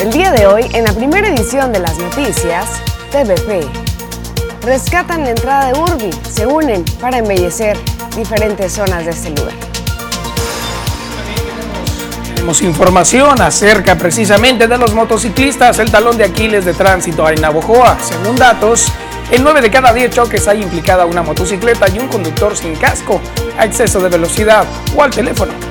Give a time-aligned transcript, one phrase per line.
[0.00, 2.70] El día de hoy, en la primera edición de las noticias,
[3.10, 3.68] TVP.
[4.62, 7.76] Rescatan la entrada de Urbi, se unen para embellecer
[8.16, 9.52] diferentes zonas de este lugar.
[12.34, 17.98] Tenemos información acerca precisamente de los motociclistas, el talón de Aquiles de tránsito en Navojoa.
[18.00, 18.86] Según datos,
[19.30, 23.20] en 9 de cada 10 choques hay implicada una motocicleta y un conductor sin casco,
[23.58, 24.64] a exceso de velocidad
[24.96, 25.69] o al teléfono.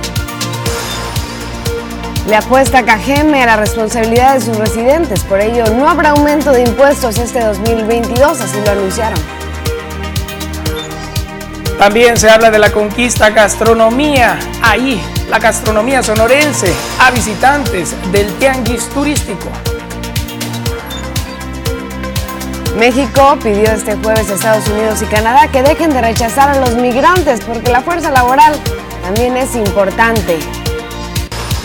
[2.29, 6.61] Le apuesta Cajeme a la responsabilidad de sus residentes, por ello no habrá aumento de
[6.61, 9.19] impuestos este 2022, así lo anunciaron.
[11.79, 14.37] También se habla de la conquista gastronomía.
[14.61, 19.49] Ahí, la gastronomía sonorense a visitantes del tianguis turístico.
[22.77, 26.75] México pidió este jueves a Estados Unidos y Canadá que dejen de rechazar a los
[26.75, 28.53] migrantes porque la fuerza laboral
[29.01, 30.37] también es importante.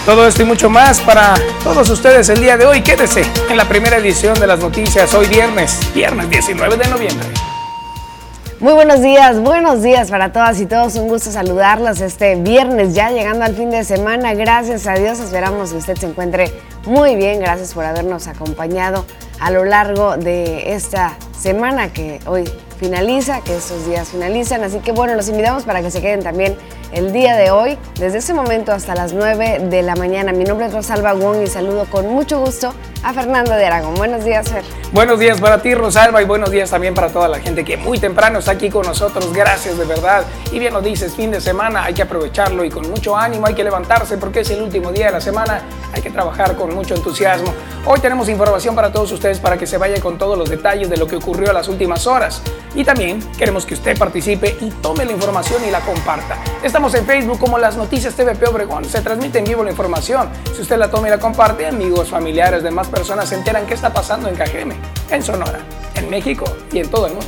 [0.04, 2.83] Todo esto y mucho más para todos ustedes el día de hoy.
[2.83, 7.27] Quédese en la primera edición de las noticias hoy viernes, viernes 19 de noviembre.
[8.61, 10.96] Muy buenos días, buenos días para todas y todos.
[10.96, 14.34] Un gusto saludarlos este viernes ya llegando al fin de semana.
[14.34, 16.52] Gracias a Dios, esperamos que usted se encuentre
[16.84, 17.41] muy bien.
[17.41, 19.06] Gracias por habernos acompañado
[19.41, 22.44] a lo largo de esta semana que hoy
[22.78, 24.62] finaliza, que estos días finalizan.
[24.64, 26.58] Así que bueno, los invitamos para que se queden también
[26.95, 30.33] el día de hoy, desde ese momento hasta las 9 de la mañana.
[30.33, 33.95] Mi nombre es Rosalba Wong y saludo con mucho gusto a Fernando de Aragón.
[33.97, 34.62] Buenos días, Fer.
[34.92, 37.98] Buenos días para ti, Rosalba, y buenos días también para toda la gente que muy
[37.98, 39.33] temprano está aquí con nosotros.
[39.33, 40.25] Gracias de verdad.
[40.53, 43.55] Y bien lo dices, fin de semana hay que aprovecharlo y con mucho ánimo hay
[43.55, 45.62] que levantarse porque es el último día de la semana.
[45.92, 47.53] Hay que trabajar con mucho entusiasmo.
[47.86, 50.97] Hoy tenemos información para todos ustedes para que se vaya con todos los detalles de
[50.97, 52.41] lo que ocurrió en las últimas horas.
[52.75, 56.36] Y también queremos que usted participe y tome la información y la comparta.
[56.62, 58.84] Estamos en Facebook como Las Noticias TVP Obregón.
[58.84, 60.28] Se transmite en vivo la información.
[60.54, 63.90] Si usted la toma y la comparte, amigos, familiares, demás personas se enteran qué está
[63.90, 64.77] pasando en Cajeme,
[65.08, 65.60] en Sonora,
[65.94, 67.27] en México y en todo el mundo.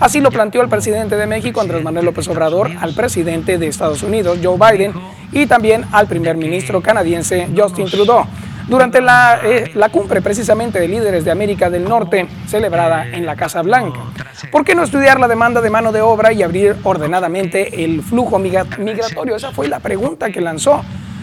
[0.00, 4.02] Así lo planteó el presidente de México, Andrés Manuel López Obrador, al presidente de Estados
[4.02, 4.92] Unidos, Joe Biden,
[5.30, 8.26] y también al primer ministro canadiense, Justin Trudeau.
[8.68, 13.36] Durante la, eh, la, cumbre precisamente de líderes de América del Norte celebrada en la
[13.36, 14.00] Casa Blanca.
[14.50, 18.38] ¿Por qué no estudiar la demanda de mano de obra y abrir ordenadamente el flujo
[18.38, 19.36] migratorio?
[19.36, 20.82] Esa fue la pregunta que lanzó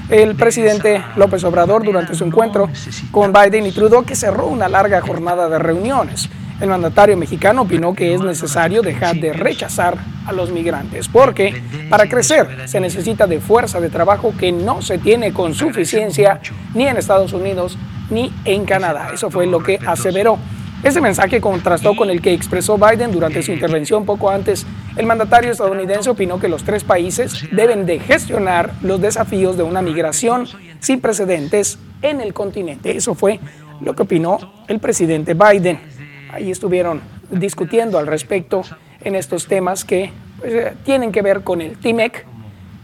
[0.09, 2.69] el presidente López Obrador durante su encuentro
[3.11, 6.29] con Biden y Trudeau, que cerró una larga jornada de reuniones.
[6.61, 12.09] El mandatario mexicano opinó que es necesario dejar de rechazar a los migrantes, porque para
[12.09, 16.41] crecer se necesita de fuerza de trabajo que no se tiene con suficiencia
[16.73, 17.77] ni en Estados Unidos
[18.09, 19.11] ni en Canadá.
[19.13, 20.37] Eso fue lo que aseveró.
[20.83, 24.65] Ese mensaje contrastó con el que expresó Biden durante su intervención poco antes.
[24.97, 29.81] El mandatario estadounidense opinó que los tres países deben de gestionar los desafíos de una
[29.81, 30.45] migración
[30.79, 32.95] sin precedentes en el continente.
[32.95, 33.39] Eso fue
[33.81, 35.98] lo que opinó el presidente Biden
[36.31, 38.61] ahí estuvieron discutiendo al respecto
[39.01, 42.25] en estos temas que pues, eh, tienen que ver con el TIMEC,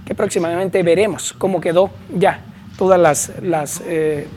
[0.05, 2.41] que próximamente veremos cómo quedó ya
[2.77, 2.99] todas
[3.41, 4.27] las, eh,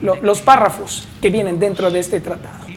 [0.00, 2.70] los párrafos que vienen dentro de este tratado.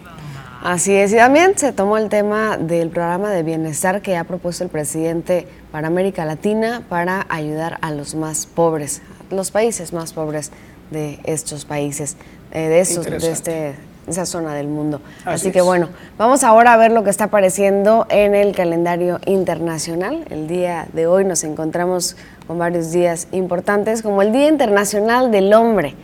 [0.64, 4.64] Así es, y también se tomó el tema del programa de bienestar que ha propuesto
[4.64, 10.52] el presidente para América Latina para ayudar a los más pobres, los países más pobres
[10.90, 12.16] de estos países,
[12.54, 13.76] eh, de, estos, de este
[14.08, 15.02] esa zona del mundo.
[15.26, 20.26] Así, que bueno, vamos ahora a ver lo que está apareciendo en el calendario internacional.
[20.30, 22.16] El día de hoy nos encontramos
[22.48, 25.96] con varios días importantes, como el Día Internacional del Hombre.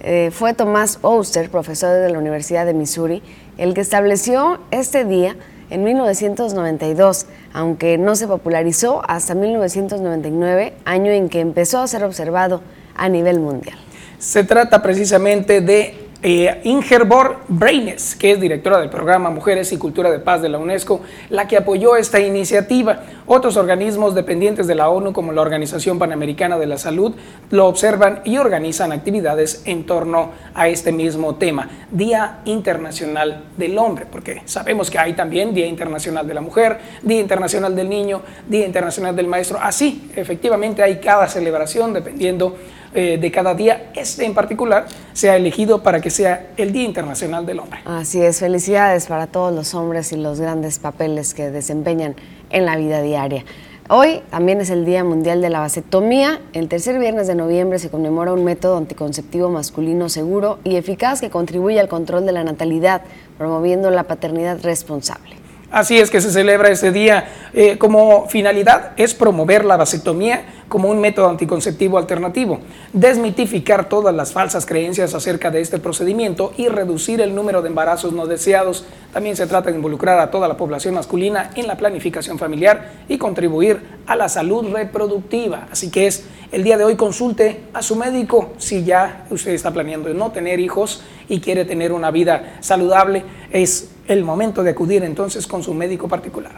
[0.00, 3.22] Eh, fue Tomás Oster, profesor de la Universidad de Missouri,
[3.56, 5.36] el que estableció este día
[5.70, 12.60] en 1992, aunque no se popularizó hasta 1999, año en que empezó a ser observado
[12.94, 13.78] a nivel mundial.
[14.18, 20.10] Se trata precisamente de eh, Ingerbor Breines, que es directora del programa Mujeres y Cultura
[20.10, 23.02] de Paz de la UNESCO, la que apoyó esta iniciativa.
[23.26, 27.14] Otros organismos dependientes de la ONU, como la Organización Panamericana de la Salud,
[27.50, 34.06] lo observan y organizan actividades en torno a este mismo tema, Día Internacional del Hombre,
[34.10, 38.64] porque sabemos que hay también Día Internacional de la Mujer, Día Internacional del Niño, Día
[38.64, 39.58] Internacional del Maestro.
[39.60, 42.56] Así, efectivamente, hay cada celebración dependiendo
[42.94, 46.84] eh, de cada día, este en particular, se ha elegido para que sea el Día
[46.84, 47.80] Internacional del Hombre.
[47.84, 52.14] Así es, felicidades para todos los hombres y los grandes papeles que desempeñan
[52.50, 53.44] en la vida diaria.
[53.90, 56.40] Hoy también es el Día Mundial de la Vasectomía.
[56.54, 61.28] El tercer viernes de noviembre se conmemora un método anticonceptivo masculino seguro y eficaz que
[61.28, 63.02] contribuye al control de la natalidad,
[63.36, 65.43] promoviendo la paternidad responsable.
[65.74, 67.26] Así es que se celebra este día.
[67.52, 72.60] Eh, como finalidad es promover la vasectomía como un método anticonceptivo alternativo,
[72.92, 78.12] desmitificar todas las falsas creencias acerca de este procedimiento y reducir el número de embarazos
[78.12, 78.84] no deseados.
[79.12, 83.18] También se trata de involucrar a toda la población masculina en la planificación familiar y
[83.18, 85.66] contribuir a la salud reproductiva.
[85.72, 89.72] Así que es el día de hoy consulte a su médico si ya usted está
[89.72, 93.24] planeando no tener hijos y quiere tener una vida saludable.
[93.50, 96.52] Es el momento de acudir entonces con su médico particular.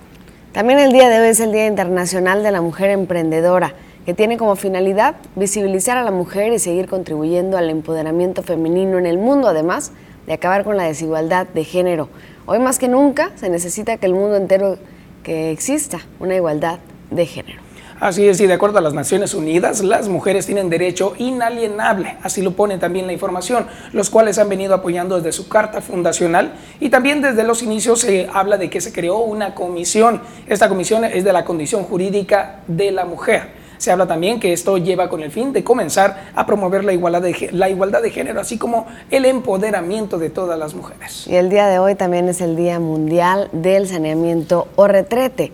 [0.53, 3.75] También el día de hoy es el Día Internacional de la Mujer Emprendedora
[4.07, 9.07] que tiene como finalidad visibilizar a la mujer y seguir contribuyendo al empoderamiento femenino en
[9.07, 9.91] el mundo, además
[10.27, 12.09] de acabar con la desigualdad de género.
[12.47, 14.79] Hoy más que nunca se necesita que el mundo entero
[15.25, 16.79] que exista una igualdad
[17.11, 17.66] de género.
[17.99, 22.43] Así es, y de acuerdo a las Naciones Unidas, las mujeres tienen derecho inalienable, así
[22.43, 26.91] lo pone también la información, los cuales han venido apoyando desde su carta fundacional y
[26.91, 30.21] también desde los inicios se habla de que se creó una comisión.
[30.47, 33.65] Esta comisión es de la condición jurídica de la mujer.
[33.79, 37.23] Se habla también que esto lleva con el fin de comenzar a promover la igualdad
[37.23, 41.27] de, la igualdad de género, así como el empoderamiento de todas las mujeres.
[41.27, 45.53] Y el día de hoy también es el Día Mundial del Saneamiento o Retrete.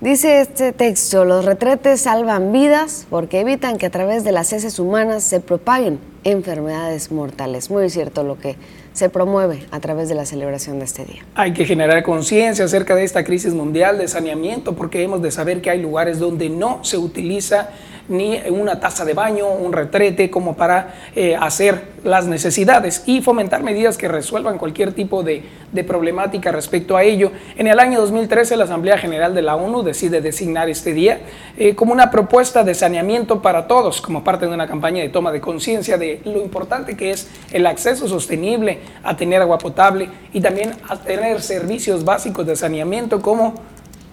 [0.00, 4.78] Dice este texto, los retretes salvan vidas porque evitan que a través de las heces
[4.78, 7.68] humanas se propaguen enfermedades mortales.
[7.68, 8.54] Muy cierto lo que
[8.92, 11.24] se promueve a través de la celebración de este día.
[11.34, 15.60] Hay que generar conciencia acerca de esta crisis mundial de saneamiento porque hemos de saber
[15.60, 17.70] que hay lugares donde no se utiliza
[18.08, 23.62] ni una taza de baño, un retrete como para eh, hacer las necesidades y fomentar
[23.62, 25.42] medidas que resuelvan cualquier tipo de,
[25.86, 27.30] problemática respecto a ello.
[27.56, 31.20] En el año 2013 la Asamblea General de la ONU decide designar este día
[31.56, 35.30] eh, como una propuesta de saneamiento para todos, como parte de una campaña de toma
[35.30, 40.40] de conciencia de lo importante que es el acceso sostenible a tener agua potable y
[40.40, 43.54] también a tener servicios básicos de saneamiento como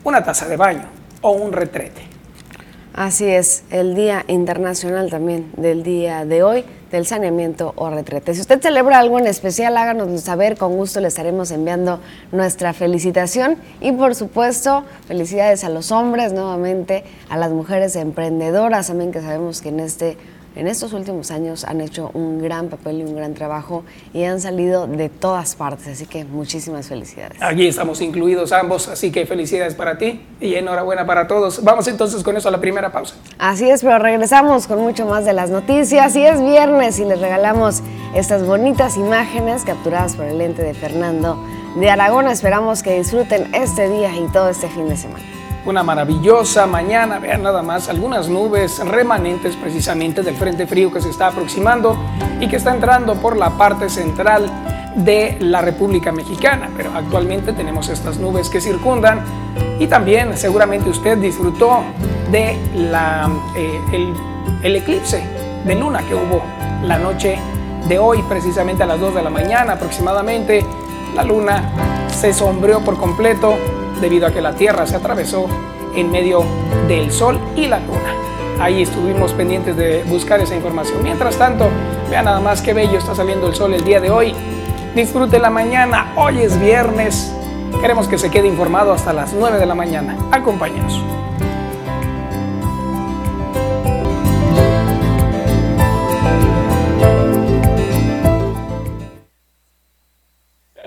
[0.03, 0.85] una taza de baño
[1.21, 2.14] o un retrete.
[2.95, 8.33] Así es, el Día Internacional también del día de hoy del saneamiento o retrete.
[8.33, 11.99] Si usted celebra algo en especial, háganoslo saber, con gusto le estaremos enviando
[12.31, 19.11] nuestra felicitación y por supuesto felicidades a los hombres nuevamente, a las mujeres emprendedoras también
[19.11, 20.17] que sabemos que en este
[20.55, 23.83] en estos últimos años han hecho un gran papel y un gran trabajo
[24.13, 27.41] y han salido de todas partes, así que muchísimas felicidades.
[27.41, 31.63] Aquí estamos incluidos ambos, así que felicidades para ti y enhorabuena para todos.
[31.63, 33.15] Vamos entonces con eso a la primera pausa.
[33.37, 37.19] Así es, pero regresamos con mucho más de las noticias y es viernes y les
[37.19, 37.81] regalamos
[38.15, 41.37] estas bonitas imágenes capturadas por el ente de Fernando
[41.75, 42.27] de Aragón.
[42.27, 45.44] Esperamos que disfruten este día y todo este fin de semana.
[45.65, 51.09] Una maravillosa mañana, vean nada más algunas nubes remanentes precisamente del frente frío que se
[51.09, 51.97] está aproximando
[52.39, 54.47] y que está entrando por la parte central
[54.95, 59.21] de la República Mexicana, pero actualmente tenemos estas nubes que circundan
[59.79, 61.81] y también seguramente usted disfrutó
[62.31, 64.13] de la, eh,
[64.61, 65.23] el, eclipse
[65.65, 66.43] de luna que hubo
[66.83, 67.39] la noche
[67.87, 70.63] de hoy, precisamente a las 2 de la mañana aproximadamente.
[71.15, 73.57] La luna se sombreó por completo
[74.01, 75.47] debido a que la Tierra se atravesó
[75.95, 76.43] en medio
[76.87, 78.13] del Sol y la Luna.
[78.59, 81.03] Ahí estuvimos pendientes de buscar esa información.
[81.03, 81.69] Mientras tanto,
[82.09, 84.33] vean nada más qué bello está saliendo el sol el día de hoy.
[84.95, 87.33] Disfrute la mañana, hoy es viernes.
[87.81, 90.15] Queremos que se quede informado hasta las 9 de la mañana.
[90.31, 91.01] Acompáñenos.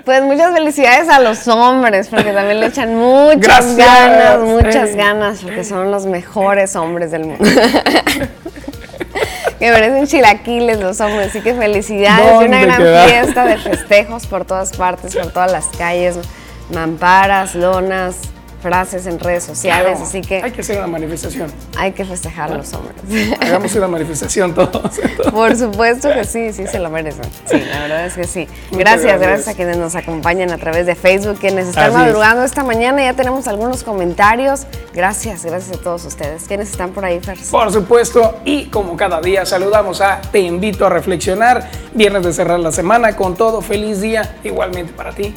[0.08, 5.64] Pues muchas felicidades a los hombres, porque también le echan muchas ganas, muchas ganas, porque
[5.64, 7.44] son los mejores hombres del mundo.
[9.58, 14.46] que merecen chilaquiles los hombres, así que felicidades y una gran fiesta de festejos por
[14.46, 16.16] todas partes, por todas las calles,
[16.72, 18.16] mamparas, lonas,
[18.60, 20.42] frases en redes sociales, así que...
[20.42, 21.50] Hay que hacer una manifestación.
[21.76, 22.96] Hay que festejar a los hombres.
[23.40, 25.00] Hagamos una manifestación todos.
[25.30, 27.24] Por supuesto que sí, sí se lo merecen.
[27.46, 28.48] Sí, la verdad es que sí.
[28.72, 33.02] Gracias, gracias, a quienes nos acompañan a través de Facebook, quienes están madrugando esta mañana.
[33.02, 34.66] Ya tenemos algunos comentarios.
[34.92, 36.44] Gracias, gracias a todos ustedes.
[36.48, 37.38] ¿Quiénes están por ahí, Fer?
[37.50, 41.68] Por supuesto, y como cada día saludamos a Te invito a reflexionar.
[41.94, 43.60] Viernes de cerrar la semana con todo.
[43.60, 45.34] Feliz día, igualmente para ti.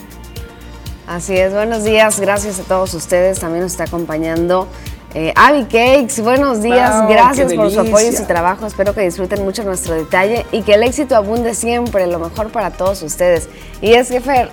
[1.07, 3.39] Así es, buenos días, gracias a todos ustedes.
[3.39, 4.67] También nos está acompañando
[5.13, 6.21] eh, Abby Cakes.
[6.21, 8.65] Buenos días, gracias por su apoyo y su trabajo.
[8.65, 12.71] Espero que disfruten mucho nuestro detalle y que el éxito abunde siempre, lo mejor para
[12.71, 13.49] todos ustedes.
[13.81, 14.49] Y es que, Fer,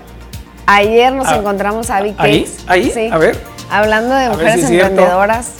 [0.67, 2.51] ayer nos ah, encontramos a Abby Cakes.
[2.67, 2.91] ¿Ahí?
[2.91, 3.39] Sí, a ver.
[3.71, 5.51] Hablando de mujeres emprendedoras.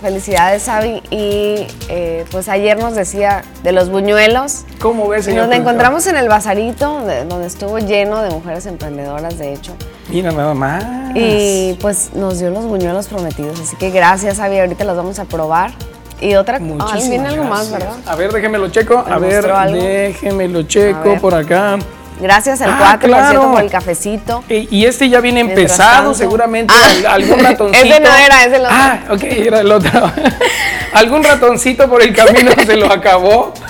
[0.00, 1.02] Felicidades, Abby.
[1.10, 4.64] Y eh, pues ayer nos decía de los buñuelos.
[4.80, 5.48] ¿Cómo ves, señor?
[5.48, 9.74] Nos encontramos en el Bazarito, donde, estuvo lleno de mujeres emprendedoras, de hecho.
[10.08, 10.84] Mira, nada más.
[11.14, 13.60] Y pues nos dio los buñuelos prometidos.
[13.60, 14.58] Así que gracias, Abby.
[14.58, 15.72] Ahorita los vamos a probar.
[16.20, 17.94] Y otra, ah, viene algo más, ¿verdad?
[18.06, 19.04] A ver, déjeme lo checo.
[19.06, 21.78] A ver, déjeme lo checo por acá.
[22.18, 24.42] Gracias al ah, por cierto, por el cafecito.
[24.48, 26.72] Y, este ya viene empezado, seguramente.
[26.74, 27.84] Ah, algún ratoncito.
[27.84, 28.68] ese no era, ese lo otro.
[28.70, 30.12] Ah, ok, era el otro.
[30.94, 33.52] algún ratoncito por el camino se lo acabó.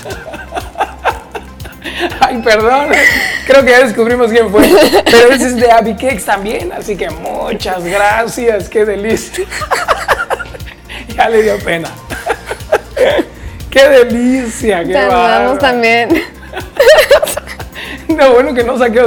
[2.20, 2.90] Ay, perdón.
[3.46, 4.68] Creo que ya descubrimos quién fue.
[5.04, 6.72] Pero ese es de Abby Cakes también.
[6.72, 8.68] Así que muchas gracias.
[8.68, 9.46] Qué delicia.
[11.16, 11.88] ya le dio pena.
[13.70, 14.84] Qué delicia.
[14.84, 16.24] Qué Saludamos también.
[18.08, 19.06] No, bueno que no saqué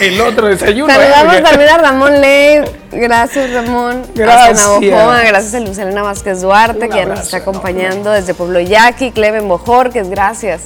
[0.00, 0.90] el otro desayuno.
[0.90, 0.96] ¿eh?
[0.96, 2.62] Saludamos también a Ramón Ley.
[2.90, 4.06] Gracias, Ramón.
[4.14, 4.80] Gracias.
[4.80, 9.10] Gracias a Lucelena Vázquez Duarte, que ya nos está acompañando desde Pueblo Yaqui.
[9.10, 10.62] Cleven Bojorques, gracias.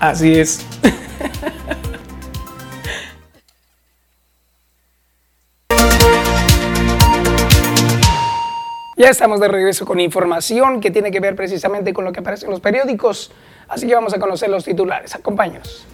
[0.00, 0.60] Así es.
[9.00, 12.44] Ya estamos de regreso con información que tiene que ver precisamente con lo que aparece
[12.44, 13.32] en los periódicos,
[13.66, 15.14] así que vamos a conocer los titulares.
[15.14, 15.86] Acompáñanos.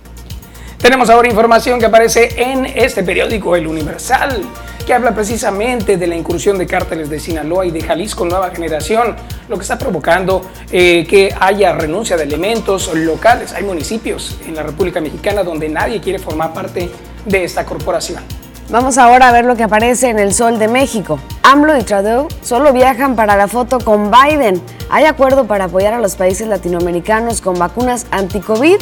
[0.76, 4.42] Tenemos ahora información que aparece en este periódico El Universal,
[4.84, 9.14] que habla precisamente de la incursión de cárteles de Sinaloa y de Jalisco Nueva Generación,
[9.48, 13.52] lo que está provocando eh, que haya renuncia de elementos locales.
[13.52, 16.90] Hay municipios en la República Mexicana donde nadie quiere formar parte
[17.24, 18.45] de esta corporación.
[18.68, 21.20] Vamos ahora a ver lo que aparece en el Sol de México.
[21.44, 24.60] AMLO y Trudeau solo viajan para la foto con Biden.
[24.90, 28.78] Hay acuerdo para apoyar a los países latinoamericanos con vacunas anti-COVID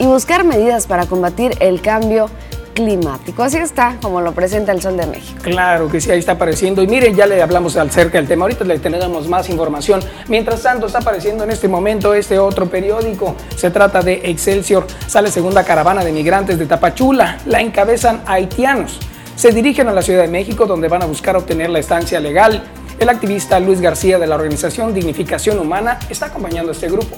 [0.00, 2.28] y buscar medidas para combatir el cambio
[2.74, 3.44] climático.
[3.44, 5.38] Así está, como lo presenta el Sol de México.
[5.40, 6.82] Claro que sí, ahí está apareciendo.
[6.82, 8.44] Y miren, ya le hablamos acerca del tema.
[8.44, 10.00] Ahorita le tenemos más información.
[10.26, 13.36] Mientras tanto, está apareciendo en este momento este otro periódico.
[13.54, 14.84] Se trata de Excelsior.
[15.06, 17.38] Sale segunda caravana de migrantes de Tapachula.
[17.46, 18.98] La encabezan haitianos.
[19.38, 22.64] Se dirigen a la Ciudad de México, donde van a buscar obtener la estancia legal.
[22.98, 27.16] El activista Luis García de la organización Dignificación Humana está acompañando a este grupo.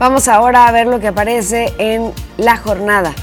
[0.00, 3.14] Vamos ahora a ver lo que aparece en la jornada.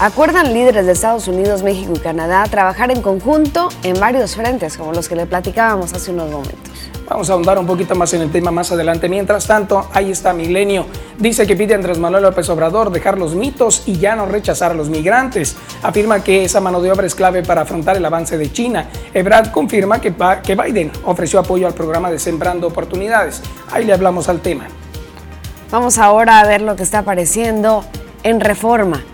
[0.00, 4.92] Acuerdan líderes de Estados Unidos, México y Canadá trabajar en conjunto en varios frentes, como
[4.92, 6.91] los que le platicábamos hace unos momentos.
[7.12, 9.06] Vamos a ahondar un poquito más en el tema más adelante.
[9.06, 10.86] Mientras tanto, ahí está Milenio.
[11.18, 14.70] Dice que pide a Andrés Manuel López Obrador dejar los mitos y ya no rechazar
[14.70, 15.54] a los migrantes.
[15.82, 18.88] Afirma que esa mano de obra es clave para afrontar el avance de China.
[19.12, 23.42] Ebrard confirma que, que Biden ofreció apoyo al programa de Sembrando Oportunidades.
[23.70, 24.64] Ahí le hablamos al tema.
[25.70, 27.84] Vamos ahora a ver lo que está apareciendo
[28.22, 29.04] en Reforma.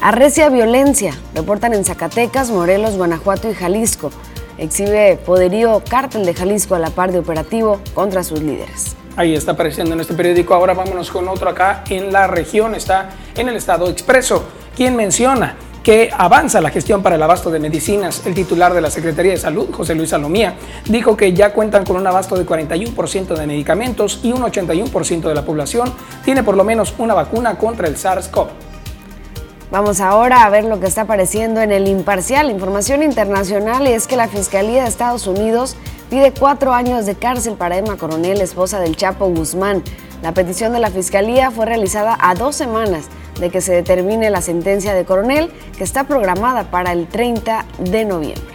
[0.00, 4.10] Arrecia violencia, reportan en Zacatecas, Morelos, Guanajuato y Jalisco
[4.58, 8.96] exhibe poderío cártel de Jalisco a la par de operativo contra sus líderes.
[9.16, 10.54] Ahí está apareciendo en este periódico.
[10.54, 12.74] Ahora vámonos con otro acá en la región.
[12.74, 14.44] Está en el Estado Expreso,
[14.76, 18.26] quien menciona que avanza la gestión para el abasto de medicinas.
[18.26, 20.54] El titular de la Secretaría de Salud, José Luis Salomía,
[20.86, 25.34] dijo que ya cuentan con un abasto de 41% de medicamentos y un 81% de
[25.34, 25.92] la población
[26.24, 28.48] tiene por lo menos una vacuna contra el SARS-CoV.
[29.74, 32.48] Vamos ahora a ver lo que está apareciendo en el imparcial.
[32.48, 35.74] Información internacional es que la Fiscalía de Estados Unidos
[36.08, 39.82] pide cuatro años de cárcel para Emma Coronel, esposa del Chapo Guzmán.
[40.22, 43.06] La petición de la Fiscalía fue realizada a dos semanas
[43.40, 48.04] de que se determine la sentencia de Coronel, que está programada para el 30 de
[48.04, 48.54] noviembre.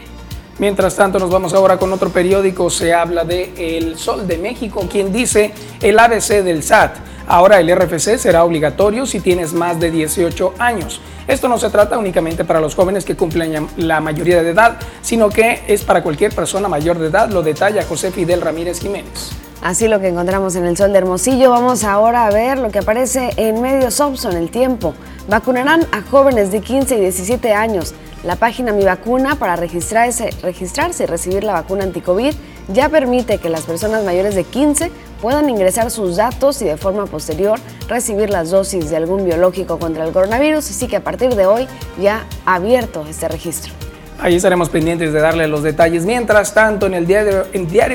[0.58, 2.70] Mientras tanto, nos vamos ahora con otro periódico.
[2.70, 7.70] Se habla de El Sol de México, quien dice el ABC del SAT Ahora el
[7.70, 11.00] RFC será obligatorio si tienes más de 18 años.
[11.28, 15.30] Esto no se trata únicamente para los jóvenes que cumplen la mayoría de edad, sino
[15.30, 19.30] que es para cualquier persona mayor de edad, lo detalla José Fidel Ramírez Jiménez.
[19.62, 22.80] Así lo que encontramos en el Sol de Hermosillo, vamos ahora a ver lo que
[22.80, 24.96] aparece en Medios en El Tiempo.
[25.28, 27.94] Vacunarán a jóvenes de 15 y 17 años.
[28.24, 32.34] La página Mi Vacuna para registrarse, registrarse y recibir la vacuna anticovid
[32.70, 37.06] ya permite que las personas mayores de 15 puedan ingresar sus datos y de forma
[37.06, 41.46] posterior recibir las dosis de algún biológico contra el coronavirus, así que a partir de
[41.46, 41.68] hoy
[42.00, 43.74] ya abierto este registro.
[44.22, 46.06] Ahí estaremos pendientes de darle los detalles.
[46.06, 47.46] Mientras tanto, en el diario,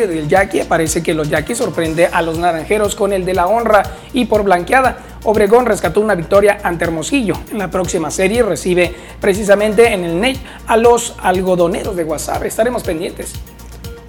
[0.08, 3.82] del Yaqui aparece que los Yaquis sorprende a los naranjeros con el de la honra
[4.14, 4.96] y por blanqueada.
[5.24, 7.34] Obregón rescató una victoria ante Hermosillo.
[7.50, 12.42] En la próxima serie recibe precisamente en el NET a los algodoneros de WhatsApp.
[12.44, 13.34] Estaremos pendientes.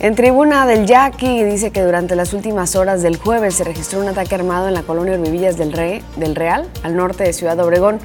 [0.06, 4.08] En tribuna del Yaqui dice que durante las últimas horas del jueves se registró un
[4.08, 5.72] ataque armado en la colonia Urbivillas del,
[6.16, 7.98] del Real, al norte de Ciudad Obregón.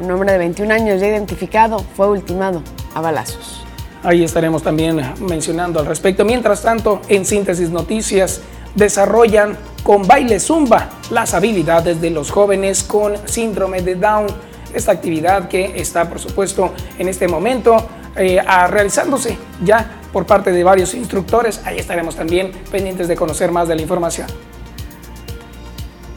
[0.00, 2.62] Un hombre de 21 años ya identificado fue ultimado
[2.94, 3.66] a balazos.
[4.04, 6.24] Ahí estaremos también mencionando al respecto.
[6.24, 8.40] Mientras tanto, en Síntesis Noticias,
[8.76, 14.28] desarrollan con baile zumba las habilidades de los jóvenes con síndrome de Down.
[14.72, 20.64] Esta actividad que está, por supuesto, en este momento eh, realizándose ya por parte de
[20.64, 21.60] varios instructores.
[21.64, 24.26] Ahí estaremos también pendientes de conocer más de la información.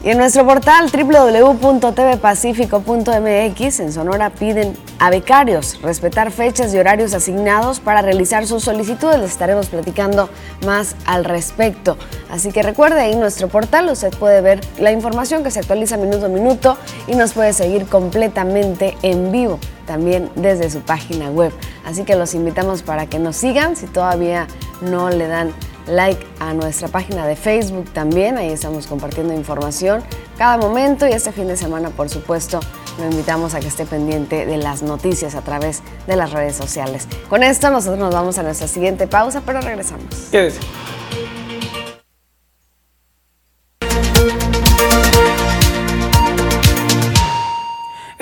[0.04, 7.78] Y en nuestro portal www.tvpacifico.mx en Sonora piden a becarios respetar fechas y horarios asignados
[7.78, 9.20] para realizar sus solicitudes.
[9.20, 10.28] Les estaremos platicando
[10.66, 11.96] más al respecto.
[12.30, 16.26] Así que recuerde ahí nuestro portal, usted puede ver la información que se actualiza minuto
[16.26, 16.76] a minuto
[17.06, 19.60] y nos puede seguir completamente en vivo
[19.92, 21.52] también desde su página web.
[21.84, 24.46] Así que los invitamos para que nos sigan si todavía
[24.80, 25.52] no le dan
[25.86, 30.02] like a nuestra página de Facebook también, ahí estamos compartiendo información
[30.38, 32.60] cada momento y este fin de semana por supuesto
[32.98, 37.06] lo invitamos a que esté pendiente de las noticias a través de las redes sociales.
[37.28, 40.06] Con esto nosotros nos vamos a nuestra siguiente pausa, pero regresamos.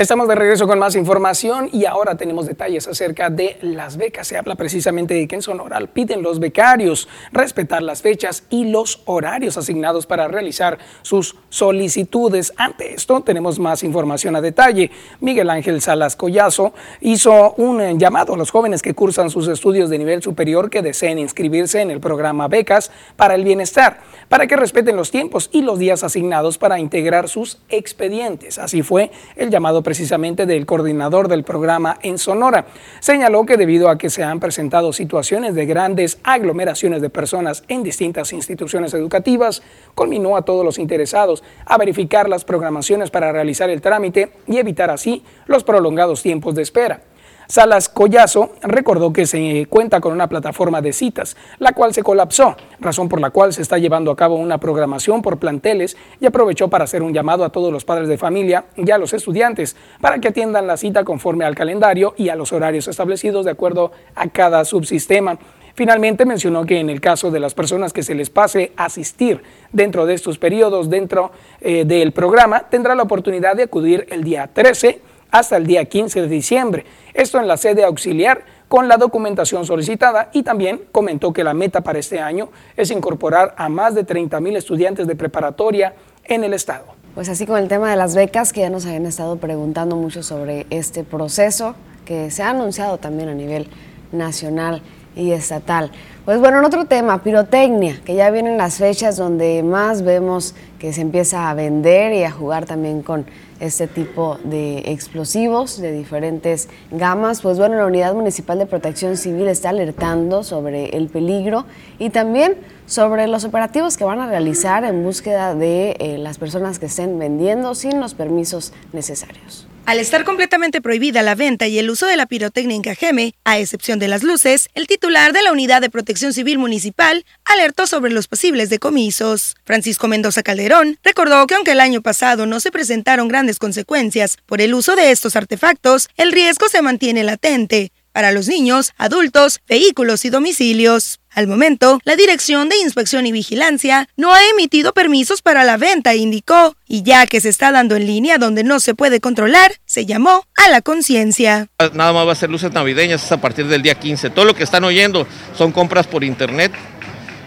[0.00, 4.28] Estamos de regreso con más información y ahora tenemos detalles acerca de las becas.
[4.28, 9.02] Se habla precisamente de que en Sonora piden los becarios respetar las fechas y los
[9.04, 12.54] horarios asignados para realizar sus solicitudes.
[12.56, 14.90] Ante esto tenemos más información a detalle.
[15.20, 19.98] Miguel Ángel Salas Collazo hizo un llamado a los jóvenes que cursan sus estudios de
[19.98, 24.96] nivel superior que deseen inscribirse en el programa Becas para el Bienestar, para que respeten
[24.96, 28.58] los tiempos y los días asignados para integrar sus expedientes.
[28.58, 32.66] Así fue el llamado precisamente del coordinador del programa en Sonora.
[33.00, 37.82] Señaló que debido a que se han presentado situaciones de grandes aglomeraciones de personas en
[37.82, 39.64] distintas instituciones educativas,
[39.96, 44.90] culminó a todos los interesados a verificar las programaciones para realizar el trámite y evitar
[44.90, 47.02] así los prolongados tiempos de espera.
[47.50, 52.54] Salas Collazo recordó que se cuenta con una plataforma de citas, la cual se colapsó,
[52.78, 56.68] razón por la cual se está llevando a cabo una programación por planteles y aprovechó
[56.68, 60.20] para hacer un llamado a todos los padres de familia y a los estudiantes para
[60.20, 64.28] que atiendan la cita conforme al calendario y a los horarios establecidos de acuerdo a
[64.28, 65.36] cada subsistema.
[65.74, 70.06] Finalmente mencionó que en el caso de las personas que se les pase asistir dentro
[70.06, 75.09] de estos periodos dentro eh, del programa, tendrá la oportunidad de acudir el día 13
[75.30, 76.84] hasta el día 15 de diciembre.
[77.14, 81.80] Esto en la sede auxiliar con la documentación solicitada y también comentó que la meta
[81.80, 86.54] para este año es incorporar a más de 30 mil estudiantes de preparatoria en el
[86.54, 86.84] estado.
[87.14, 90.22] Pues así con el tema de las becas, que ya nos habían estado preguntando mucho
[90.22, 93.66] sobre este proceso, que se ha anunciado también a nivel
[94.12, 94.82] nacional
[95.16, 95.90] y estatal.
[96.24, 100.92] Pues bueno, en otro tema, pirotecnia, que ya vienen las fechas donde más vemos que
[100.92, 103.26] se empieza a vender y a jugar también con
[103.60, 107.42] este tipo de explosivos de diferentes gamas.
[107.42, 111.66] Pues bueno, la Unidad Municipal de Protección Civil está alertando sobre el peligro
[111.98, 116.78] y también sobre los operativos que van a realizar en búsqueda de eh, las personas
[116.78, 119.69] que estén vendiendo sin los permisos necesarios.
[119.86, 123.58] Al estar completamente prohibida la venta y el uso de la pirotecnia en Cajeme, a
[123.58, 128.12] excepción de las luces, el titular de la Unidad de Protección Civil Municipal alertó sobre
[128.12, 129.56] los posibles decomisos.
[129.64, 134.60] Francisco Mendoza Calderón recordó que aunque el año pasado no se presentaron grandes consecuencias por
[134.60, 140.24] el uso de estos artefactos, el riesgo se mantiene latente para los niños, adultos, vehículos
[140.24, 141.20] y domicilios.
[141.32, 146.16] Al momento, la Dirección de Inspección y Vigilancia no ha emitido permisos para la venta,
[146.16, 150.06] indicó, y ya que se está dando en línea donde no se puede controlar, se
[150.06, 151.68] llamó a la conciencia.
[151.94, 154.30] Nada más va a ser luces navideñas a partir del día 15.
[154.30, 155.24] Todo lo que están oyendo
[155.56, 156.72] son compras por internet,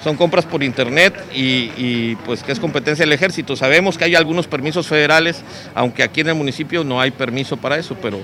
[0.01, 3.57] son compras por internet y, y, pues que es competencia del ejército.
[3.57, 5.43] Sabemos que hay algunos permisos federales,
[5.75, 8.21] aunque aquí en el municipio no hay permiso para eso, pero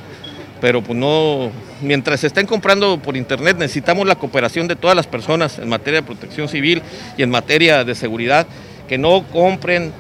[0.62, 5.08] pero pues no, mientras se estén comprando por internet necesitamos la cooperación de todas las
[5.08, 6.82] personas en materia de protección civil
[7.18, 8.48] y en materia de seguridad,
[8.88, 9.94] que no compren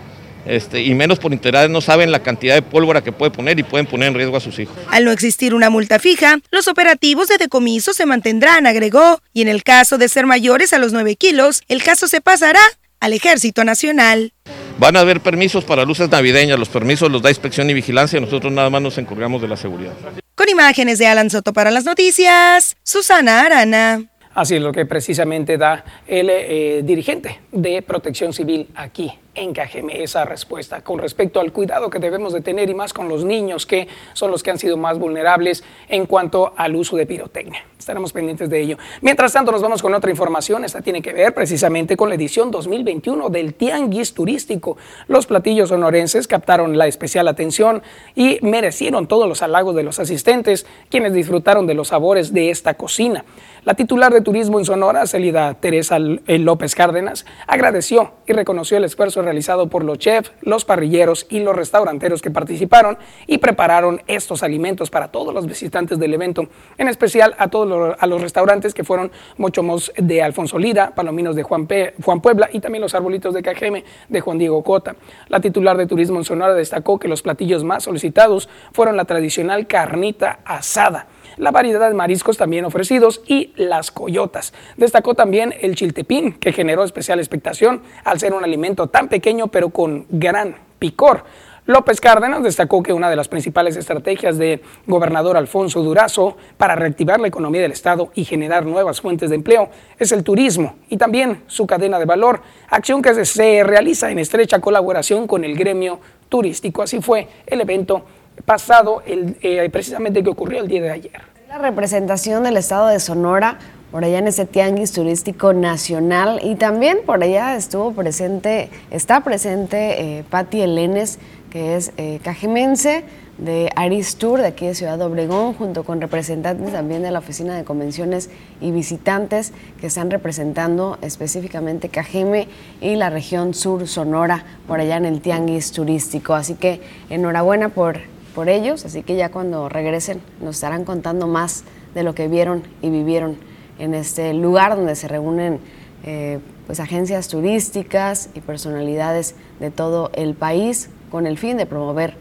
[0.45, 3.63] este, y menos por internet no saben la cantidad de pólvora que puede poner y
[3.63, 4.75] pueden poner en riesgo a sus hijos.
[4.89, 9.47] Al no existir una multa fija, los operativos de decomiso se mantendrán, agregó, y en
[9.47, 12.61] el caso de ser mayores a los 9 kilos, el caso se pasará
[12.99, 14.33] al Ejército Nacional.
[14.79, 18.51] Van a haber permisos para luces navideñas, los permisos los da inspección y vigilancia, nosotros
[18.51, 19.93] nada más nos encargamos de la seguridad.
[20.39, 24.05] Con imágenes de Alan Soto para las noticias, Susana Arana.
[24.33, 30.25] Así es lo que precisamente da el eh, dirigente de Protección Civil aquí encajeme esa
[30.25, 33.87] respuesta con respecto al cuidado que debemos de tener y más con los niños que
[34.13, 37.65] son los que han sido más vulnerables en cuanto al uso de pirotecnia.
[37.77, 38.77] Estaremos pendientes de ello.
[39.01, 40.65] Mientras tanto nos vamos con otra información.
[40.65, 44.77] Esta tiene que ver precisamente con la edición 2021 del Tianguis Turístico.
[45.07, 47.81] Los platillos sonorenses captaron la especial atención
[48.15, 52.73] y merecieron todos los halagos de los asistentes, quienes disfrutaron de los sabores de esta
[52.73, 53.23] cocina.
[53.65, 59.21] La titular de Turismo en Sonora, Celida Teresa López Cárdenas, agradeció y reconoció el esfuerzo
[59.21, 64.89] realizado por los chefs, los parrilleros y los restauranteros que participaron y prepararon estos alimentos
[64.89, 68.85] para todos los visitantes del evento, en especial a todos los, a los restaurantes que
[68.85, 71.67] fueron Mochomos de Alfonso Lira, Palominos de Juan,
[72.01, 74.95] Juan Puebla y también los arbolitos de Cajeme de Juan Diego Cota.
[75.27, 79.67] La titular de Turismo en Sonora destacó que los platillos más solicitados fueron la tradicional
[79.67, 81.07] carnita asada
[81.39, 84.53] la variedad de mariscos también ofrecidos y las coyotas.
[84.77, 89.69] Destacó también el chiltepín, que generó especial expectación al ser un alimento tan pequeño pero
[89.69, 91.23] con gran picor.
[91.65, 97.19] López Cárdenas destacó que una de las principales estrategias de gobernador Alfonso Durazo para reactivar
[97.19, 101.43] la economía del Estado y generar nuevas fuentes de empleo es el turismo y también
[101.45, 106.81] su cadena de valor, acción que se realiza en estrecha colaboración con el gremio turístico.
[106.81, 108.03] Así fue el evento
[108.45, 111.28] pasado, el, eh, precisamente que ocurrió el día de ayer.
[111.49, 113.57] La representación del estado de Sonora
[113.89, 120.19] por allá en ese tianguis turístico nacional y también por allá estuvo presente, está presente
[120.19, 121.17] eh, Patti Elenes,
[121.49, 123.03] que es eh, cajemense
[123.39, 127.63] de Aristur, de aquí de Ciudad Obregón, junto con representantes también de la Oficina de
[127.63, 128.29] Convenciones
[128.61, 132.47] y visitantes que están representando específicamente Cajeme
[132.79, 136.35] y la región sur Sonora, por allá en el Tianguis Turístico.
[136.35, 138.01] Así que enhorabuena por
[138.47, 142.89] ellos, así que ya cuando regresen nos estarán contando más de lo que vieron y
[142.89, 143.37] vivieron
[143.79, 145.59] en este lugar donde se reúnen
[146.03, 152.15] eh, pues agencias turísticas y personalidades de todo el país con el fin de promover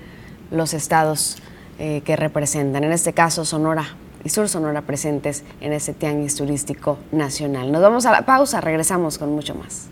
[0.50, 1.36] los estados
[1.78, 3.86] eh, que representan, en este caso Sonora
[4.24, 7.70] y Sur Sonora presentes en este tianguis turístico nacional.
[7.70, 9.88] Nos vamos a la pausa, regresamos con mucho más.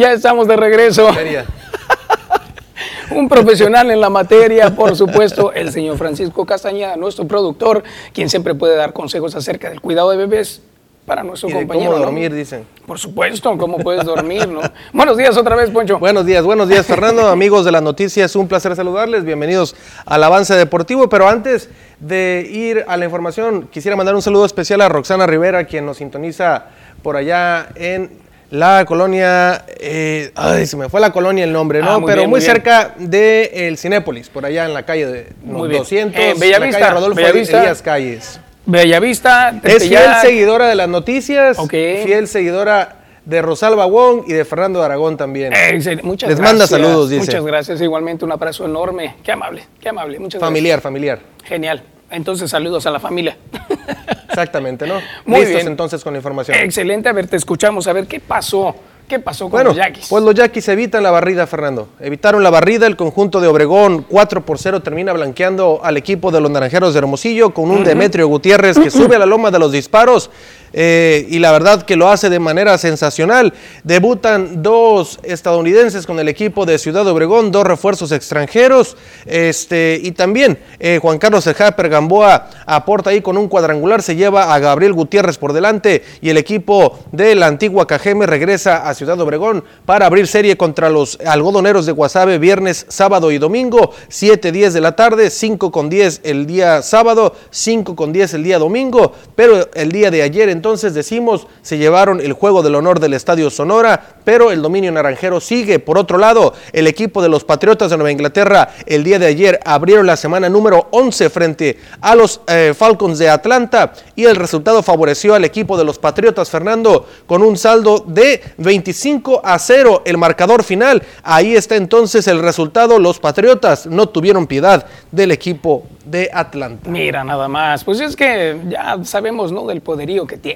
[0.00, 1.10] Ya estamos de regreso.
[3.10, 7.82] Un profesional en la materia, por supuesto, el señor Francisco Castañeda, nuestro productor,
[8.14, 10.62] quien siempre puede dar consejos acerca del cuidado de bebés
[11.04, 11.90] para nuestro compañero.
[11.90, 12.64] ¿Cómo dormir, dicen?
[12.86, 14.62] Por supuesto, cómo puedes dormir, ¿no?
[14.94, 15.98] buenos días otra vez, Poncho.
[15.98, 17.28] Buenos días, buenos días, Fernando.
[17.28, 19.24] Amigos de las noticias, un placer saludarles.
[19.24, 21.10] Bienvenidos al avance deportivo.
[21.10, 25.64] Pero antes de ir a la información, quisiera mandar un saludo especial a Roxana Rivera,
[25.64, 26.68] quien nos sintoniza
[27.02, 31.90] por allá en la colonia, eh, ay, se me fue la colonia el nombre, ¿no?
[31.92, 32.52] Ah, muy Pero bien, muy, muy bien.
[32.52, 35.80] cerca de el Cinépolis, por allá en la calle de Muy bien.
[35.82, 37.60] 200, Eh, la Bellavista, calle Rodolfo Bellavista.
[37.60, 38.40] Elías Calles.
[38.66, 41.70] Bellavista, Es fiel seguidora de las noticias, Ok.
[42.04, 45.52] fiel seguidora de Rosalba Wong y de Fernando Aragón también.
[45.52, 46.40] Eh, excel- muchas Les gracias.
[46.40, 47.26] manda saludos, dice.
[47.26, 47.80] Muchas gracias.
[47.80, 49.14] Igualmente un abrazo enorme.
[49.22, 50.18] Qué amable, qué amable.
[50.18, 51.18] Muchas familiar, familiar.
[51.20, 51.48] gracias.
[51.48, 51.82] Genial.
[52.10, 53.36] Entonces, saludos a la familia.
[54.30, 54.94] Exactamente, ¿no?
[55.26, 55.66] Muy Listos bien.
[55.68, 56.56] entonces con la información.
[56.58, 57.08] Excelente.
[57.08, 57.86] A ver, te escuchamos.
[57.86, 58.74] A ver, ¿qué pasó?
[59.08, 60.06] ¿Qué pasó con Bueno, los Yaquis?
[60.08, 61.88] pues los Yaquis evitan la barrida, Fernando.
[61.98, 66.40] Evitaron la barrida, el conjunto de Obregón 4 por 0 termina blanqueando al equipo de
[66.40, 69.72] los Naranjeros de Hermosillo con un Demetrio Gutiérrez que sube a la loma de los
[69.72, 70.30] disparos
[70.72, 73.52] eh, y la verdad que lo hace de manera sensacional.
[73.84, 80.58] Debutan dos estadounidenses con el equipo de Ciudad Obregón, dos refuerzos extranjeros este, y también
[80.78, 84.92] eh, Juan Carlos El Japer Gamboa aporta ahí con un cuadrangular, se lleva a Gabriel
[84.92, 90.06] Gutiérrez por delante y el equipo de la antigua Cajeme regresa a Ciudad Obregón para
[90.06, 94.96] abrir serie contra los algodoneros de Guasave viernes, sábado y domingo, 7, 10 de la
[94.96, 99.92] tarde, 5 con 10 el día sábado, 5 con 10 el día domingo, pero el
[99.92, 104.50] día de ayer entonces decimos se llevaron el juego del honor del Estadio Sonora, pero
[104.50, 105.78] el dominio naranjero sigue.
[105.78, 109.58] Por otro lado, el equipo de los Patriotas de Nueva Inglaterra el día de ayer
[109.64, 114.82] abrieron la semana número 11 frente a los eh, Falcons de Atlanta y el resultado
[114.82, 120.18] favoreció al equipo de los Patriotas, Fernando, con un saldo de 25 a 0 el
[120.18, 121.02] marcador final.
[121.22, 122.98] Ahí está entonces el resultado.
[122.98, 126.90] Los Patriotas no tuvieron piedad del equipo de Atlanta.
[126.90, 127.84] Mira, nada más.
[127.84, 129.66] Pues es que ya sabemos, ¿no?
[129.66, 130.49] Del poderío que tiene.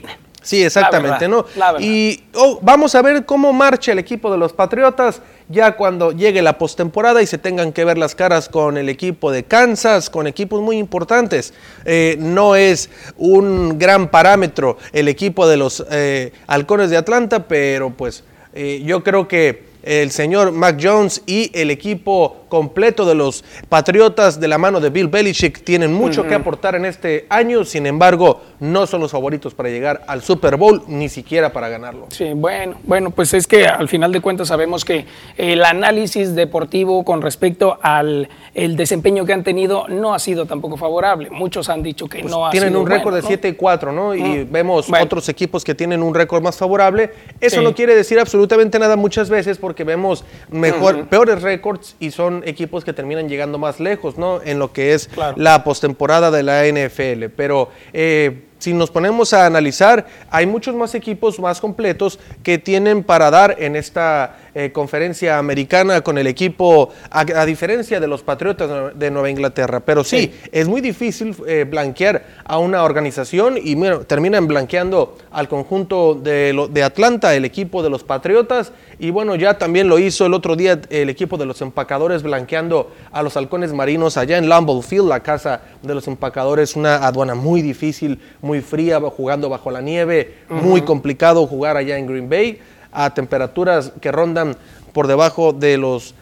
[0.45, 1.47] Sí, exactamente, verdad, ¿no?
[1.57, 1.87] la verdad.
[1.87, 6.43] Y oh, vamos a ver cómo marcha el equipo de los Patriotas ya cuando llegue
[6.43, 10.27] la postemporada y se tengan que ver las caras con el equipo de Kansas, con
[10.27, 11.55] equipos muy importantes.
[11.87, 17.91] Eh, no es un gran parámetro el equipo de los eh, Halcones de Atlanta, pero
[17.91, 23.45] pues eh, yo creo que el señor Mac Jones y el equipo completo de los
[23.69, 27.87] Patriotas de la mano de Bill Belichick tienen mucho que aportar en este año, sin
[27.87, 32.07] embargo, no son los favoritos para llegar al Super Bowl, ni siquiera para ganarlo.
[32.11, 37.05] Sí, bueno, bueno, pues es que al final de cuentas sabemos que el análisis deportivo
[37.05, 41.31] con respecto al el desempeño que han tenido no ha sido tampoco favorable.
[41.31, 43.29] Muchos han dicho que no ha Pues Tienen sido un récord bueno, de ¿no?
[43.29, 44.15] 7 y 4, ¿no?
[44.15, 44.53] Y Mm.
[44.53, 45.05] vemos Bueno.
[45.05, 47.11] otros equipos que tienen un récord más favorable.
[47.41, 47.65] Eso Sí.
[47.65, 52.85] no quiere decir absolutamente nada muchas veces porque vemos mejor, peores récords y son equipos
[52.85, 54.41] que terminan llegando más lejos, ¿no?
[54.45, 55.35] En lo que es Claro.
[55.37, 57.31] la postemporada de la NFL.
[57.35, 63.03] Pero eh, si nos ponemos a analizar, hay muchos más equipos más completos que tienen
[63.03, 68.23] para dar en esta eh, conferencia americana con el equipo, a, a diferencia de los
[68.23, 69.81] Patriotas de Nueva Inglaterra.
[69.81, 75.49] Pero sí, es muy difícil eh, blanquear a una organización y mira, terminan blanqueando al
[75.49, 78.73] conjunto de, lo- de Atlanta, el equipo de los Patriotas.
[78.99, 82.93] Y bueno, ya también lo hizo el otro día el equipo de los empacadores blanqueando
[83.11, 87.35] a los halcones marinos allá en Lambeau Field, la casa de los empacadores, una aduana
[87.35, 92.61] muy difícil, muy fría, jugando bajo la nieve, muy complicado jugar allá en Green Bay
[92.93, 94.57] a temperaturas que rondan
[94.93, 96.15] por debajo de los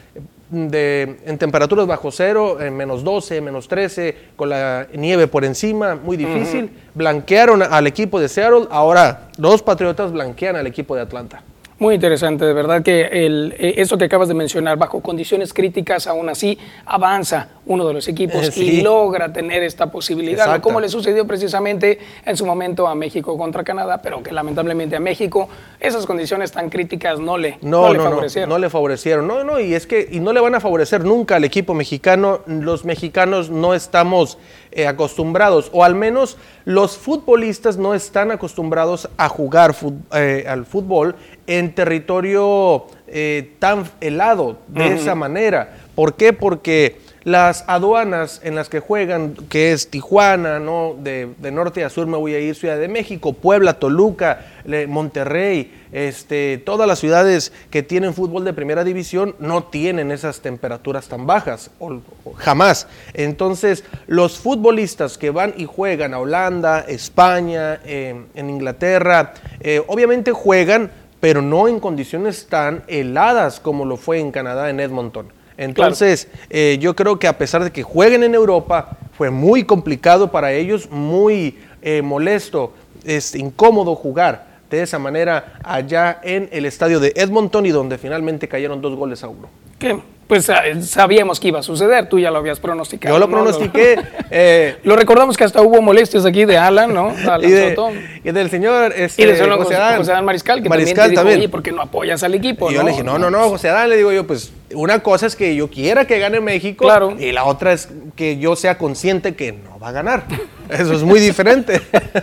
[0.51, 5.97] de, en temperaturas bajo cero, en menos 12, menos 13, con la nieve por encima,
[5.97, 6.71] muy difícil.
[6.95, 11.43] Blanquearon al equipo de Seattle, ahora los Patriotas blanquean al equipo de Atlanta.
[11.83, 16.07] Muy interesante, de verdad que el, eh, eso que acabas de mencionar, bajo condiciones críticas,
[16.07, 18.65] aún así avanza uno de los equipos Eh, sí.
[18.79, 23.65] y logra tener esta posibilidad, como le sucedió precisamente en su momento a México contra
[23.65, 25.49] Canadá, pero que lamentablemente a México
[25.81, 28.49] esas condiciones tan críticas no le, No, no le no, no, favorecieron.
[28.51, 29.27] no le favorecieron.
[29.27, 32.43] No, no, y es que y no le van a favorecer nunca al equipo mexicano.
[32.47, 34.39] Los mexicanos no estamos
[34.73, 40.65] eh, acostumbrados, o al menos los futbolistas no están acostumbrados a jugar fut- eh, al
[40.67, 41.15] fútbol
[41.47, 45.77] en territorio eh, tan helado de esa manera.
[45.95, 46.33] ¿Por qué?
[46.33, 50.97] Porque las aduanas en las que juegan, que es Tijuana, ¿no?
[50.99, 54.47] De, de norte a sur me voy a ir Ciudad de México, Puebla, Toluca,
[54.89, 61.09] Monterrey, este, todas las ciudades que tienen fútbol de primera división no tienen esas temperaturas
[61.09, 62.01] tan bajas, o-
[62.37, 62.87] jamás.
[63.15, 70.33] Entonces, los futbolistas que van y juegan a Holanda, España, eh, en Inglaterra, eh, obviamente
[70.33, 75.29] juegan, pero no en condiciones tan heladas como lo fue en Canadá, en Edmonton.
[75.63, 80.31] Entonces, eh, yo creo que a pesar de que jueguen en Europa, fue muy complicado
[80.31, 82.73] para ellos, muy eh, molesto,
[83.05, 88.49] es incómodo jugar de esa manera allá en el estadio de Edmonton y donde finalmente
[88.49, 89.49] cayeron dos goles a uno.
[89.79, 90.51] Que pues
[90.83, 93.15] sabíamos que iba a suceder, tú ya lo habías pronosticado.
[93.15, 93.99] Yo lo pronostiqué.
[94.35, 97.13] Eh, lo recordamos que hasta hubo molestias aquí de Alan, ¿no?
[97.31, 101.41] Alan y, y, del señor este, y José, Adán, José Adán Mariscal, que Mariscal también,
[101.41, 102.71] dijo, ¿por qué no apoyas al equipo?
[102.71, 105.27] Y yo le dije, no, no, no, José Adán, le digo yo, pues una cosa
[105.27, 107.15] es que yo quiera que gane México claro.
[107.19, 110.25] y la otra es que yo sea consciente que no va a ganar.
[110.71, 111.83] Eso es muy diferente.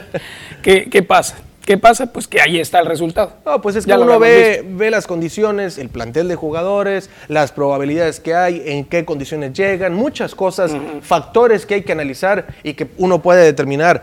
[0.63, 1.35] ¿Qué, ¿Qué pasa?
[1.69, 2.07] ¿Qué pasa?
[2.07, 3.33] Pues que ahí está el resultado.
[3.45, 8.19] No, pues es que uno ve, ve, las condiciones, el plantel de jugadores, las probabilidades
[8.19, 10.71] que hay, en qué condiciones llegan, muchas cosas,
[11.03, 14.01] factores que hay que analizar y que uno puede determinar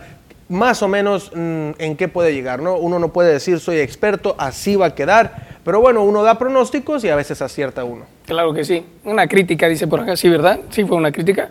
[0.49, 2.77] más o menos mm, en qué puede llegar, ¿no?
[2.77, 7.03] Uno no puede decir soy experto, así va a quedar, pero bueno, uno da pronósticos
[7.03, 8.05] y a veces acierta uno.
[8.27, 8.85] Claro que sí.
[9.03, 10.61] Una crítica, dice por acá, sí, ¿verdad?
[10.71, 11.51] Sí, fue una crítica.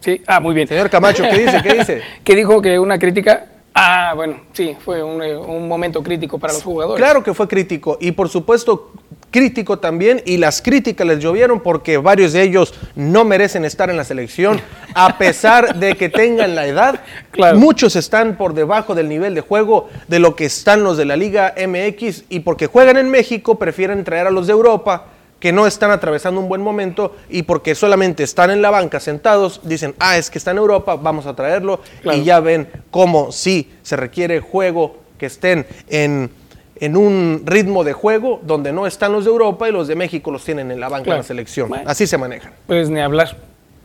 [0.00, 0.66] Sí, ah, muy bien.
[0.66, 1.62] Señor Camacho, ¿qué dice?
[1.62, 2.02] ¿Qué dice?
[2.24, 3.46] que dijo que una crítica
[3.78, 6.98] Ah, bueno, sí, fue eh, un, momento crítico para los jugadores.
[6.98, 8.92] Claro que fue crítico y por supuesto
[9.30, 13.98] crítico también y las críticas les llovieron porque varios de ellos no merecen estar en
[13.98, 14.62] la selección
[14.94, 17.02] a pesar de que tengan la edad.
[17.56, 21.16] Muchos están por debajo del nivel de juego de lo que están los de la
[21.16, 25.08] Liga MX y porque juegan en México prefieren traer a los de Europa
[25.46, 29.60] que no están atravesando un buen momento y porque solamente están en la banca sentados,
[29.62, 33.70] dicen, ah, es que está en Europa, vamos a traerlo y ya ven cómo sí
[33.84, 36.32] se requiere juego, que estén en,
[36.80, 40.32] en, un ritmo de juego donde no están los de Europa y los de México
[40.32, 41.70] los tienen en la banca de la selección.
[41.86, 42.50] Así se manejan.
[42.66, 43.36] Pues ni hablar.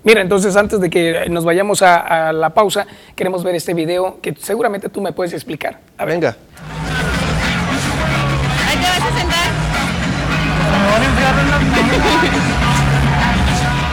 [0.03, 4.33] Mira, entonces antes de que nos vayamos a, la pausa, queremos ver este video que
[4.33, 5.77] seguramente tú me puedes explicar.
[5.99, 6.35] A Venga.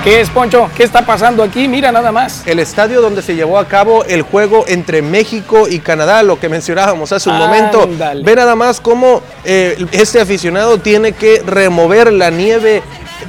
[0.05, 0.71] ¿Qué es, Poncho?
[0.77, 1.67] ¿Qué está pasando aquí?
[1.67, 2.47] Mira nada más.
[2.47, 6.49] El estadio donde se llevó a cabo el juego entre México y Canadá, lo que
[6.49, 7.89] mencionábamos hace un momento.
[8.23, 12.83] Ve nada más cómo eh, este aficionado tiene que remover la nieve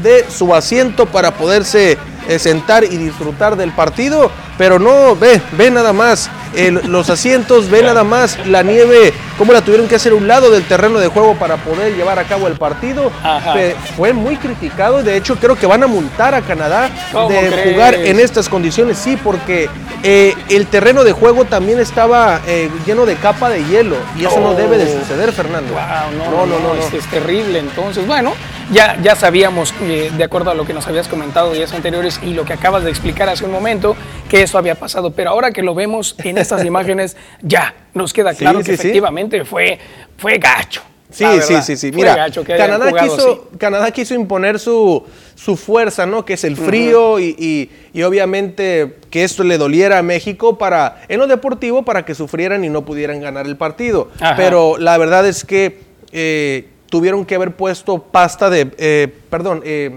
[0.04, 4.32] de su asiento para poderse eh, sentar y disfrutar del partido.
[4.60, 6.30] Pero no, ve, ve nada más
[6.84, 10.52] los asientos, ve nada más la nieve, cómo la tuvieron que hacer a un lado
[10.52, 13.10] del terreno de juego para poder llevar a cabo el partido.
[13.96, 16.90] Fue muy criticado, de hecho creo que van a multar a Canadá
[17.30, 19.70] de jugar en estas condiciones, sí, porque
[20.04, 24.40] eh, el terreno de juego también estaba eh, lleno de capa de hielo y eso
[24.40, 25.00] no debe de oh.
[25.00, 25.74] suceder, Fernando.
[26.32, 27.60] no, no, no, Es, terrible.
[27.60, 28.34] Entonces, bueno,
[28.72, 32.34] ya, ya sabíamos, eh, de acuerdo a lo que nos habías comentado días anteriores y
[32.34, 33.96] lo que acabas de explicar hace un momento,
[34.30, 38.34] que eso había pasado, pero ahora que lo vemos en estas imágenes, ya nos queda
[38.34, 39.80] claro que efectivamente fue,
[40.18, 40.82] fue gacho.
[41.12, 41.92] Sí, sí, sí, sí.
[41.92, 46.24] Mira, Canadá, quiso, Canadá quiso imponer su, su, fuerza, ¿no?
[46.24, 51.20] Que es el frío y, y, obviamente que esto le doliera a México para, en
[51.20, 54.10] lo deportivo, para que sufrieran y no pudieran ganar el partido.
[54.38, 55.80] Pero la verdad es que
[56.12, 59.90] eh, tuvieron que haber puesto pasta de, eh, perdón, eh,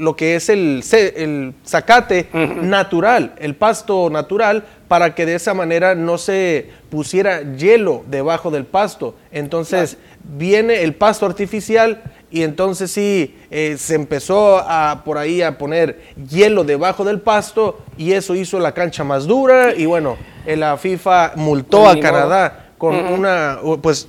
[0.00, 5.94] lo que es el, el zacate natural, el pasto natural, para que de esa manera
[5.94, 9.14] no se pusiera hielo debajo del pasto.
[9.30, 15.58] Entonces viene el pasto artificial y entonces sí eh, se empezó a por ahí a
[15.58, 20.78] poner hielo debajo del pasto y eso hizo la cancha más dura y bueno, la
[20.78, 24.08] FIFA multó a Canadá con una, pues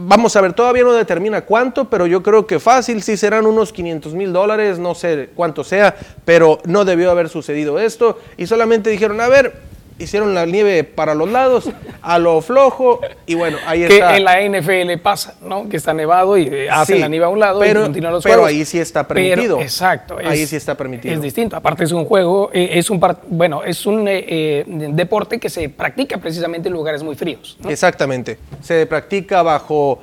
[0.00, 3.74] Vamos a ver, todavía no determina cuánto, pero yo creo que fácil, sí serán unos
[3.74, 8.18] 500 mil dólares, no sé cuánto sea, pero no debió haber sucedido esto.
[8.38, 9.52] Y solamente dijeron, a ver,
[9.98, 14.10] hicieron la nieve para los lados, a lo flojo, y bueno, ahí está.
[14.12, 15.68] Que en la NFL pasa, ¿no?
[15.68, 18.24] Que está nevado y eh, hacen la nieve a un lado pero, y continúan los
[18.24, 19.60] Pero ahí sí está permitido.
[19.60, 20.16] exacto.
[20.24, 21.14] ahí sí está permitido.
[21.14, 21.56] Es distinto.
[21.56, 26.18] Aparte es un juego, eh, es un bueno, es un eh, deporte que se practica
[26.18, 27.56] precisamente en lugares muy fríos.
[27.68, 28.38] Exactamente.
[28.60, 30.00] Se practica bajo,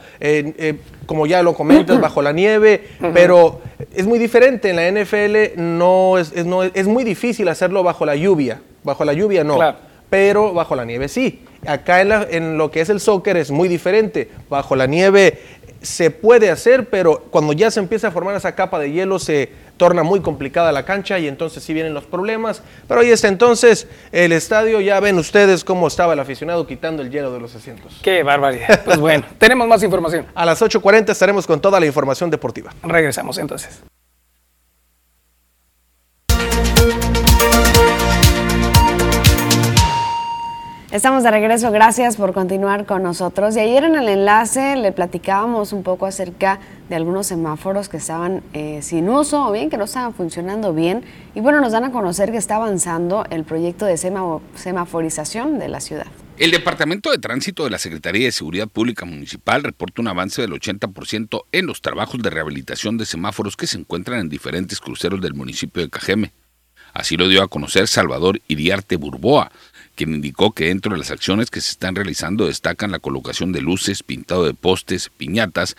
[1.06, 3.62] como ya lo comentas, bajo la nieve, pero
[3.94, 4.70] es muy diferente.
[4.70, 8.62] En la NFL no es, no es muy difícil hacerlo bajo la lluvia.
[8.84, 9.56] Bajo la lluvia no.
[9.56, 11.46] Claro pero bajo la nieve sí.
[11.66, 14.30] Acá en, lo que es el soccer es muy diferente.
[14.50, 15.40] Bajo la nieve
[15.82, 19.50] se puede hacer, pero cuando ya se empieza a formar esa capa de hielo se
[19.78, 22.64] torna muy complicada la cancha y entonces sí vienen los problemas.
[22.88, 27.12] Pero ahí está entonces el estadio, ya ven ustedes cómo estaba el aficionado quitando el
[27.12, 28.00] hielo de los asientos.
[28.02, 28.84] Qué barbaridad.
[28.84, 30.26] Pues bueno, tenemos más información.
[30.34, 32.74] A las 8.40 estaremos con toda la información deportiva.
[32.84, 33.82] Regresamos entonces.
[40.92, 43.56] Estamos de regreso, gracias por continuar con nosotros.
[43.56, 46.60] Y ayer en el enlace le platicábamos un poco acerca
[46.90, 51.04] de algunos semáforos que estaban eh, sin uso o bien que no estaban funcionando bien.
[51.36, 55.80] Y bueno, nos dan a conocer que está avanzando el proyecto de semaforización de la
[55.80, 56.08] ciudad.
[56.38, 60.54] El Departamento de Tránsito de la Secretaría de Seguridad Pública Municipal reporta un avance del
[60.54, 65.36] 80% en los trabajos de rehabilitación de semáforos que se encuentran en diferentes cruceros del
[65.36, 66.34] municipio de Cajeme.
[66.94, 69.52] Así lo dio a conocer Salvador Iriarte Burboa,
[70.00, 73.60] quien indicó que dentro de las acciones que se están realizando destacan la colocación de
[73.60, 75.76] luces, pintado de postes, piñatas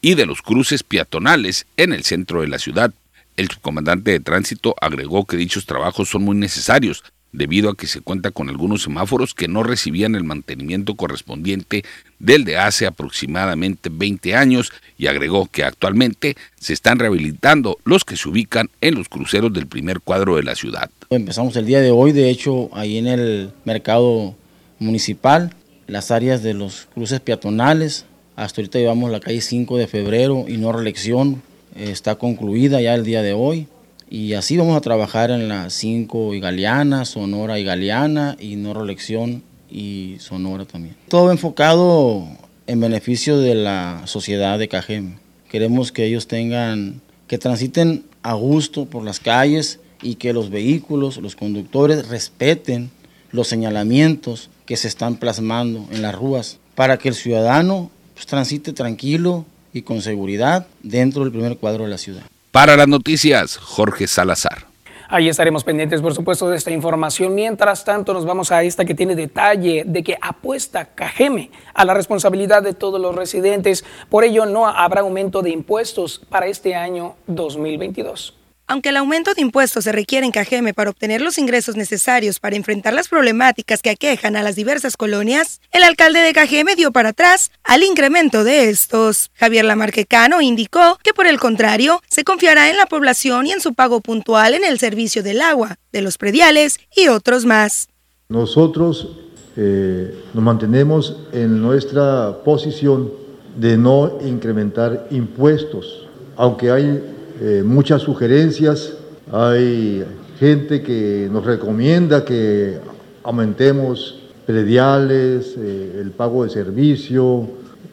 [0.00, 2.94] y de los cruces peatonales en el centro de la ciudad.
[3.36, 7.02] El subcomandante de tránsito agregó que dichos trabajos son muy necesarios,
[7.34, 11.84] debido a que se cuenta con algunos semáforos que no recibían el mantenimiento correspondiente
[12.20, 18.16] del de hace aproximadamente 20 años y agregó que actualmente se están rehabilitando los que
[18.16, 20.90] se ubican en los cruceros del primer cuadro de la ciudad.
[21.10, 24.36] Empezamos el día de hoy, de hecho, ahí en el mercado
[24.78, 25.52] municipal,
[25.88, 28.06] las áreas de los cruces peatonales,
[28.36, 31.42] hasta ahorita llevamos la calle 5 de febrero y no reelección,
[31.76, 33.66] está concluida ya el día de hoy.
[34.14, 38.72] Y así vamos a trabajar en las 5 y Galeana, Sonora y Galeana, y no
[38.72, 40.94] reelección y Sonora también.
[41.08, 42.24] Todo enfocado
[42.68, 45.16] en beneficio de la sociedad de Cajem.
[45.50, 51.16] Queremos que ellos tengan, que transiten a gusto por las calles y que los vehículos,
[51.16, 52.90] los conductores respeten
[53.32, 58.72] los señalamientos que se están plasmando en las ruas para que el ciudadano pues, transite
[58.72, 62.22] tranquilo y con seguridad dentro del primer cuadro de la ciudad.
[62.54, 64.68] Para las noticias, Jorge Salazar.
[65.08, 67.34] Ahí estaremos pendientes, por supuesto, de esta información.
[67.34, 71.94] Mientras tanto, nos vamos a esta que tiene detalle de que apuesta Cajeme a la
[71.94, 73.84] responsabilidad de todos los residentes.
[74.08, 78.43] Por ello, no habrá aumento de impuestos para este año 2022.
[78.66, 82.56] Aunque el aumento de impuestos se requiere en Cajeme para obtener los ingresos necesarios para
[82.56, 87.10] enfrentar las problemáticas que aquejan a las diversas colonias, el alcalde de Cajeme dio para
[87.10, 89.30] atrás al incremento de estos.
[89.34, 93.74] Javier Lamarquecano indicó que por el contrario, se confiará en la población y en su
[93.74, 97.88] pago puntual en el servicio del agua, de los prediales y otros más.
[98.30, 99.10] Nosotros
[99.56, 103.12] eh, nos mantenemos en nuestra posición
[103.56, 108.92] de no incrementar impuestos, aunque hay eh, muchas sugerencias,
[109.32, 110.04] hay
[110.38, 112.78] gente que nos recomienda que
[113.24, 117.48] aumentemos prediales, eh, el pago de servicio,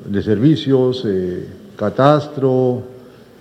[0.05, 2.83] de servicios, eh, catastro,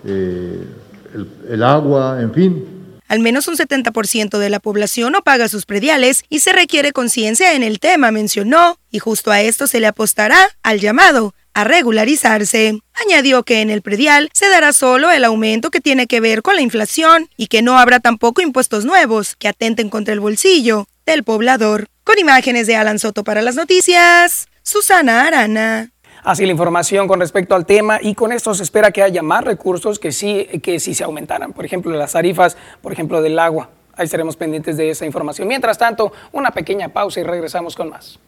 [0.04, 2.64] el agua, en fin.
[3.08, 7.54] Al menos un 70% de la población no paga sus prediales y se requiere conciencia
[7.54, 12.78] en el tema, mencionó, y justo a esto se le apostará al llamado a regularizarse.
[13.06, 16.56] Añadió que en el predial se dará solo el aumento que tiene que ver con
[16.56, 21.24] la inflación y que no habrá tampoco impuestos nuevos que atenten contra el bolsillo del
[21.24, 21.88] poblador.
[22.04, 25.90] Con imágenes de Alan Soto para las noticias, Susana Arana.
[26.22, 29.42] Así la información con respecto al tema y con esto se espera que haya más
[29.42, 31.52] recursos que sí, que sí se aumentaran.
[31.52, 33.70] Por ejemplo, las tarifas, por ejemplo, del agua.
[33.94, 35.48] Ahí estaremos pendientes de esa información.
[35.48, 38.18] Mientras tanto, una pequeña pausa y regresamos con más.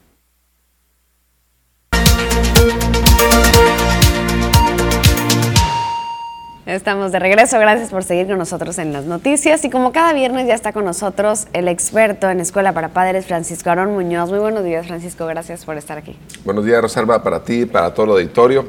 [6.64, 10.47] Estamos de regreso, gracias por seguir con nosotros en las noticias y como cada viernes
[10.47, 14.31] ya está con nosotros el experto en Escuela para Padres, Francisco Arón Muñoz.
[14.31, 16.16] Muy buenos días, Francisco, gracias por estar aquí.
[16.45, 18.66] Buenos días, Rosalba, para ti, para todo el auditorio.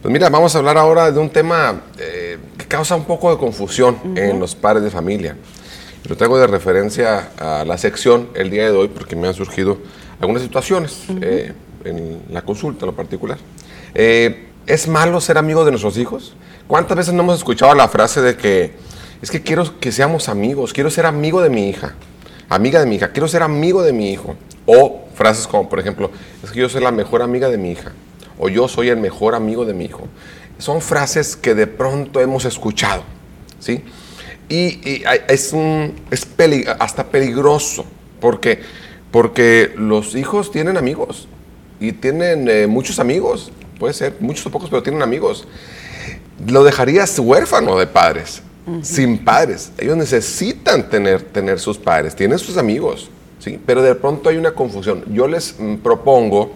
[0.00, 3.36] Pues mira, vamos a hablar ahora de un tema eh, que causa un poco de
[3.36, 5.36] confusión en los padres de familia.
[6.08, 9.78] Lo traigo de referencia a la sección el día de hoy porque me han surgido
[10.18, 11.52] algunas situaciones eh,
[11.84, 13.38] en la consulta en lo particular.
[13.94, 16.34] Eh, ¿Es malo ser amigo de nuestros hijos?
[16.66, 18.72] ¿Cuántas veces no hemos escuchado la frase de que
[19.20, 21.94] es que quiero que seamos amigos, quiero ser amigo de mi hija,
[22.48, 24.36] amiga de mi hija, quiero ser amigo de mi hijo?
[24.66, 26.10] O frases como, por ejemplo,
[26.42, 27.92] es que yo soy la mejor amiga de mi hija,
[28.38, 30.08] o yo soy el mejor amigo de mi hijo.
[30.58, 33.02] Son frases que de pronto hemos escuchado,
[33.58, 33.84] ¿sí?
[34.48, 36.26] Y, es, un, es
[36.78, 37.84] hasta peligroso,
[38.20, 38.60] porque,
[39.10, 41.28] porque los hijos tienen amigos
[41.80, 45.46] y tienen eh, muchos amigos, puede ser, muchos o pocos, pero tienen amigos
[46.46, 48.42] lo dejarías huérfano de padres,
[48.82, 49.72] sin padres.
[49.78, 53.60] Ellos necesitan tener, tener sus padres, tienen sus amigos, ¿sí?
[53.64, 55.04] pero de pronto hay una confusión.
[55.12, 56.52] Yo les mm, propongo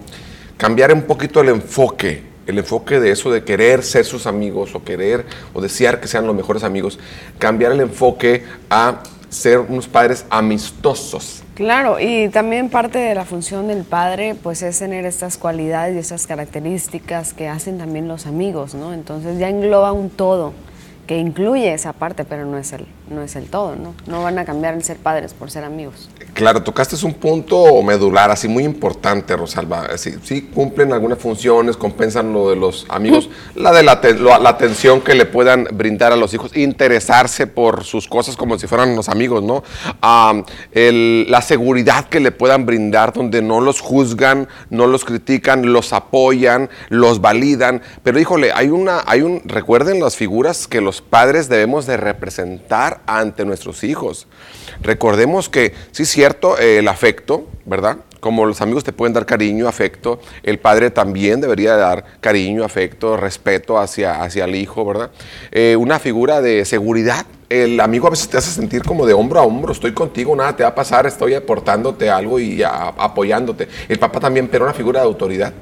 [0.57, 4.83] cambiar un poquito el enfoque, el enfoque de eso de querer ser sus amigos o
[4.83, 6.99] querer o desear que sean los mejores amigos,
[7.39, 11.43] cambiar el enfoque a ser unos padres amistosos.
[11.59, 15.99] Claro, y también parte de la función del padre pues es tener estas cualidades y
[15.99, 18.95] estas características que hacen también los amigos, ¿no?
[18.95, 20.53] Entonces ya engloba un todo.
[21.09, 23.95] que incluye esa parte, pero no es el, no es el todo, ¿no?
[24.07, 26.09] No van a cambiar el ser padres por ser amigos.
[26.35, 29.97] Claro, tocaste un punto medular, así muy importante, Rosalba.
[29.99, 34.01] Sí, sí cumplen algunas funciones, compensan lo de los amigos, la de la,
[34.41, 38.67] la, atención que le puedan brindar a los hijos, interesarse por sus cosas como si
[38.67, 39.63] fueran los amigos, ¿no?
[40.73, 46.71] la seguridad que le puedan brindar, donde no los juzgan, no los critican, los apoyan,
[46.89, 47.83] los validan.
[48.03, 52.98] Pero híjole, hay una, hay un, recuerden las figuras que los padres debemos de representar
[53.07, 54.27] ante nuestros hijos.
[54.81, 57.99] Recordemos que, sí es cierto, el afecto, ¿verdad?
[58.21, 63.17] Como los amigos te pueden dar cariño, afecto, el padre también debería dar cariño, afecto,
[63.17, 65.11] respeto hacia, hacia el hijo, ¿verdad?
[65.53, 67.27] Eh, una figura de seguridad.
[67.49, 70.55] El amigo a veces te hace sentir como de hombro a hombro, estoy contigo, nada
[70.55, 73.69] te va a pasar, estoy aportándote algo y apoyándote.
[73.89, 75.55] El papá también, pero una figura de autoridad.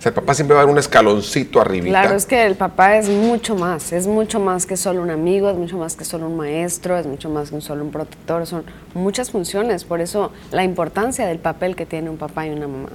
[0.00, 1.90] O sea, el papá siempre va a dar un escaloncito arribita.
[1.90, 5.50] Claro, es que el papá es mucho más, es mucho más que solo un amigo,
[5.50, 8.64] es mucho más que solo un maestro, es mucho más que solo un protector, son
[8.94, 12.88] muchas funciones, por eso la importancia del papel que tiene un papá y una mamá.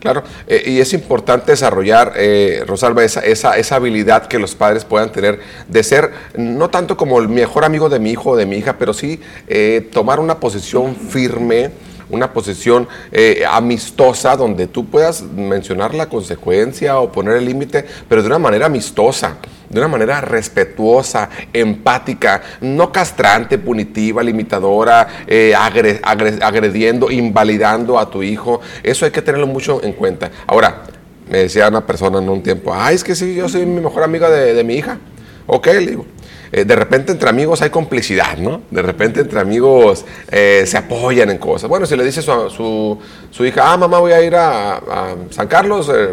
[0.00, 5.12] Claro, eh, y es importante desarrollar, eh, Rosalba, esa, esa, habilidad que los padres puedan
[5.12, 5.38] tener
[5.68, 8.76] de ser no tanto como el mejor amigo de mi hijo o de mi hija,
[8.76, 11.70] pero sí eh, tomar una posición firme,
[12.10, 18.22] una posición eh, amistosa donde tú puedas mencionar la consecuencia o poner el límite, pero
[18.22, 19.36] de una manera amistosa
[19.68, 28.60] de una manera respetuosa, empática, no castrante, punitiva, limitadora, eh, agrediendo, invalidando a tu hijo.
[28.82, 30.30] Eso hay que tenerlo mucho en cuenta.
[30.46, 30.84] Ahora,
[31.28, 34.02] me decía una persona en un tiempo, ay, es que sí, yo soy mi mejor
[34.02, 34.98] amiga de, de mi hija.
[35.46, 36.06] Ok, le digo,
[36.52, 38.62] eh, de repente entre amigos hay complicidad, ¿no?
[38.70, 41.68] De repente entre amigos eh, se apoyan en cosas.
[41.68, 42.98] Bueno, si le dice su,
[43.30, 46.10] su, hija, ah, mamá, voy a ir a, San Carlos eh,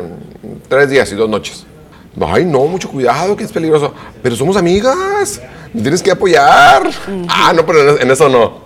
[0.67, 1.65] tres días y dos noches.
[2.21, 3.93] Ay, no, mucho cuidado, que es peligroso.
[4.23, 5.41] Pero somos amigas,
[5.73, 6.89] me tienes que apoyar.
[7.27, 8.64] Ah, no, pero en eso no.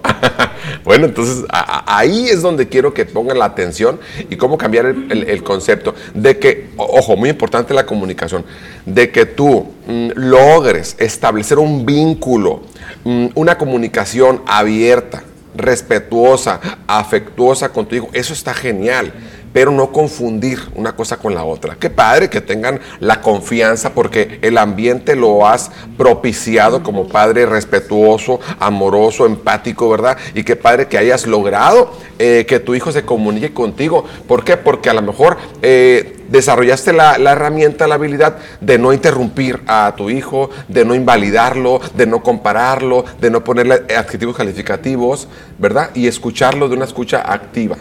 [0.89, 5.93] Bueno, entonces ahí es donde quiero que pongan la atención y cómo cambiar el, concepto
[6.15, 8.43] de que, ojo, muy importante la comunicación,
[8.87, 12.63] de que tú mm, logres establecer un vínculo,
[13.03, 15.21] mm, una comunicación abierta,
[15.55, 18.09] respetuosa, afectuosa con tu hijo.
[18.11, 19.13] Eso está genial
[19.53, 21.75] pero no confundir una cosa con la otra.
[21.79, 28.39] Qué padre que tengan la confianza porque el ambiente lo has propiciado como padre respetuoso,
[28.59, 30.17] amoroso, empático, ¿verdad?
[30.33, 34.05] Y qué padre que hayas logrado eh, que tu hijo se comunique contigo.
[34.27, 34.57] ¿Por qué?
[34.57, 39.93] Porque a lo mejor eh, desarrollaste la, la, herramienta, la habilidad de no interrumpir a
[39.95, 45.27] tu hijo, de no invalidarlo, de no compararlo, de no ponerle adjetivos calificativos,
[45.57, 45.89] ¿verdad?
[45.93, 47.77] Y escucharlo de una escucha activa.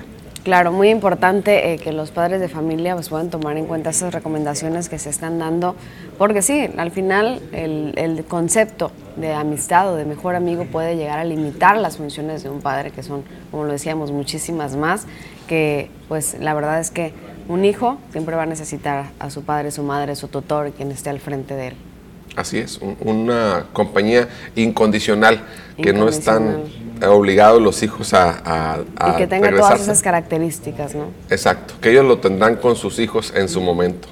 [0.48, 4.14] Claro, muy importante eh, que los padres de familia pues, puedan tomar en cuenta esas
[4.14, 5.76] recomendaciones que se están dando,
[6.16, 11.24] porque sí, al final el, concepto de amistad o de mejor amigo puede llegar a
[11.24, 15.06] limitar las funciones de un padre, que son, como lo decíamos, muchísimas más,
[15.48, 17.12] que pues la verdad es que
[17.46, 21.10] un hijo siempre va a necesitar a su padre, su madre, su tutor, quien esté
[21.10, 21.74] al frente de él.
[22.38, 25.42] Así es, una compañía incondicional,
[25.76, 26.62] que no están
[27.04, 28.78] obligados los hijos a...
[29.08, 31.06] y que tenga todas esas características, ¿no?
[31.30, 34.06] Exacto, que ellos lo tendrán con sus hijos en su momento.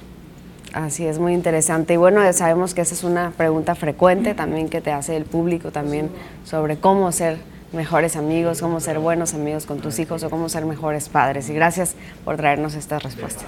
[0.73, 1.93] Así es, muy interesante.
[1.93, 5.71] Y bueno, sabemos que esa es una pregunta frecuente también que te hace el público
[5.71, 6.09] también
[6.43, 7.37] sobre cómo ser
[7.71, 11.49] mejores amigos, cómo ser buenos amigos con tus hijos o cómo ser mejores padres.
[11.49, 13.45] Y gracias por traernos estas respuestas.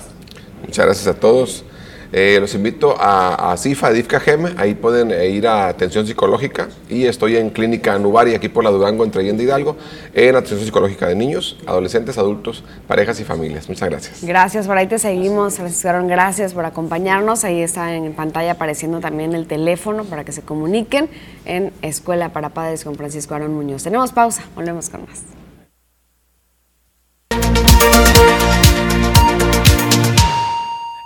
[0.66, 1.66] Muchas gracias a todos.
[2.12, 6.68] Eh, los invito a, a CIFA, DIFCA GEM, ahí pueden eh, ir a atención psicológica
[6.90, 9.78] y estoy en Clínica Nuvari, aquí por la Durango, entre Allende Hidalgo,
[10.14, 13.70] en atención psicológica de niños, adolescentes, adultos, parejas y familias.
[13.70, 14.24] Muchas gracias.
[14.24, 17.44] Gracias, por ahí te seguimos, Francisco gracias por acompañarnos.
[17.44, 21.10] Ahí está en pantalla apareciendo también el teléfono para que se comuniquen
[21.46, 23.84] en Escuela para Padres con Francisco Aaron Muñoz.
[23.84, 25.39] Tenemos pausa, volvemos con más.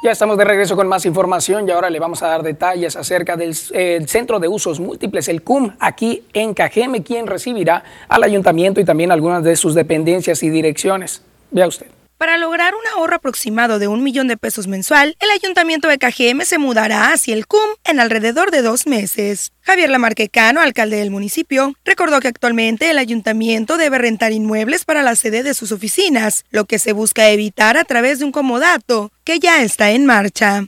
[0.04, 3.38] Ya estamos de regreso con más información y ahora le vamos a dar detalles acerca
[3.38, 8.84] del Centro de Usos Múltiples, el CUM, aquí en Cajeme, quien recibirá al ayuntamiento y
[8.84, 11.22] también algunas de sus dependencias y direcciones.
[11.52, 11.88] Vea usted.
[12.18, 16.42] Para lograr un ahorro aproximado de un millón de pesos mensual, el ayuntamiento de KGM
[16.44, 19.52] se mudará hacia el CUM en alrededor de dos meses.
[19.62, 25.16] Javier Lamarquecano, alcalde del municipio, recordó que actualmente el ayuntamiento debe rentar inmuebles para la
[25.16, 29.40] sede de sus oficinas, lo que se busca evitar a través de un comodato que
[29.40, 30.66] ya está en marcha.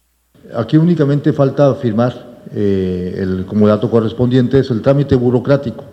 [0.55, 5.85] Aquí únicamente falta firmar eh, el comodato correspondiente, es el trámite burocrático,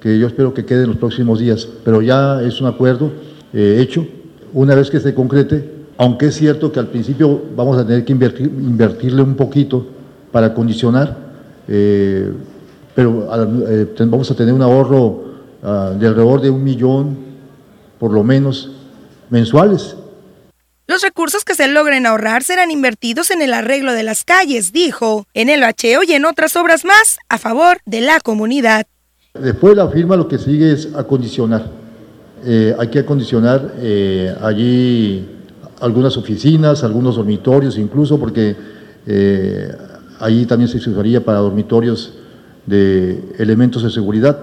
[0.00, 3.12] que yo espero que quede en los próximos días, pero ya es un acuerdo
[3.52, 4.06] eh, hecho
[4.52, 8.12] una vez que se concrete, aunque es cierto que al principio vamos a tener que
[8.12, 9.86] invertir, invertirle un poquito
[10.30, 11.16] para condicionar,
[11.68, 12.32] eh,
[12.94, 13.28] pero
[13.68, 15.06] eh, vamos a tener un ahorro
[15.62, 17.16] uh, de alrededor de un millón,
[17.98, 18.70] por lo menos,
[19.30, 19.96] mensuales.
[20.86, 25.26] Los recursos que se logren ahorrar serán invertidos en el arreglo de las calles, dijo,
[25.32, 28.86] en el bacheo y en otras obras más a favor de la comunidad.
[29.32, 31.81] Después de la firma lo que sigue es acondicionar.
[32.44, 35.28] Eh, hay que acondicionar eh, allí
[35.80, 38.56] algunas oficinas, algunos dormitorios incluso, porque
[39.06, 39.72] eh,
[40.18, 42.14] allí también se usaría para dormitorios
[42.66, 44.38] de elementos de seguridad.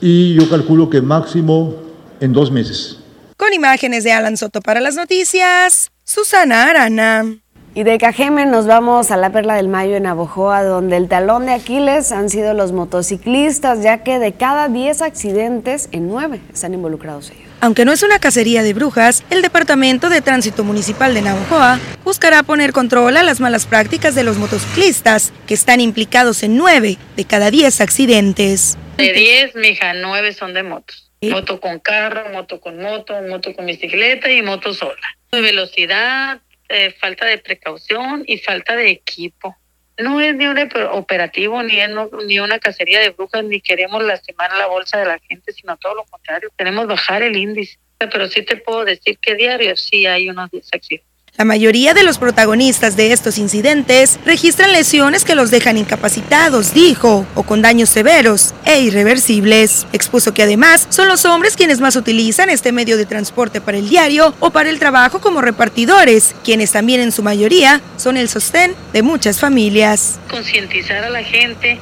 [0.00, 1.74] y yo calculo que máximo
[2.20, 2.98] en dos meses.
[3.36, 7.42] Con imágenes de Alan Soto para las noticias, Susana Arana.
[7.74, 11.46] Y de Cajeme nos vamos a la Perla del Mayo en Abojoa, donde el talón
[11.46, 16.74] de Aquiles han sido los motociclistas, ya que de cada 10 accidentes, en 9 están
[16.74, 17.48] involucrados ellos.
[17.62, 22.42] Aunque no es una cacería de brujas, el Departamento de Tránsito Municipal de Navojoa buscará
[22.42, 27.24] poner control a las malas prácticas de los motociclistas, que están implicados en 9 de
[27.24, 28.76] cada 10 accidentes.
[28.98, 31.10] De 10, mija, 9 son de motos.
[31.22, 35.16] Moto con carro, moto con moto, moto con bicicleta y moto sola.
[35.30, 36.42] Velocidad,
[36.72, 39.56] eh, falta de precaución y falta de equipo.
[39.98, 40.58] No es ni un
[40.90, 41.90] operativo, ni, es
[42.26, 45.94] ni una cacería de brujas, ni queremos lastimar la bolsa de la gente, sino todo
[45.94, 46.50] lo contrario.
[46.56, 47.78] Queremos bajar el índice.
[47.98, 51.11] Pero sí te puedo decir que diario sí hay unos 10 accidentes.
[51.38, 57.26] La mayoría de los protagonistas de estos incidentes registran lesiones que los dejan incapacitados, dijo,
[57.34, 59.86] o con daños severos e irreversibles.
[59.94, 63.88] Expuso que además son los hombres quienes más utilizan este medio de transporte para el
[63.88, 68.74] diario o para el trabajo como repartidores, quienes también en su mayoría son el sostén
[68.92, 70.20] de muchas familias.
[70.30, 71.78] Concientizar a la gente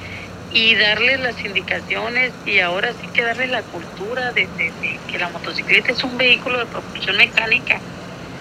[0.53, 5.29] y darles las indicaciones y ahora sí que darles la cultura de, de que la
[5.29, 7.81] motocicleta es un vehículo de propulsión mecánica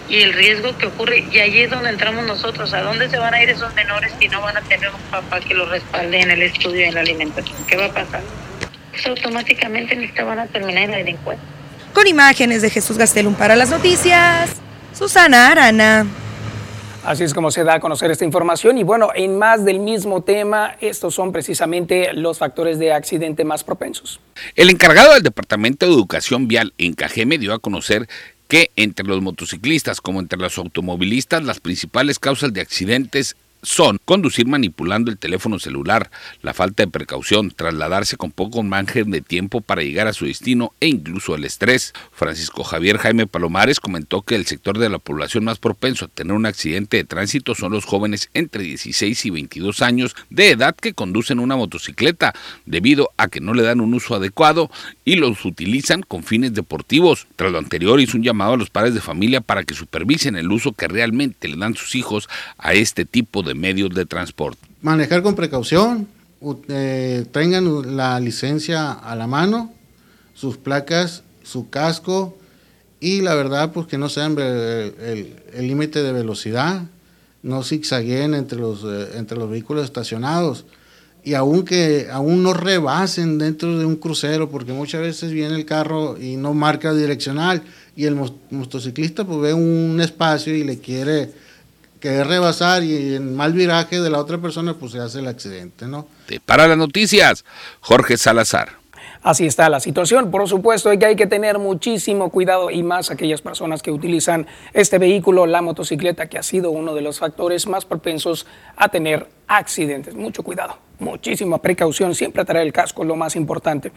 [0.10, 1.26] y el riesgo que ocurre.
[1.32, 2.74] Y allí es donde entramos nosotros.
[2.74, 5.39] ¿A dónde se van a ir esos menores si no van a tener un papá
[5.39, 7.57] que los respalde en el estudio y en la alimentación?
[7.68, 8.22] ¿Qué va a pasar?
[8.91, 11.47] Pues automáticamente van a terminar en la delincuencia.
[11.93, 14.49] Con imágenes de Jesús Gastelum para las noticias,
[14.93, 16.05] Susana Arana.
[17.03, 20.22] Así es como se da a conocer esta información y bueno, en más del mismo
[20.22, 24.20] tema, estos son precisamente los factores de accidente más propensos.
[24.55, 28.07] El encargado del Departamento de Educación Vial en Cajeme dio a conocer
[28.50, 34.47] que entre los motociclistas como entre los automovilistas las principales causas de accidentes son conducir
[34.47, 39.82] manipulando el teléfono celular, la falta de precaución, trasladarse con poco margen de tiempo para
[39.82, 41.93] llegar a su destino e incluso el estrés.
[42.12, 46.34] Francisco Javier Jaime Palomares comentó que el sector de la población más propenso a tener
[46.34, 50.93] un accidente de tránsito son los jóvenes entre 16 y 22 años de edad que
[50.93, 52.34] conducen una motocicleta
[52.66, 54.72] debido a que no le dan un uso adecuado
[55.05, 57.28] y los utilizan con fines deportivos.
[57.36, 60.51] Tras lo anterior hizo un llamado a los padres de familia para que supervisen el
[60.51, 64.62] uso que realmente le dan sus hijos a este tipo de de medios de transporte.
[64.82, 66.08] Manejar con precaución,
[66.70, 69.74] eh, tengan la licencia a la mano,
[70.36, 72.38] sus placas, su casco
[73.00, 76.84] y la verdad pues que no sean el límite de velocidad,
[77.41, 80.66] no zigzagueen entre los, eh, entre los vehículos estacionados
[81.24, 86.18] y aunque aún no rebasen dentro de un crucero porque muchas veces viene el carro
[86.22, 87.64] y no marca direccional
[87.95, 88.16] y el
[88.52, 91.32] motociclista pues ve un espacio y le quiere
[92.00, 95.88] que rebasar y en mal viraje de la otra persona, pues se hace el accidente,
[95.88, 96.08] ¿no?
[96.45, 97.45] Para las noticias,
[97.82, 98.80] Jorge Salazar.
[99.22, 100.32] Así está la situación.
[100.32, 104.97] Por supuesto, que hay que tener muchísimo cuidado y más aquellas personas que utilizan este
[104.97, 108.47] vehículo, la motocicleta, que ha sido uno de los factores más propensos
[108.78, 110.16] a tener accidentes.
[110.16, 113.91] Mucho cuidado, muchísima precaución, siempre traer el casco, lo más importante.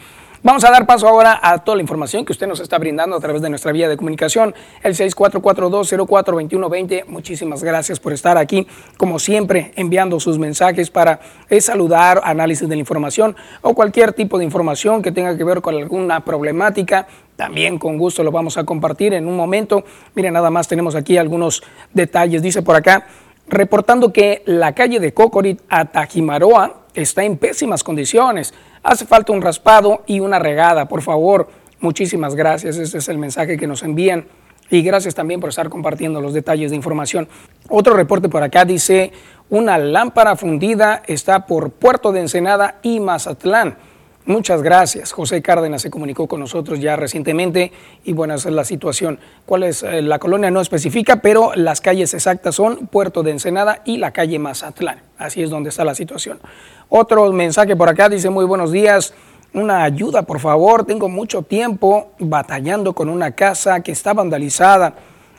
[0.45, 3.21] Vamos a dar paso ahora a toda la información que usted nos está brindando a
[3.21, 7.07] través de nuestra vía de comunicación, el 6442042120.
[7.07, 8.67] Muchísimas gracias por estar aquí,
[8.97, 14.37] como siempre, enviando sus mensajes para eh, saludar, análisis de la información o cualquier tipo
[14.37, 17.07] de información que tenga que ver con alguna problemática.
[17.37, 19.85] También con gusto lo vamos a compartir en un momento.
[20.17, 21.63] Miren, nada más tenemos aquí algunos
[21.95, 22.43] detalles.
[22.43, 23.07] Dice por acá,
[23.47, 28.53] reportando que la calle de Cocorit a Tajimaroa está en pésimas condiciones.
[28.83, 31.49] Hace falta un raspado y una regada, por favor.
[31.81, 32.77] Muchísimas gracias.
[32.77, 34.27] Ese es el mensaje que nos envían.
[34.71, 37.29] Y gracias también por estar compartiendo los detalles de información.
[37.69, 39.13] Otro reporte por acá dice,
[39.51, 43.77] una lámpara fundida está por Puerto de Ensenada y Mazatlán.
[44.25, 45.11] Muchas gracias.
[45.11, 47.73] José Cárdenas se comunicó con nosotros ya recientemente
[48.05, 49.19] y bueno, esa es la situación.
[49.47, 50.49] ¿Cuál es eh, la colonia?
[50.51, 55.03] No especifica, pero las calles exactas son Puerto de Ensenada y la calle Mazatlán.
[55.19, 56.39] Así es donde está la situación.
[56.89, 59.13] Otro mensaje por acá dice muy buenos días.
[59.55, 60.85] Una ayuda, por favor.
[60.85, 64.95] Tengo mucho tiempo batallando con una casa que está vandalizada.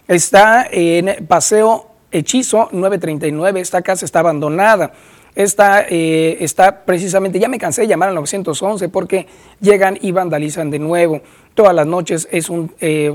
[0.10, 3.62] Está en Paseo Hechizo 939.
[3.62, 4.92] Esta casa está abandonada.
[5.36, 9.26] Está, eh, está precisamente, ya me cansé de llamar al 911 porque
[9.60, 11.22] llegan y vandalizan de nuevo.
[11.56, 13.12] Todas las noches es un eh,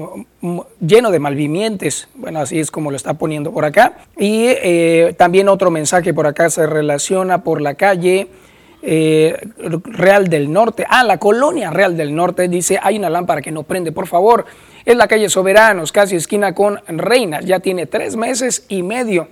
[0.80, 3.98] lleno de malvimientes, bueno, así es como lo está poniendo por acá.
[4.16, 8.28] Y eh, también otro mensaje por acá se relaciona por la calle
[8.80, 10.86] Real del Norte.
[10.88, 14.44] Ah, la colonia Real del Norte dice, hay una lámpara que no prende, por favor.
[14.84, 19.28] Es la calle Soberanos, casi esquina con Reinas, ya tiene tres meses y medio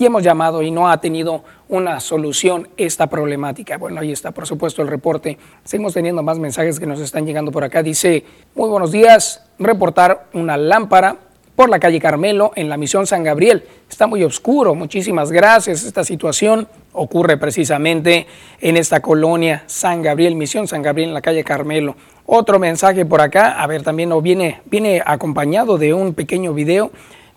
[0.00, 3.76] y hemos llamado y no ha tenido una solución esta problemática.
[3.76, 5.36] Bueno, ahí está, por supuesto, el reporte.
[5.62, 7.82] Seguimos teniendo más mensajes que nos están llegando por acá.
[7.82, 8.24] Dice,
[8.54, 11.18] muy buenos días, reportar una lámpara
[11.54, 13.62] por la calle Carmelo en la misión San Gabriel.
[13.90, 15.84] Está muy oscuro, muchísimas gracias.
[15.84, 18.26] Esta situación ocurre precisamente
[18.62, 21.94] en esta colonia San Gabriel, misión San Gabriel en la calle Carmelo.
[22.24, 26.90] Otro mensaje por acá, a ver, también viene, viene acompañado de un pequeño video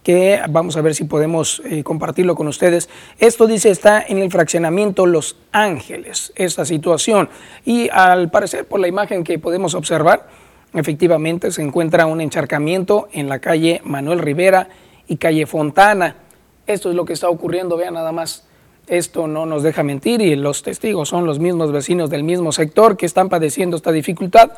[0.04, 2.90] que vamos a ver si podemos eh, compartirlo con ustedes.
[3.20, 7.30] Esto dice está en el fraccionamiento Los Ángeles, esta situación.
[7.66, 10.28] Y al parecer, por la imagen que podemos observar,
[10.74, 14.68] efectivamente se encuentra un encharcamiento en la calle Manuel Rivera
[15.08, 16.18] y calle Fontana.
[16.68, 18.46] Esto es lo que está ocurriendo, vean nada más.
[18.88, 22.98] Esto no nos deja mentir y los testigos son los mismos vecinos del mismo sector
[22.98, 24.52] que están padeciendo esta dificultad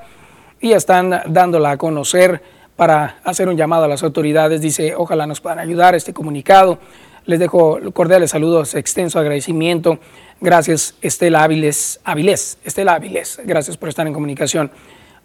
[0.59, 2.41] y están dándola a conocer
[2.75, 4.61] para hacer un llamado a las autoridades.
[4.61, 6.79] Dice, ojalá nos puedan ayudar este comunicado.
[7.25, 9.99] Les dejo cordiales saludos, extenso agradecimiento.
[10.41, 11.99] Gracias, Estela Áviles.
[12.03, 14.69] Áviles, Estela Áviles, gracias por estar en comunicación.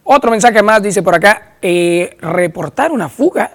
[0.05, 3.53] Otro mensaje más dice por acá, eh, reportar una fuga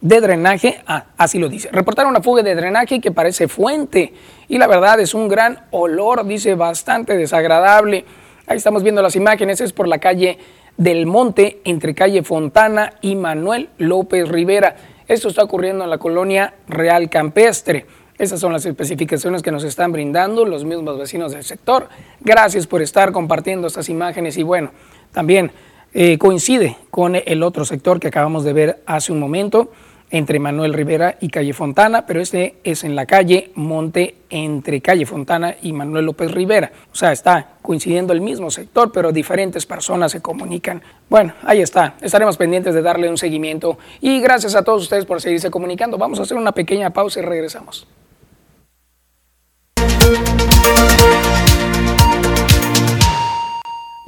[0.00, 4.14] de drenaje, ah, así lo dice, reportar una fuga de drenaje que parece fuente
[4.46, 8.04] y la verdad es un gran olor, dice, bastante desagradable.
[8.46, 10.38] Ahí estamos viendo las imágenes, es por la calle
[10.78, 14.76] del Monte entre calle Fontana y Manuel López Rivera.
[15.06, 17.84] Esto está ocurriendo en la colonia Real Campestre.
[18.16, 21.88] Esas son las especificaciones que nos están brindando los mismos vecinos del sector.
[22.20, 24.70] Gracias por estar compartiendo estas imágenes y bueno,
[25.12, 25.50] también
[25.92, 29.70] eh, coincide con el otro sector que acabamos de ver hace un momento
[30.10, 35.06] entre Manuel Rivera y calle Fontana, pero este es en la calle Monte entre calle
[35.06, 36.72] Fontana y Manuel López Rivera.
[36.92, 40.82] O sea, está coincidiendo el mismo sector, pero diferentes personas se comunican.
[41.08, 41.94] Bueno, ahí está.
[42.00, 45.98] Estaremos pendientes de darle un seguimiento y gracias a todos ustedes por seguirse comunicando.
[45.98, 47.86] Vamos a hacer una pequeña pausa y regresamos.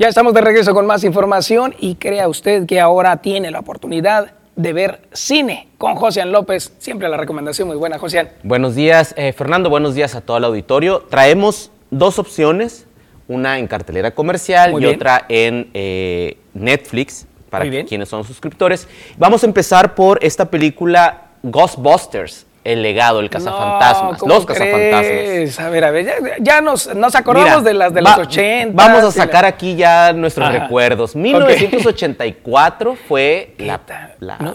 [0.01, 4.40] Ya estamos de regreso con más información y crea usted que ahora tiene la oportunidad
[4.61, 6.73] de ver cine con Josian López.
[6.79, 8.29] Siempre la recomendación muy buena, Josian.
[8.43, 9.71] Buenos días, eh, Fernando.
[9.71, 11.01] Buenos días a todo el auditorio.
[11.09, 12.87] Traemos dos opciones,
[13.27, 18.87] una en cartelera comercial y otra en eh, Netflix para quienes son suscriptores.
[19.17, 25.61] Vamos a empezar por esta película Ghostbusters, el legado, el cazafantasmas, los cazafantasmas.
[25.61, 28.73] A ver, a ver, ya, nos, acordamos de las de los 80.
[28.75, 31.17] Vamos a sacar aquí ya nuestros recuerdos.
[31.17, 33.81] 1984 fue la,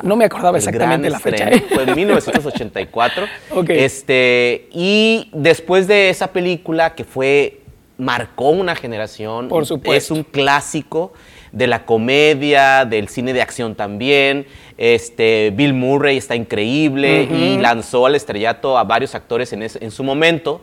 [0.03, 1.49] no, me acordaba exactamente la fecha.
[1.49, 1.65] ¿eh?
[1.73, 3.25] Fue en 1984.
[3.69, 7.61] este, y después de esa película que fue
[7.97, 10.13] marcó una generación, Por supuesto.
[10.13, 11.13] es un clásico
[11.55, 14.45] de la comedia, del cine de acción también.
[14.77, 20.03] Este, Bill Murray está increíble y lanzó al estrellato a varios actores en, en su
[20.03, 20.61] momento.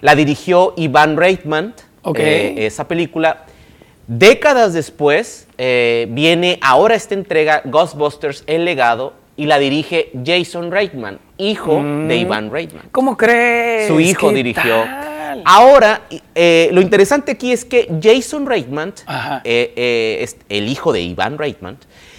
[0.00, 1.74] La dirigió Ivan Reitman,
[2.14, 3.46] eh, esa película.
[4.06, 11.18] Décadas después eh, viene ahora esta entrega Ghostbusters El legado y la dirige Jason Reitman,
[11.36, 12.10] hijo de mm.
[12.12, 12.88] Ivan Reitman.
[12.92, 13.88] ¿Cómo crees?
[13.88, 14.84] Su hijo dirigió.
[15.44, 16.02] Ahora,
[16.34, 18.94] eh, lo interesante aquí es que Jason Reitman,
[19.44, 21.78] el hijo de Ivan Reitman,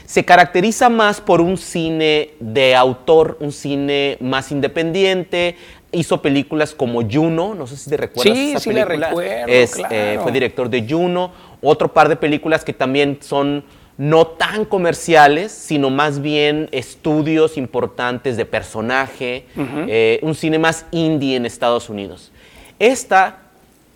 [0.10, 5.55] se caracteriza más por un cine de autor, un cine más independiente.
[5.91, 9.10] Hizo películas como Juno, no sé si te recuerdas sí, esa sí película.
[9.10, 9.53] recuerdo,
[9.91, 11.32] eh, fue director de Juno.
[11.62, 13.64] Otro par de películas que también son
[13.99, 21.36] no tan comerciales, sino más bien estudios importantes de personaje, eh, un cine más indie
[21.36, 22.32] en Estados Unidos.
[22.80, 23.38] Esta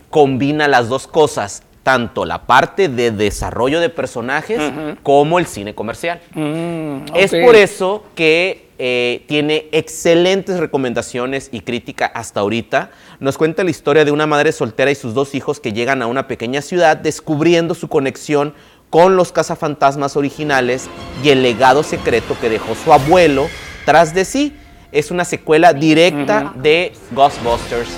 [0.10, 4.62] combina las dos cosas, tanto la parte de desarrollo de personajes
[5.02, 6.22] como el cine comercial.
[6.34, 12.92] Mm, es por eso que eh, tiene excelentes recomendaciones y crítica hasta ahorita.
[13.20, 16.08] Nos cuenta la historia de una madre soltera y sus dos hijos que llegan a
[16.08, 18.54] una pequeña ciudad descubriendo su conexión
[18.90, 20.90] con los cazafantasmas originales
[21.24, 23.48] y el legado secreto que dejó su abuelo
[23.86, 24.56] tras de sí.
[24.92, 27.90] Es una secuela directa de Ghostbusters,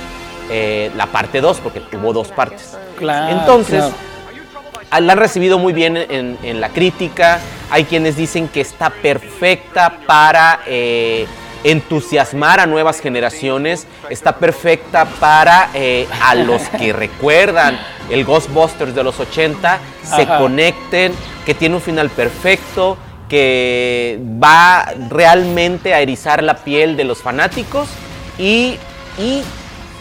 [0.49, 2.77] eh, la parte 2, porque tuvo dos partes.
[2.99, 3.83] Entonces,
[4.91, 7.39] la han recibido muy bien en, la crítica.
[7.69, 11.25] Hay quienes dicen que está perfecta para eh,
[11.63, 17.79] entusiasmar a nuevas generaciones, está perfecta para eh, a los que recuerdan
[18.09, 20.37] el Ghostbusters de los 80, se Ajá.
[20.37, 27.17] conecten, que tiene un final perfecto, que va realmente a erizar la piel de los
[27.17, 27.89] fanáticos
[28.37, 28.77] y,
[29.17, 29.41] y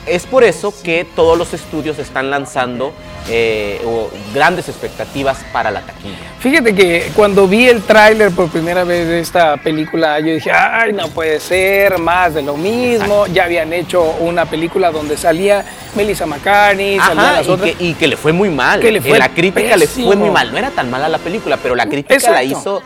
[0.06, 2.92] es por eso que todos los estudios están lanzando
[3.28, 6.16] eh, o grandes expectativas para la taquilla.
[6.40, 10.92] Fíjate que cuando vi el tráiler por primera vez de esta película, yo dije, ay,
[10.92, 13.26] no puede ser, más de lo mismo.
[13.28, 15.64] Ya habían hecho una película donde salía
[15.96, 17.70] Melissa McCartney, Ajá, las y otras.
[17.70, 18.80] que, y que le fue muy mal.
[18.80, 20.52] Que le fue En la crítica le fue muy mal.
[20.52, 22.82] No era tan mala la película, pero la crítica la hizo.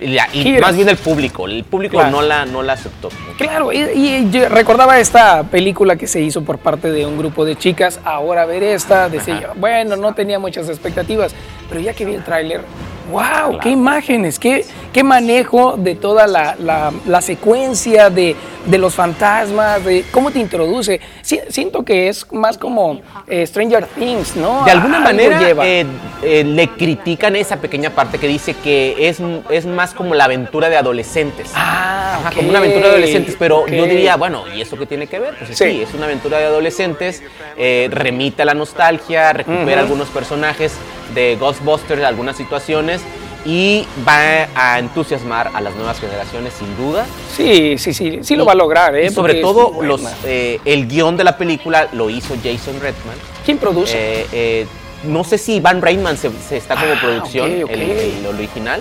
[0.00, 0.60] Y, la- y Giras.
[0.62, 1.46] más bien el público.
[1.46, 2.10] El público Claro.
[2.10, 3.08] no, la, no la aceptó.
[3.38, 7.44] Claro, y, y yo recordaba esta película que se hizo por parte de un grupo
[7.44, 8.00] de chicas.
[8.04, 11.34] Ahora ver esta, decía, yo, bueno, no tenía muchas expectativas,
[11.68, 12.62] pero ya que vi el tráiler,
[13.10, 18.36] wow, qué imágenes, qué, qué manejo de toda la, la- la secuencia de,
[18.66, 21.00] de los fantasmas, de cómo te introduce.
[21.22, 24.64] Si- siento que es más como eh, Stranger Things, ¿no?
[24.64, 25.66] De alguna manera lleva.
[25.66, 25.84] eh,
[26.22, 29.18] eh, le critican esa pequeña parte que dice que es,
[29.50, 31.50] es más como la aventura de adolescentes.
[31.54, 35.06] Ah, Ajá, como una aventura de adolescentes, pero yo diría, bueno, ¿y eso qué tiene
[35.06, 35.34] que ver?
[35.38, 35.82] Pues sí, Sí.
[35.82, 37.22] es una aventura de adolescentes,
[37.56, 40.72] eh, remite a la nostalgia, recupera algunos personajes
[41.14, 43.00] de Ghostbusters, algunas situaciones,
[43.44, 47.04] y va a entusiasmar a las nuevas generaciones, sin duda.
[47.36, 49.06] Sí, sí, sí, sí lo va a lograr, ¿eh?
[49.06, 53.16] Y sobre porque todo, los, eh, el guion de la película lo hizo Jason Redman.
[53.44, 53.94] ¿Quién produce?
[53.96, 54.66] Eh, eh,
[55.04, 57.70] no sé si Van Reitman se, se está como Ah, producción, ok, ok.
[57.70, 58.80] El, el original.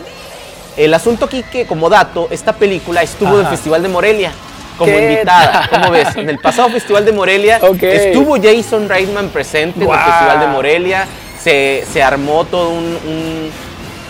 [0.78, 3.50] El asunto aquí que, como dato, esta película estuvo en el Ajá.
[3.52, 4.32] Festival de Morelia
[4.78, 5.68] como ¿Qué invitada.
[5.70, 6.08] ¿Cómo ves?
[6.16, 7.84] En el pasado Festival de Morelia Ok.
[7.84, 9.98] estuvo Jason Reitman presente en Guau.
[10.00, 11.08] el Festival de Morelia.
[11.42, 13.52] Se, se armó todo un, un-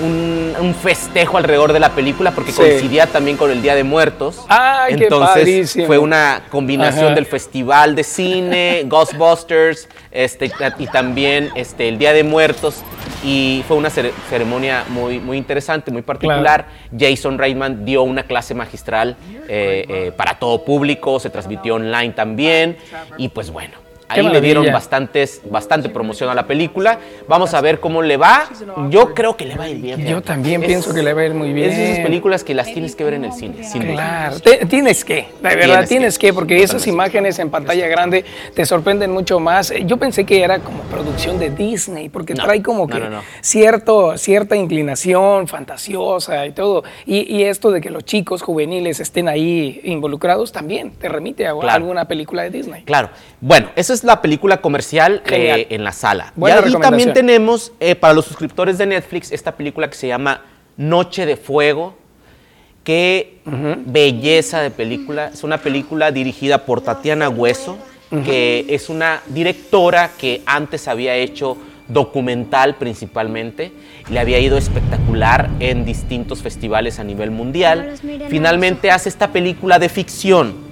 [0.04, 2.58] un- un festejo alrededor de la película porque Sí.
[2.58, 4.44] coincidía también con el Día de Muertos.
[4.50, 5.86] Ay, qué Entonces padrísimo.
[5.86, 7.16] fue una combinación Ajá.
[7.16, 12.82] del festival de cine, Ghostbusters, este, y también este, el Día de Muertos.
[13.24, 16.66] Y fue una cere- ceremonia muy, muy interesante, muy particular.
[16.98, 19.16] Jason Reitman dio una clase magistral
[19.48, 22.78] eh, eh, para todo público, se transmitió online también.
[23.18, 23.76] Y pues bueno.
[24.12, 27.00] Ahí le dieron bastantes, bastante promoción a la película.
[27.28, 28.44] Vamos a ver cómo le va.
[28.90, 30.06] Yo creo que le va a ir bien.
[30.06, 31.70] Yo también Es- pienso que le va a ir muy bien.
[31.70, 33.82] Es de esas películas que las tienes que ver en el cine, sin.
[33.84, 36.28] Claro, te- tienes que, de verdad, Tienes tienes, que.
[36.28, 39.72] que, porque esas imágenes en pantalla grande te sorprenden mucho más.
[39.72, 43.10] Eh, Yo pensé que era como producción de Disney, porque No, trae como que no,
[43.10, 43.22] no.
[43.42, 46.84] Cierto, cierta inclinación fantasiosa y todo.
[47.06, 51.52] Y, y esto de que los chicos juveniles estén ahí involucrados también te remite a
[51.54, 51.70] Claro.
[51.76, 52.84] alguna película de Disney.
[52.84, 53.10] Claro.
[53.40, 56.34] Bueno, esa es la película comercial eh, en la sala.
[56.36, 60.08] Buena y ahí también tenemos eh, para los suscriptores de Netflix esta película que se
[60.08, 60.42] llama
[60.78, 61.96] Noche de Fuego.
[62.84, 63.40] Qué
[63.86, 65.30] belleza de película.
[65.34, 67.78] Es una película dirigida por Tatiana Hueso,
[68.26, 71.58] que es una directora que antes había hecho
[71.92, 73.72] documental principalmente,
[74.10, 77.96] le había ido espectacular en distintos festivales a nivel mundial.
[78.30, 80.71] Finalmente hace esta película de ficción.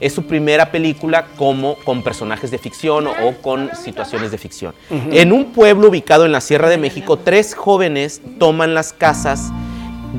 [0.00, 4.74] Es su primera película como con personajes de ficción o, con situaciones de ficción.
[4.90, 9.52] En un pueblo ubicado en la Sierra de México, tres jóvenes toman las casas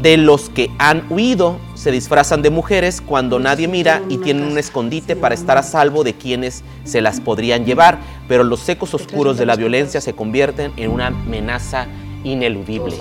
[0.01, 4.57] de los que han huido, se disfrazan de mujeres cuando nadie mira y tienen un
[4.57, 9.37] escondite para estar a salvo de quienes se las podrían llevar, pero los secos oscuros
[9.37, 11.87] de la violencia se convierten en una amenaza
[12.23, 12.95] ineludible.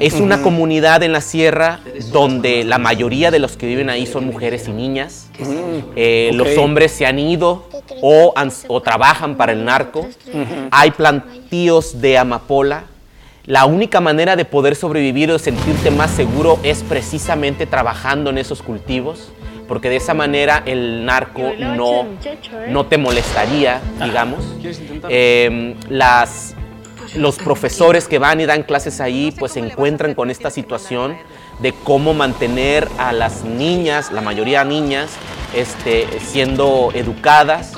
[0.00, 1.80] Es una comunidad en la sierra
[2.12, 5.28] donde la mayoría de los que viven ahí son mujeres y niñas.
[5.96, 6.30] Eh.
[6.34, 7.68] Los hombres se han ido
[8.00, 10.08] o, han- o trabajan para el narco.
[10.70, 12.84] Hay plantíos de amapola.
[13.44, 18.38] La única manera de poder sobrevivir o de sentirte más seguro es precisamente trabajando en
[18.38, 19.32] esos cultivos,
[19.66, 22.06] porque de esa manera el narco no,
[22.68, 24.44] no te molestaría, digamos.
[25.08, 26.54] Eh, las,
[27.14, 31.16] los profesores que van y dan clases ahí, pues se encuentran con esta situación
[31.60, 35.10] de cómo mantener a las niñas, la mayoría niñas,
[35.54, 37.72] este, siendo educadas.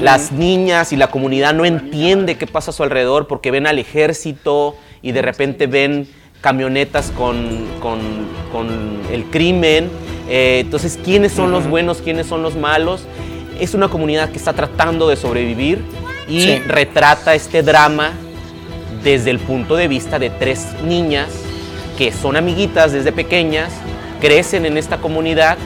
[0.00, 3.78] Las niñas y la comunidad no entiende qué pasa a su alrededor porque ven al
[3.78, 6.08] ejército y de repente ven
[6.40, 9.90] camionetas con, con- con el crimen.
[10.28, 11.98] Eh, entonces, ¿quiénes son los buenos?
[11.98, 13.04] ¿Quiénes son los malos?
[13.60, 15.82] Es una comunidad que está tratando de sobrevivir
[16.28, 16.58] y Sí.
[16.66, 18.12] retrata este drama
[19.04, 21.28] desde el punto de vista de tres niñas
[21.98, 23.70] que son amiguitas desde pequeñas,
[24.20, 25.58] crecen en esta comunidad,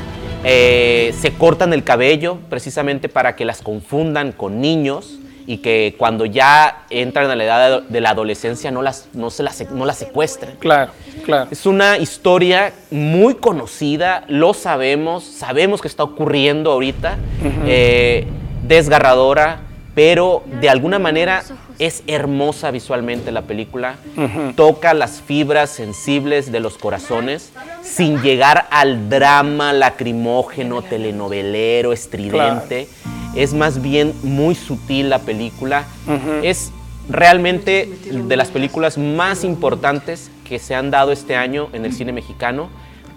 [0.44, 6.26] eh, se cortan el cabello precisamente para que las confundan con niños y que cuando
[6.26, 9.96] ya entran a la edad de la adolescencia no las, no se las, no las
[9.96, 10.56] secuestren.
[10.58, 10.92] Claro,
[11.24, 11.48] claro.
[11.50, 17.16] Es una historia muy conocida, lo sabemos, sabemos que está ocurriendo ahorita,
[17.64, 18.26] eh,
[18.62, 19.60] desgarradora,
[19.94, 21.42] pero de alguna manera
[21.78, 23.96] es hermosa visualmente la película,
[24.56, 27.52] toca las fibras sensibles de los corazones
[27.82, 32.88] sin llegar al drama lacrimógeno, telenovelero, estridente.
[33.36, 35.84] Es más bien muy sutil la película.
[36.42, 36.72] Es
[37.08, 42.12] realmente de las películas más importantes que se han dado este año en el cine
[42.12, 42.68] mexicano.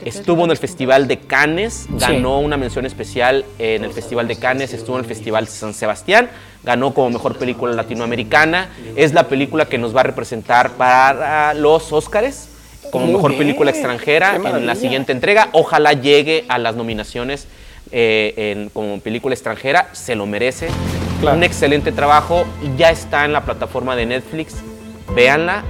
[0.06, 4.74] Estuvo en el Festival de Cannes, ganó una mención especial en el Festival de Cannes,
[4.74, 6.30] estuvo en el Festival de San Sebastián,
[6.64, 8.70] ganó como mejor película latinoamericana.
[8.96, 12.48] Es la película que nos va a representar para los Óscares
[12.92, 15.50] como Muy mejor bien, película extranjera en la siguiente entrega.
[15.54, 17.48] Ojalá llegue a las nominaciones
[17.92, 20.68] eh, en- como película extranjera, se lo merece.
[21.22, 21.38] Claro.
[21.38, 24.56] Un excelente trabajo y ya está en la plataforma de Netflix.
[25.16, 25.64] Véanla.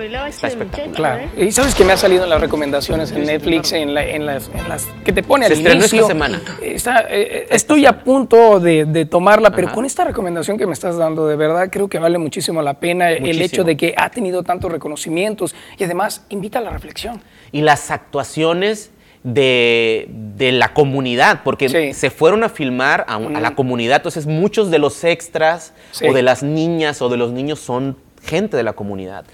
[0.00, 0.92] Está espectacular.
[1.28, 1.30] Claro.
[1.46, 4.50] Y sabes que me ha salido en las recomendaciones en Netflix, en, la- en las,
[4.54, 6.06] en las que te pone Se al estrenó esta inicio.
[6.08, 6.42] semana.
[6.62, 10.72] Está, eh, eh, estoy a punto de, de tomarla, pero con esta recomendación que me
[10.72, 13.44] estás dando, de verdad creo que vale muchísimo la pena el Muchísimo.
[13.44, 17.20] hecho de que ha tenido tantos reconocimientos y además invita a la reflexión.
[17.52, 18.90] y las actuaciones
[19.24, 24.70] de, de la comunidad, porque se fueron a filmar a, a la comunidad, entonces muchos
[24.70, 26.06] de los extras Sí.
[26.08, 29.24] o de las niñas o de los niños son gente de la comunidad.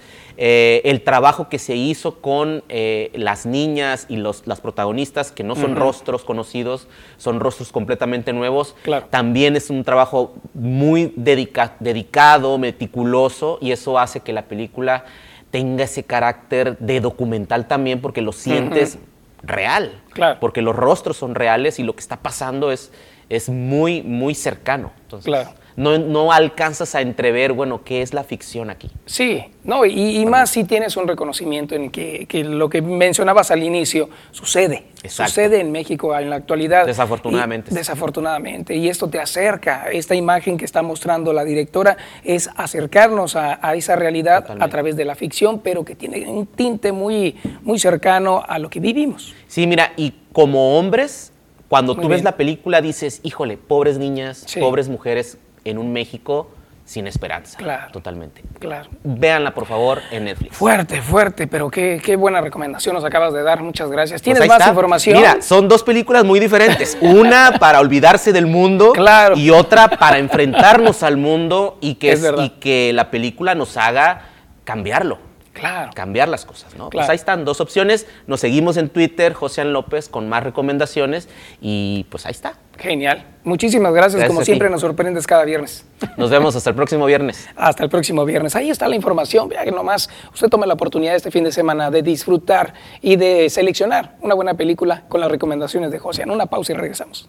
[0.41, 5.43] Eh, el trabajo que se hizo con eh, las niñas y los, las protagonistas, que
[5.43, 6.87] no son rostros conocidos,
[7.17, 9.07] son rostros completamente nuevos, Claro.
[9.09, 15.03] también es un trabajo muy dedica- dedicado, meticuloso, y eso hace que la película
[15.51, 18.97] tenga ese carácter de documental también, porque lo sientes
[19.43, 19.91] real.
[20.13, 20.37] Claro.
[20.39, 22.93] Porque los rostros son reales y lo que está pasando es,
[23.27, 24.93] es muy, muy cercano.
[25.01, 25.49] Entonces, Claro.
[25.79, 28.91] No, no alcanzas a entrever, bueno, qué es la ficción aquí.
[29.05, 33.49] Sí, no, y, y más si tienes un reconocimiento en que, que lo que mencionabas
[33.49, 34.83] al inicio sucede.
[35.03, 35.29] Exacto.
[35.31, 36.85] Sucede en México en la actualidad.
[36.85, 37.71] Desafortunadamente.
[37.71, 38.75] Y- desafortunadamente.
[38.75, 39.89] Y esto te acerca.
[39.89, 44.97] Esta imagen que está mostrando la directora es acercarnos a, a esa realidad a través
[44.97, 49.33] de la ficción, pero que tiene un tinte muy, muy cercano a lo que vivimos.
[49.47, 51.31] Sí, mira, y como hombres,
[51.69, 54.59] cuando Muy tú ves la película dices, híjole, pobres niñas, Sí.
[54.59, 56.51] pobres mujeres en un México
[56.89, 57.55] sin esperanza.
[57.55, 57.91] Claro.
[57.91, 58.41] Totalmente.
[58.57, 58.89] Claro.
[59.03, 60.57] Véanla, por favor, en Netflix.
[60.57, 63.61] Fuerte, fuerte, pero qué, qué buena recomendación nos acabas de dar.
[63.61, 64.23] Muchas gracias.
[64.23, 64.69] Pues ¿Tienes más está.
[64.71, 65.17] información?
[65.17, 66.97] Mira, son dos películas muy diferentes.
[67.01, 68.93] Una para olvidarse del mundo
[69.35, 74.23] y otra para enfrentarnos al mundo y que, Es y que la película nos haga
[74.63, 75.28] cambiarlo.
[75.59, 75.91] Claro.
[75.93, 76.89] Cambiar las cosas, ¿no?
[76.89, 78.07] Pues ahí están dos opciones.
[78.27, 81.27] Nos seguimos en Twitter, José López, con más recomendaciones
[81.61, 82.53] y pues ahí está.
[82.77, 83.25] Genial.
[83.43, 84.15] Muchísimas gracias.
[84.15, 85.85] Gracias Como siempre, nos sorprendes cada viernes.
[86.15, 87.49] Nos vemos hasta el próximo viernes.
[87.57, 88.55] Hasta el próximo viernes.
[88.55, 89.49] Ahí está la información.
[89.49, 93.49] Vea que nomás usted tome la oportunidad este fin de semana de disfrutar y de
[93.49, 96.23] seleccionar una buena película con las recomendaciones de José.
[96.23, 97.27] En una pausa y regresamos.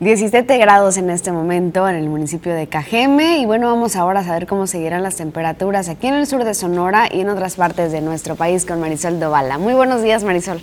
[0.00, 4.24] 17 grados en este momento en el municipio de Cajeme y bueno, vamos ahora a
[4.24, 7.92] saber cómo seguirán las temperaturas aquí en el sur de Sonora y en otras partes
[7.92, 9.56] de nuestro país con Marisol Dovala.
[9.56, 10.60] Muy buenos días, Marisol.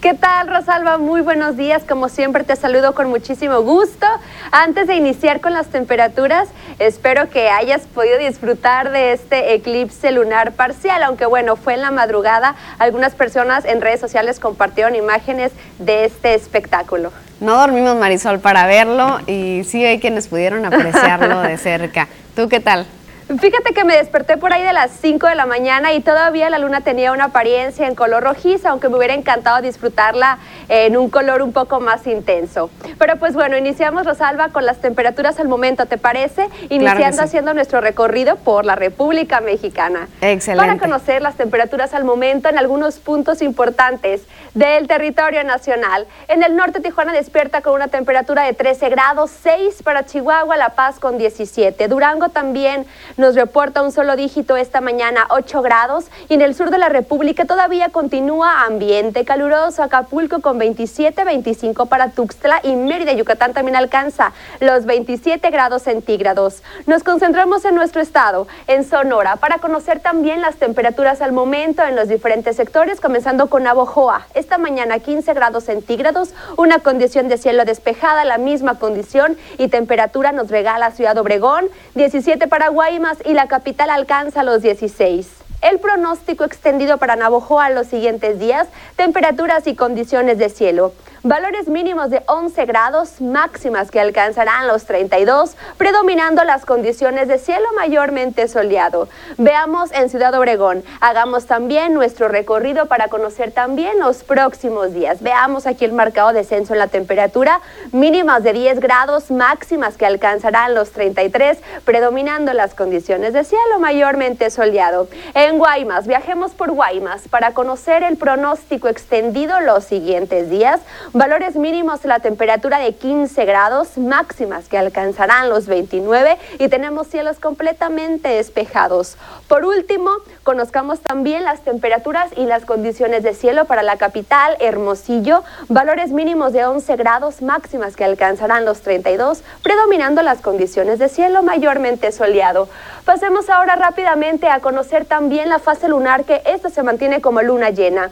[0.00, 0.98] ¿Qué tal, Rosalba?
[0.98, 1.82] Muy buenos días.
[1.88, 4.06] Como siempre, te saludo con muchísimo gusto.
[4.52, 10.52] Antes de iniciar con las temperaturas, espero que hayas podido disfrutar de este eclipse lunar
[10.52, 12.54] parcial, aunque bueno, fue en la madrugada.
[12.78, 17.12] Algunas personas en redes sociales compartieron imágenes de este espectáculo.
[17.40, 22.08] No dormimos, Marisol, para verlo y sí hay quienes pudieron apreciarlo de cerca.
[22.36, 22.86] ¿Tú qué tal?
[23.26, 26.58] Fíjate que me desperté por ahí de las 5 de la mañana y todavía la
[26.58, 31.40] luna tenía una apariencia en color rojiza, aunque me hubiera encantado disfrutarla en un color
[31.40, 32.70] un poco más intenso.
[32.98, 36.48] Pero pues bueno, iniciamos Rosalba con las temperaturas al momento, ¿te parece?
[36.68, 37.24] Iniciando sí.
[37.24, 40.06] haciendo nuestro recorrido por la República Mexicana.
[40.20, 40.66] Excelente.
[40.66, 44.20] Para conocer las temperaturas al momento en algunos puntos importantes
[44.52, 46.06] del territorio nacional.
[46.28, 50.70] En el norte Tijuana despierta con una temperatura de 13 grados, 6 para Chihuahua, La
[50.70, 51.88] Paz con 17.
[51.88, 52.86] Durango también
[53.16, 56.06] nos reporta un solo dígito esta mañana, 8 grados.
[56.28, 59.82] Y en el sur de la República todavía continúa ambiente caluroso.
[59.82, 66.62] Acapulco con 27, 25 para Tuxtla y Mérida, Yucatán también alcanza los 27 grados centígrados.
[66.86, 71.94] Nos concentramos en nuestro estado, en Sonora, para conocer también las temperaturas al momento en
[71.94, 74.26] los diferentes sectores, comenzando con Navojoa.
[74.34, 80.32] Esta mañana 15 grados centígrados, una condición de cielo despejada, la misma condición y temperatura
[80.32, 85.28] nos regala Ciudad Obregón, 17 para Guaymas y la capital alcanza los 16.
[85.60, 90.92] El pronóstico extendido para Navojoa los siguientes días, temperaturas y condiciones de cielo.
[91.24, 97.64] Valores mínimos de 11 grados, máximas que alcanzarán los 32, predominando las condiciones de cielo
[97.74, 99.08] mayormente soleado.
[99.38, 105.22] Veamos en Ciudad Obregón, hagamos también nuestro recorrido para conocer también los próximos días.
[105.22, 110.74] Veamos aquí el marcado descenso en la temperatura, mínimas de 10 grados, máximas que alcanzarán
[110.74, 111.56] los 33,
[111.86, 115.08] predominando las condiciones de cielo mayormente soleado.
[115.32, 120.82] En Guaymas, viajemos por Guaymas para conocer el pronóstico extendido los siguientes días.
[121.16, 127.38] Valores mínimos la temperatura de 15 grados, máximas que alcanzarán los 29 y tenemos cielos
[127.38, 129.16] completamente despejados.
[129.46, 130.10] Por último,
[130.42, 135.44] conozcamos también las temperaturas y las condiciones de cielo para la capital, Hermosillo.
[135.68, 141.44] Valores mínimos de 11 grados, máximas que alcanzarán los 32, predominando las condiciones de cielo
[141.44, 142.68] mayormente soleado.
[143.04, 147.70] Pasemos ahora rápidamente a conocer también la fase lunar que esta se mantiene como luna
[147.70, 148.10] llena.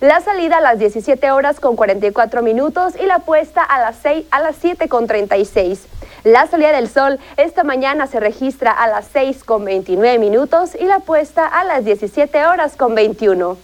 [0.00, 4.26] La salida a las 17 horas con 44 minutos y la puesta a las 6
[4.30, 5.86] a las 7 con 36.
[6.24, 10.84] La salida del sol esta mañana se registra a las 6 con 29 minutos y
[10.84, 13.56] la puesta a las 17 horas con 21.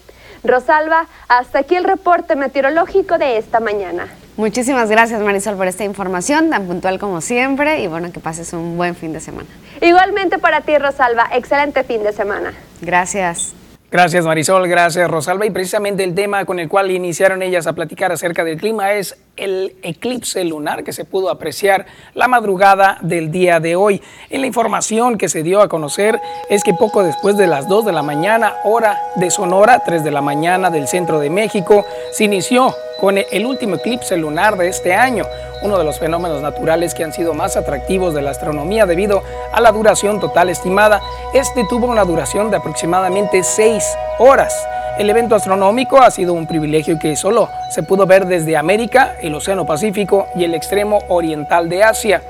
[0.45, 4.09] Rosalba, hasta aquí el reporte meteorológico de esta mañana.
[4.37, 8.77] Muchísimas gracias Marisol por esta información tan puntual como siempre y bueno, que pases un
[8.77, 9.49] buen fin de semana.
[9.81, 12.55] Igualmente para ti Rosalba, excelente fin de semana.
[12.81, 13.55] Gracias.
[13.93, 15.47] Gracias Marisol, gracias Rosalba.
[15.47, 19.17] Y precisamente el tema con el cual iniciaron ellas a platicar acerca del clima es
[19.37, 24.01] el eclipse lunar que se pudo apreciar la madrugada del día de hoy.
[24.29, 27.87] En la información que se dio a conocer es que poco después de las 2
[27.87, 32.23] de la mañana, hora de Sonora, 3 de la mañana del centro de México, se
[32.23, 35.25] inició con el último eclipse lunar de este año,
[35.63, 39.23] uno de los fenómenos naturales que han sido más atractivos de la astronomía debido
[39.53, 41.01] a la duración total estimada.
[41.33, 43.83] Este tuvo una duración de aproximadamente 6
[44.19, 44.55] horas.
[44.99, 49.35] El evento astronómico ha sido un privilegio que solo se pudo ver desde América, el
[49.35, 52.23] Océano Pacífico y el extremo oriental de Asia.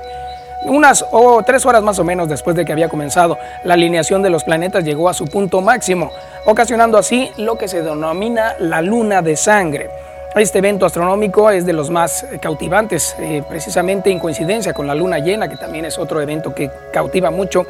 [0.63, 4.29] Unas o tres horas más o menos después de que había comenzado, la alineación de
[4.29, 6.11] los planetas llegó a su punto máximo,
[6.45, 9.89] ocasionando así lo que se denomina la luna de sangre.
[10.35, 15.19] Este evento astronómico es de los más cautivantes, eh, precisamente en coincidencia con la luna
[15.19, 17.65] llena, que también es otro evento que cautiva mucho.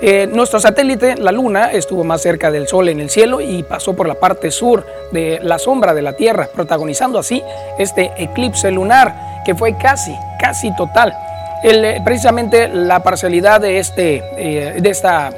[0.00, 3.94] Eh, nuestro satélite, la luna, estuvo más cerca del Sol en el cielo y pasó
[3.94, 7.42] por la parte sur de la sombra de la Tierra, protagonizando así
[7.78, 11.14] este eclipse lunar, que fue casi, casi total.
[11.62, 15.30] El, precisamente la parcialidad de, este, eh, de esta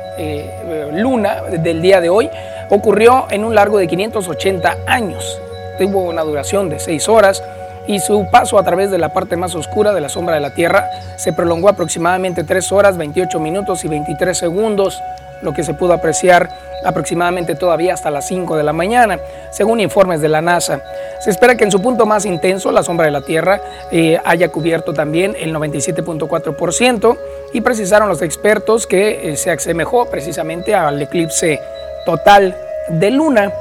[0.93, 2.31] luna del día de hoy
[2.71, 5.41] ocurrió en un largo de 580 años
[5.79, 7.43] tuvo una duración de seis horas
[7.87, 10.51] y su paso a través de la parte más oscura de la sombra de la
[10.55, 15.01] Tierra se prolongó aproximadamente 3 horas, 28 minutos y 23 segundos,
[15.41, 16.51] lo que se pudo apreciar
[16.85, 19.19] aproximadamente todavía hasta las 5 de la mañana,
[19.51, 20.83] según informes de la NASA.
[21.21, 23.61] Se espera que en su punto más intenso, la sombra de la Tierra
[23.91, 27.19] eh, haya cubierto también el 97.4%
[27.55, 31.59] y precisaron los expertos que eh, se asemejó precisamente al eclipse
[32.05, 32.55] total
[32.91, 33.53] de luna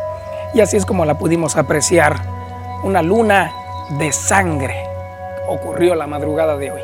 [0.54, 2.16] y así es como la pudimos apreciar.
[2.84, 3.52] Una luna
[3.98, 4.84] de sangre
[5.48, 6.82] ocurrió la madrugada de hoy.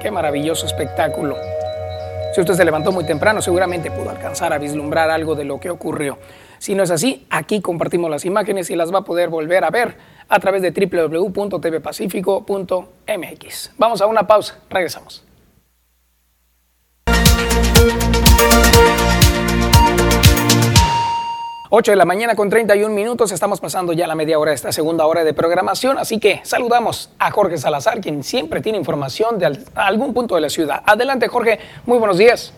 [0.00, 1.36] Qué maravilloso espectáculo.
[2.34, 5.70] Si usted se levantó muy temprano, seguramente pudo alcanzar a vislumbrar algo de lo que
[5.70, 6.18] ocurrió.
[6.58, 9.70] Si no es así, aquí compartimos las imágenes y las va a poder volver a
[9.70, 9.96] ver
[10.28, 13.72] a través de www.tvpacifico.mx.
[13.78, 15.24] Vamos a una pausa, regresamos.
[21.76, 24.70] 8 de la mañana con 31 minutos, estamos pasando ya la media hora de esta
[24.70, 29.58] segunda hora de programación, así que saludamos a Jorge Salazar, quien siempre tiene información de
[29.74, 30.84] algún punto de la ciudad.
[30.86, 32.52] Adelante Jorge, muy buenos días.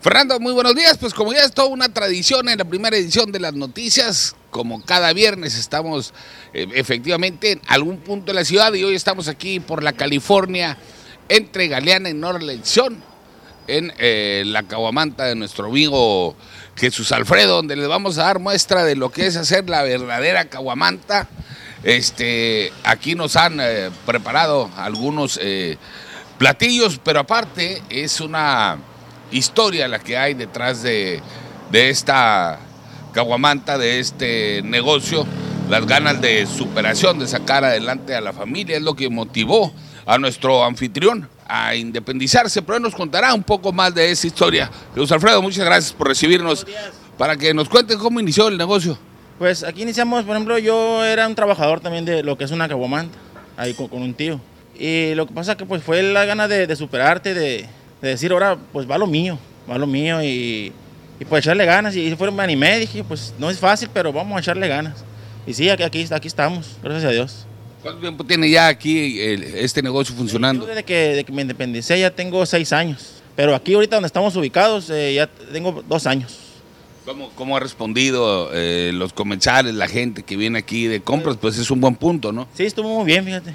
[0.00, 0.96] Fernando, muy buenos días.
[0.96, 4.82] Pues como ya es toda una tradición en la primera edición de las noticias, como
[4.82, 6.14] cada viernes estamos
[6.54, 10.78] eh, efectivamente en algún punto de la ciudad y hoy estamos aquí por la California
[11.28, 13.02] entre Galeana y Norlección
[13.66, 16.34] en eh, la caguamanta de nuestro amigo
[16.76, 20.46] Jesús Alfredo, donde les vamos a dar muestra de lo que es hacer la verdadera
[20.46, 21.28] caguamanta.
[21.84, 25.76] Este, aquí nos han eh, preparado algunos eh,
[26.38, 28.78] platillos, pero aparte es una
[29.30, 31.20] historia la que hay detrás de,
[31.70, 32.58] de esta
[33.12, 35.26] caguamanta, de este negocio,
[35.68, 39.72] las ganas de superación, de sacar adelante a la familia, es lo que motivó
[40.06, 44.70] a nuestro anfitrión a independizarse, pero él nos contará un poco más de esa historia.
[44.94, 46.66] Jesús Alfredo, muchas gracias por recibirnos,
[47.18, 48.98] para que nos cuenten cómo inició el negocio.
[49.38, 52.68] Pues aquí iniciamos, por ejemplo, yo era un trabajador también de lo que es una
[52.68, 53.18] caguamanta,
[53.56, 54.40] ahí con, un tío.
[54.78, 57.68] Y lo que pasa que pues fue la gana de, superarte, de,
[58.00, 59.38] decir, ahora pues va lo mío,
[59.70, 60.72] va lo mío y,
[61.20, 61.94] y pues echarle ganas.
[61.96, 65.04] Y fue, me animé, dije, pues no es fácil, pero vamos a echarle ganas.
[65.46, 67.46] Y sí, aquí, aquí, aquí estamos, gracias a Dios.
[67.82, 70.62] ¿Cuánto tiempo tiene ya aquí el- este negocio funcionando?
[70.64, 73.14] Yo desde que, desde que me independicé ya tengo seis años.
[73.34, 76.38] Pero aquí ahorita donde estamos ubicados eh, ya tengo dos años.
[77.04, 81.36] ¿Cómo, cómo ha respondido eh, los comensales, la gente que viene aquí de compras?
[81.40, 82.46] Pues es un buen punto, ¿no?
[82.54, 83.52] Sí, estuvo muy bien, fíjate.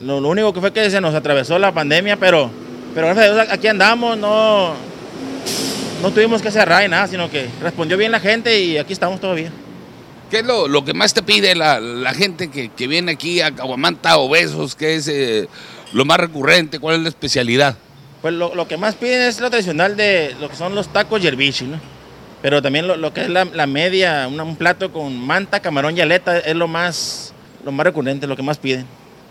[0.00, 2.50] Lo, lo único que fue que se nos atravesó la pandemia, pero,
[2.94, 4.72] pero gracias a Dios aquí andamos, no,
[6.02, 9.20] no tuvimos que cerrar y nada, sino que respondió bien la gente y aquí estamos
[9.20, 9.50] todavía.
[10.30, 13.40] ¿Qué es lo, lo que más te pide la, la gente que, que viene aquí
[13.40, 14.74] a Caguamanta Obesos?
[14.74, 15.48] ¿Qué es eh,
[15.92, 16.80] lo más recurrente?
[16.80, 17.76] ¿Cuál es la especialidad?
[18.22, 21.22] Pues lo, lo que más piden es lo tradicional de lo que son los tacos
[21.22, 21.78] yerbichi, ¿no?
[22.42, 25.96] Pero también lo, lo que es la, la media, una- un plato con manta, camarón
[25.96, 27.32] y aleta es lo más,
[27.64, 28.84] lo más recurrente, lo que más piden.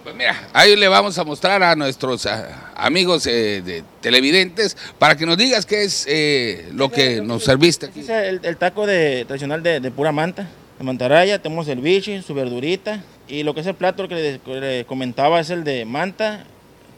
[0.04, 2.28] Pues mira, ahí le vamos a mostrar a nuestros
[2.76, 7.88] amigos eh, de televidentes para que nos digas qué es eh, lo que nos serviste
[7.88, 8.02] aquí.
[8.02, 10.48] Es el, el taco de, tradicional de, de pura manta,
[10.78, 14.40] de mantarraya, tenemos el bichi, su verdurita, y lo que es el plato que le,
[14.40, 16.46] que le comentaba es el de manta,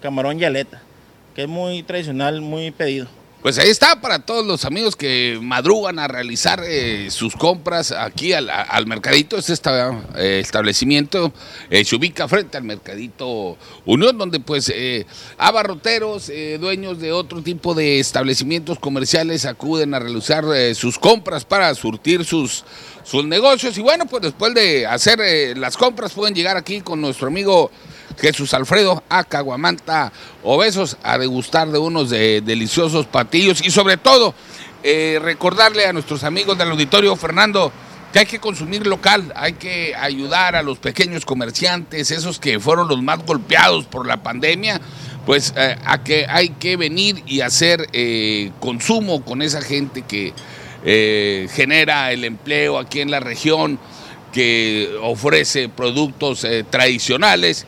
[0.01, 0.81] camarón y aleta,
[1.35, 3.07] que es muy tradicional, muy pedido.
[3.41, 8.33] Pues ahí está para todos los amigos que madrugan a realizar eh, sus compras aquí
[8.33, 9.37] al, mercadito.
[9.37, 9.53] Este
[10.17, 11.31] eh, establecimiento
[11.69, 13.55] eh, se ubica frente al mercadito
[13.85, 14.73] Unión, donde pues
[15.37, 20.43] abarroteros, dueños de otro tipo de establecimientos comerciales acuden a realizar
[20.73, 22.65] sus compras para surtir sus,
[23.07, 23.77] sus negocios.
[23.77, 27.71] Y bueno, pues después de hacer eh, las compras pueden llegar aquí con nuestro amigo
[28.19, 30.11] Jesús Alfredo a Caguamanta
[30.43, 34.33] Obesos a degustar de unos eh, deliciosos patillos y sobre todo
[34.83, 37.71] eh, recordarle a nuestros amigos del auditorio Fernando
[38.11, 42.87] que hay que consumir local, hay que ayudar a los pequeños comerciantes, esos que fueron
[42.87, 44.79] los más golpeados por la pandemia,
[45.25, 50.33] pues eh, a que hay que venir y hacer eh, consumo con esa gente que
[50.89, 53.77] eh, genera el empleo aquí en la región,
[54.31, 57.65] que ofrece productos eh, tradicionales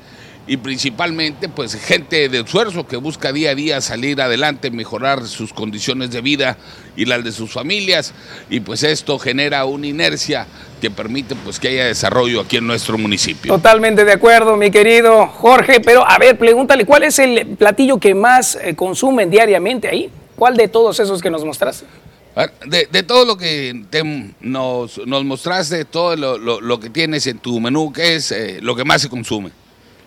[0.47, 5.51] y principalmente pues gente de esfuerzo que busca día a día salir adelante, mejorar sus
[5.51, 6.57] condiciones de vida
[6.95, 8.13] y las de sus familias
[8.49, 10.47] y pues esto genera una inercia
[10.81, 13.53] que permite pues que haya desarrollo aquí en nuestro municipio.
[13.53, 18.15] Totalmente de acuerdo, mi querido Jorge, pero a ver, pregúntale, ¿cuál es el platillo que
[18.15, 20.09] más eh, consumen diariamente ahí?
[20.37, 21.85] ¿Cuál de todos esos que nos mostraste?
[22.35, 26.79] A ver, De, de todo lo que te- nos, nos mostraste, todo lo, lo- lo
[26.79, 29.51] que tienes en tu menú, ¿qué es eh, lo que más se consume?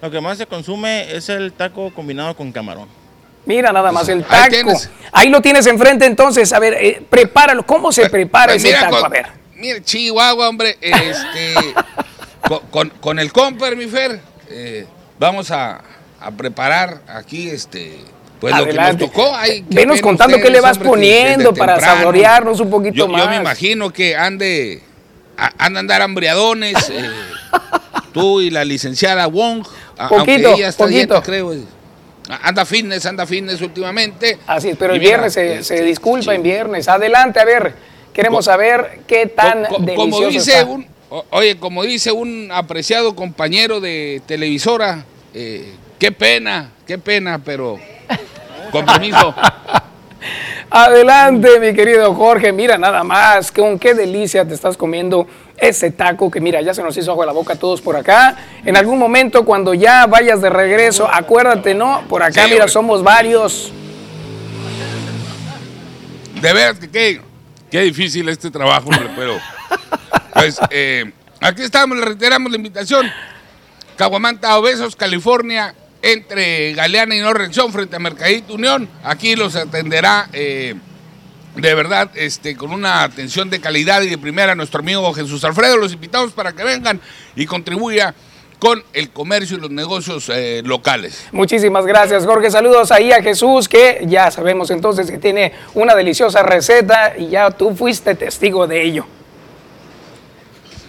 [0.01, 2.89] Lo que más se consume es el taco combinado con camarón.
[3.45, 4.81] Mira nada más el Pues, Ahí taco.
[5.13, 7.67] Ahí lo tienes enfrente entonces, a ver, eh, prepáralo.
[7.67, 8.97] ¿Cómo se prepara Pues ese mira, taco?
[8.97, 9.27] con- A ver.
[9.57, 11.55] Mira, Chihuahua, hombre, este,
[12.49, 14.87] con, con- con el comper, mi Fer, eh,
[15.19, 15.83] vamos a,
[16.21, 17.99] a preparar aquí, este,
[18.43, 19.35] pues lo que nos tocó.
[19.35, 23.13] Ay, qué Venos contando qué le vas que poniendo para saborearnos un poquito yo, Yo
[23.13, 23.29] más.
[23.31, 24.83] me imagino que ande,
[25.39, 27.09] a- andar hambriadones, eh,
[28.13, 29.65] tú y la licenciada Wong,
[29.97, 31.15] a- Poquito, aunque ella está poquito.
[31.15, 31.53] dieta, creo.
[31.55, 31.63] eh.
[32.43, 34.39] Anda fitness, anda fitness últimamente.
[34.47, 36.89] Así es, pero el mira, viernes se, este, se disculpa en viernes.
[36.89, 37.75] Adelante, a ver,
[38.13, 40.65] queremos saber qué tan Co- delicioso como dice está.
[40.71, 40.87] un,
[41.31, 45.05] oye, como dice un apreciado compañero de televisora,
[45.35, 47.79] eh, qué pena, qué pena, pero
[48.73, 49.35] con permiso.
[50.71, 52.51] Adelante, mi querido Jorge.
[52.53, 55.27] Mira nada más, con qué delicia te estás comiendo
[55.59, 58.37] ese taco que mira, ya se nos hizo agua la boca a todos por acá.
[58.65, 62.03] En algún momento cuando ya vayas de regreso, acuérdate, ¿no?
[62.09, 62.73] Por acá, Sí, mira, hombre.
[62.73, 63.71] somos varios.
[66.41, 67.21] De veras que qué,
[67.71, 69.39] qué difícil este trabajo, hombre, pero
[70.33, 73.07] pues eh, aquí estamos, le reiteramos la invitación.
[73.97, 78.89] Caguamanta Obesos, California, entre Galeana y No Reacción, frente a Mercadito Unión.
[79.05, 80.75] Aquí los atenderá eh,
[81.55, 85.77] de verdad este, con una atención de calidad y de primera nuestro amigo Jesús Alfredo.
[85.77, 87.01] Los invitamos para que vengan
[87.37, 88.15] y contribuya
[88.59, 91.27] con el comercio y los negocios eh, locales.
[91.33, 92.51] Muchísimas gracias, Jorge.
[92.51, 97.51] Saludos ahí a Jesús, que ya sabemos entonces que tiene una deliciosa receta y ya
[97.51, 99.07] tú fuiste testigo de ello.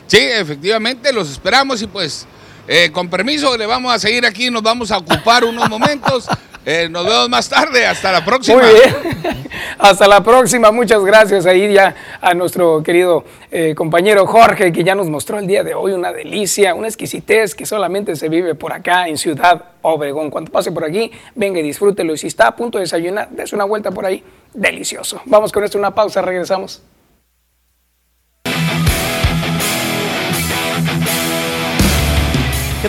[0.05, 2.27] Sí, efectivamente, los esperamos y pues
[2.67, 6.27] eh, con permiso le vamos a seguir aquí, nos vamos a ocupar unos momentos.
[6.65, 8.61] Eh, nos vemos más tarde, hasta la próxima.
[8.61, 9.43] Muy bien.
[9.79, 10.71] Hasta la próxima.
[10.71, 15.47] Muchas gracias ahí ya a nuestro querido eh, compañero Jorge, que ya nos mostró el
[15.47, 19.61] día de hoy una delicia, una exquisitez que solamente se vive por acá en Ciudad
[19.81, 20.29] Obregón.
[20.29, 22.13] Cuando pase por aquí, venga y disfrútelo.
[22.13, 24.23] Y si está a punto de desayunar, des una vuelta por ahí.
[24.53, 25.21] Delicioso.
[25.25, 26.81] Vamos con esto, una pausa, regresamos.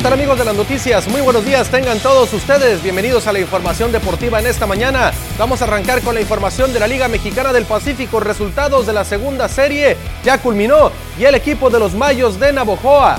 [0.04, 1.08] Tal amigos de las noticias?
[1.08, 2.82] Muy buenos días, tengan todos ustedes.
[2.82, 5.12] Bienvenidos a la información deportiva en esta mañana.
[5.38, 8.20] Vamos a arrancar con la información de la Liga Mexicana del Pacífico.
[8.20, 13.18] Resultados de la segunda serie ya culminó y el equipo de los Mayos de Navojoa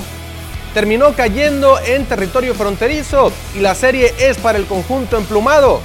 [0.74, 5.80] terminó cayendo en territorio fronterizo y la serie es para el conjunto emplumado.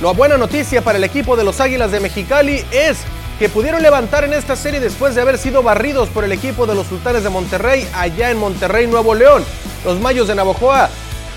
[0.00, 2.98] La buena noticia para el equipo de los Águilas de Mexicali es
[3.38, 6.74] que pudieron levantar en esta serie después de haber sido barridos por el equipo de
[6.74, 9.44] los Sultanes de Monterrey allá en Monterrey, Nuevo León.
[9.84, 10.88] Los Mayos de Navojoa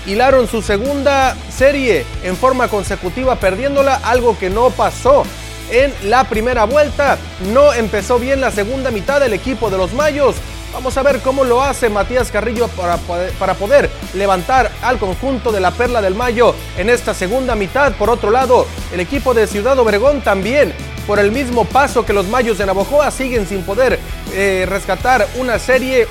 [0.06, 5.24] hilaron su segunda serie en forma consecutiva perdiéndola, algo que no pasó
[5.70, 7.18] en la primera vuelta.
[7.52, 10.36] No empezó bien la segunda mitad del equipo de los Mayos.
[10.72, 12.96] Vamos a ver cómo lo hace Matías Carrillo para
[13.38, 17.92] para poder, levantar al conjunto de la Perla del Mayo en esta segunda mitad.
[17.94, 20.72] Por otro lado, el equipo de Ciudad Obregón también,
[21.10, 23.98] por el mismo paso que los Mayos de Navojoa, siguen sin poder
[24.32, 26.06] eh, rescatar una serie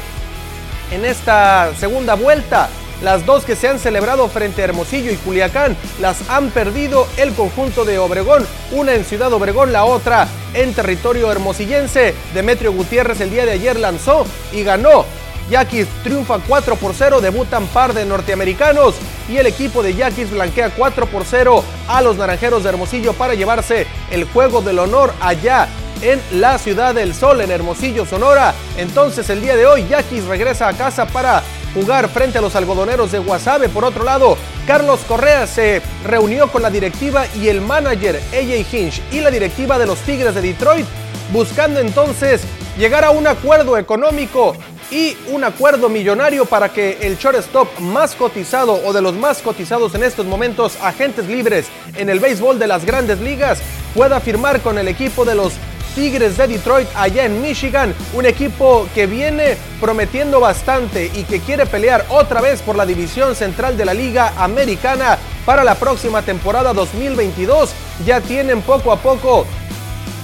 [0.91, 2.67] en esta segunda vuelta.
[3.01, 7.31] Las dos que se han celebrado frente a Hermosillo y Culiacán las han perdido el
[7.31, 12.13] conjunto de Obregón, una en Ciudad Obregón, la otra en territorio hermosillense.
[12.33, 15.05] Demetrio Gutiérrez el día de ayer lanzó y ganó.
[15.49, 18.95] Yaquis triunfa 4 por 0, debutan par de norteamericanos
[19.27, 23.33] y el equipo de Yaquis blanquea 4 por 0 a los Naranjeros de Hermosillo para
[23.33, 25.67] llevarse el juego del honor allá
[26.01, 28.53] en la ciudad del sol, en Hermosillo, Sonora.
[28.77, 31.43] Entonces el día de hoy Yaquis regresa a casa para
[31.73, 33.69] jugar frente a los algodoneros de Guasave.
[33.69, 39.01] Por otro lado, Carlos Correa se reunió con la directiva y el manager AJ Hinch
[39.11, 40.85] y la directiva de los Tigres de Detroit,
[41.31, 42.41] buscando entonces
[42.77, 44.55] llegar a un acuerdo económico
[44.91, 49.93] y un acuerdo millonario para que el shortstop más cotizado o de los más cotizados
[49.95, 53.59] en estos momentos, agentes libres en el béisbol de las grandes ligas,
[53.93, 55.53] pueda firmar con el equipo de los
[55.95, 61.65] Tigres de Detroit allá en Michigan, un equipo que viene prometiendo bastante y que quiere
[61.65, 66.73] pelear otra vez por la división central de la Liga Americana para la próxima temporada
[66.73, 67.71] 2022.
[68.05, 69.45] Ya tienen poco a poco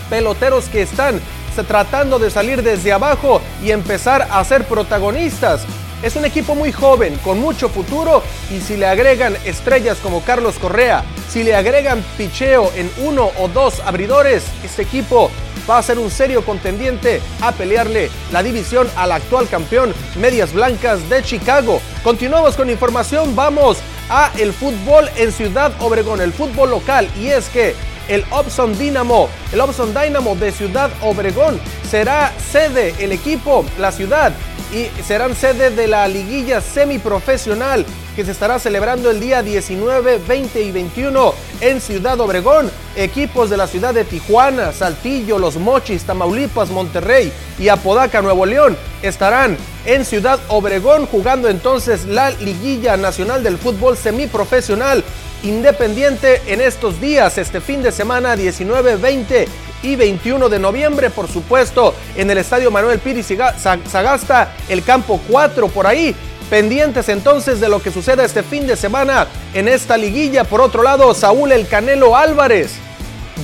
[0.09, 1.19] peloteros que están
[1.63, 5.65] tratando de salir desde abajo y empezar a ser protagonistas.
[6.03, 8.21] Es un equipo muy joven, con mucho futuro,
[8.51, 13.47] y si le agregan estrellas como Carlos Correa, si le agregan picheo en uno o
[13.47, 15.31] dos abridores, este equipo
[15.67, 21.09] va a ser un serio contendiente a pelearle la división al actual campeón Medias Blancas
[21.09, 21.81] de Chicago.
[22.03, 23.79] Continuamos con información, vamos
[24.09, 27.73] a el fútbol en Ciudad Obregón, el fútbol local, y es que
[28.07, 31.59] el Opson Dynamo, el Opson Dynamo de Ciudad Obregón
[31.89, 34.33] será sede, el equipo, la ciudad
[34.73, 37.85] y serán sede de la liguilla semiprofesional
[38.15, 42.71] que se estará celebrando el día 19, 20 y 21 en Ciudad Obregón.
[42.95, 48.77] Equipos de la ciudad de Tijuana, Saltillo, Los Mochis, Tamaulipas, Monterrey y Apodaca, Nuevo León
[49.01, 55.03] estarán en Ciudad Obregón jugando entonces la liguilla nacional del fútbol semiprofesional
[55.43, 59.47] independiente en estos días, este fin de semana 19, 20
[59.83, 65.67] y 21 de noviembre, por supuesto, en el Estadio Manuel Piri Sagasta, el campo 4
[65.67, 66.15] por ahí.
[66.49, 70.43] Pendientes entonces de lo que suceda este fin de semana en esta liguilla.
[70.43, 72.73] Por otro lado, Saúl El Canelo Álvarez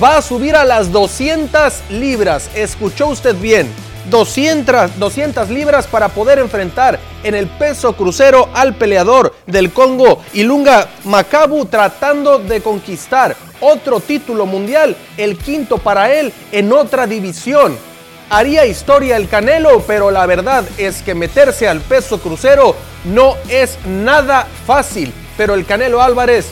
[0.02, 2.48] va a subir a las 200 libras.
[2.54, 3.68] Escuchó usted bien.
[4.10, 10.88] 200, 200 libras para poder enfrentar en el peso crucero al peleador del Congo, Ilunga
[11.04, 17.78] Macabu, tratando de conquistar otro título mundial, el quinto para él en otra división.
[18.34, 23.76] Haría historia el Canelo, pero la verdad es que meterse al peso crucero no es
[23.84, 25.12] nada fácil.
[25.36, 26.46] Pero el Canelo Álvarez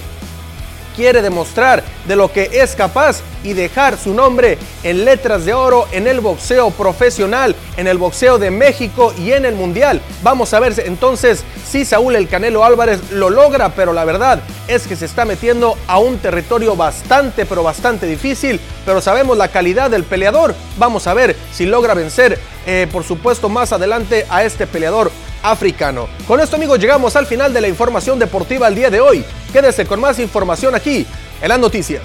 [1.00, 5.86] quiere demostrar de lo que es capaz y dejar su nombre en letras de oro
[5.92, 10.02] en el boxeo profesional, en el boxeo de México y en el Mundial.
[10.22, 14.86] Vamos a ver entonces si Saúl el Canelo Álvarez lo logra, pero la verdad es
[14.86, 19.90] que se está metiendo a un territorio bastante, pero bastante difícil, pero sabemos la calidad
[19.90, 20.54] del peleador.
[20.76, 25.10] Vamos a ver si logra vencer, eh, por supuesto, más adelante a este peleador
[25.42, 26.08] africano.
[26.28, 29.24] Con esto amigos llegamos al final de la información deportiva el día de hoy.
[29.52, 31.06] Quédese con más información aquí
[31.42, 32.02] en las noticias.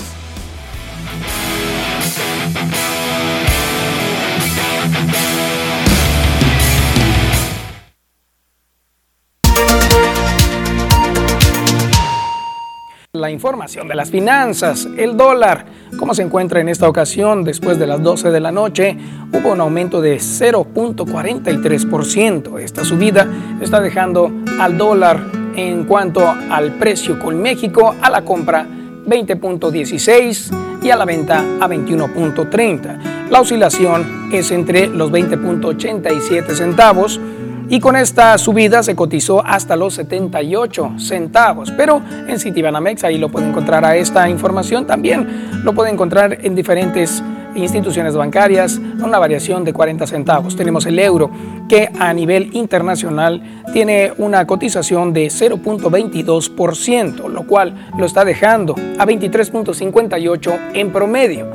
[13.14, 15.66] La información de las finanzas, el dólar,
[15.98, 18.98] cómo se encuentra en esta ocasión después de las 12 de la noche,
[19.32, 22.60] hubo un aumento de 0.43%.
[22.60, 23.26] Esta subida
[23.62, 28.66] está dejando al dólar en cuanto al precio con México a la compra
[29.08, 33.30] 20.16 y a la venta a 21.30.
[33.30, 37.20] La oscilación es entre los 20.87 centavos
[37.68, 41.72] y con esta subida se cotizó hasta los 78 centavos.
[41.72, 44.86] Pero en Citibanamex ahí lo puede encontrar a esta información.
[44.86, 47.24] También lo puede encontrar en diferentes
[47.56, 50.56] instituciones bancarias a una variación de 40 centavos.
[50.56, 51.30] Tenemos el euro
[51.68, 53.42] que a nivel internacional
[53.74, 61.48] tiene una cotización de 0.22%, lo cual lo está dejando a 23.58 en promedio.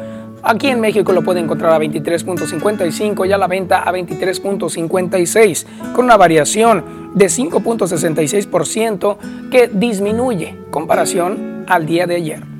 [0.42, 6.06] Aquí en México lo puede encontrar a 23.55 y a la venta a 23.56, con
[6.06, 9.18] una variación de 5.66%
[9.50, 12.59] que disminuye comparación al día de ayer.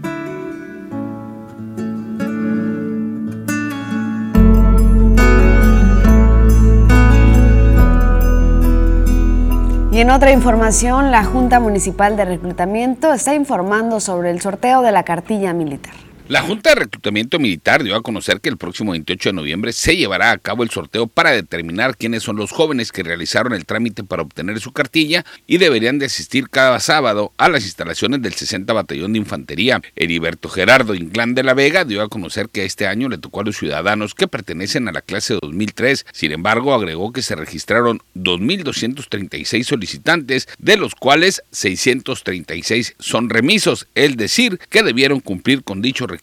[10.01, 15.03] En otra información, la Junta Municipal de Reclutamiento está informando sobre el sorteo de la
[15.03, 15.93] cartilla militar.
[16.31, 19.97] La Junta de Reclutamiento Militar dio a conocer que el próximo 28 de noviembre se
[19.97, 24.05] llevará a cabo el sorteo para determinar quiénes son los jóvenes que realizaron el trámite
[24.05, 28.73] para obtener su cartilla y deberían de asistir cada sábado a las instalaciones del 60
[28.73, 29.83] Batallón de Infantería.
[29.97, 33.45] Heriberto Gerardo Inclán de la Vega dio a conocer que este año le tocó a
[33.45, 36.07] los ciudadanos que pertenecen a la clase 2003.
[36.13, 44.17] Sin embargo, agregó que se registraron 2.236 solicitantes, de los cuales 636 son remisos, es
[44.17, 46.20] decir, que debieron cumplir con dicho requisito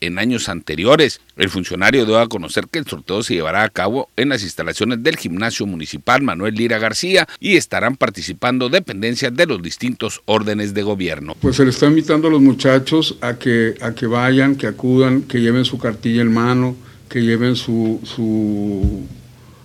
[0.00, 1.20] en años anteriores.
[1.36, 5.02] El funcionario dio a conocer que el sorteo se llevará a cabo en las instalaciones
[5.02, 10.82] del gimnasio municipal Manuel Lira García y estarán participando dependencias de los distintos órdenes de
[10.82, 11.34] gobierno.
[11.40, 15.22] Pues se le está invitando a los muchachos a que, a que vayan, que acudan,
[15.22, 16.76] que lleven su cartilla en mano,
[17.08, 19.04] que lleven su, su,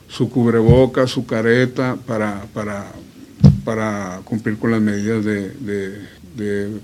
[0.07, 2.91] su cubreboca, su careta para, para,
[3.64, 6.14] para cumplir con las medidas de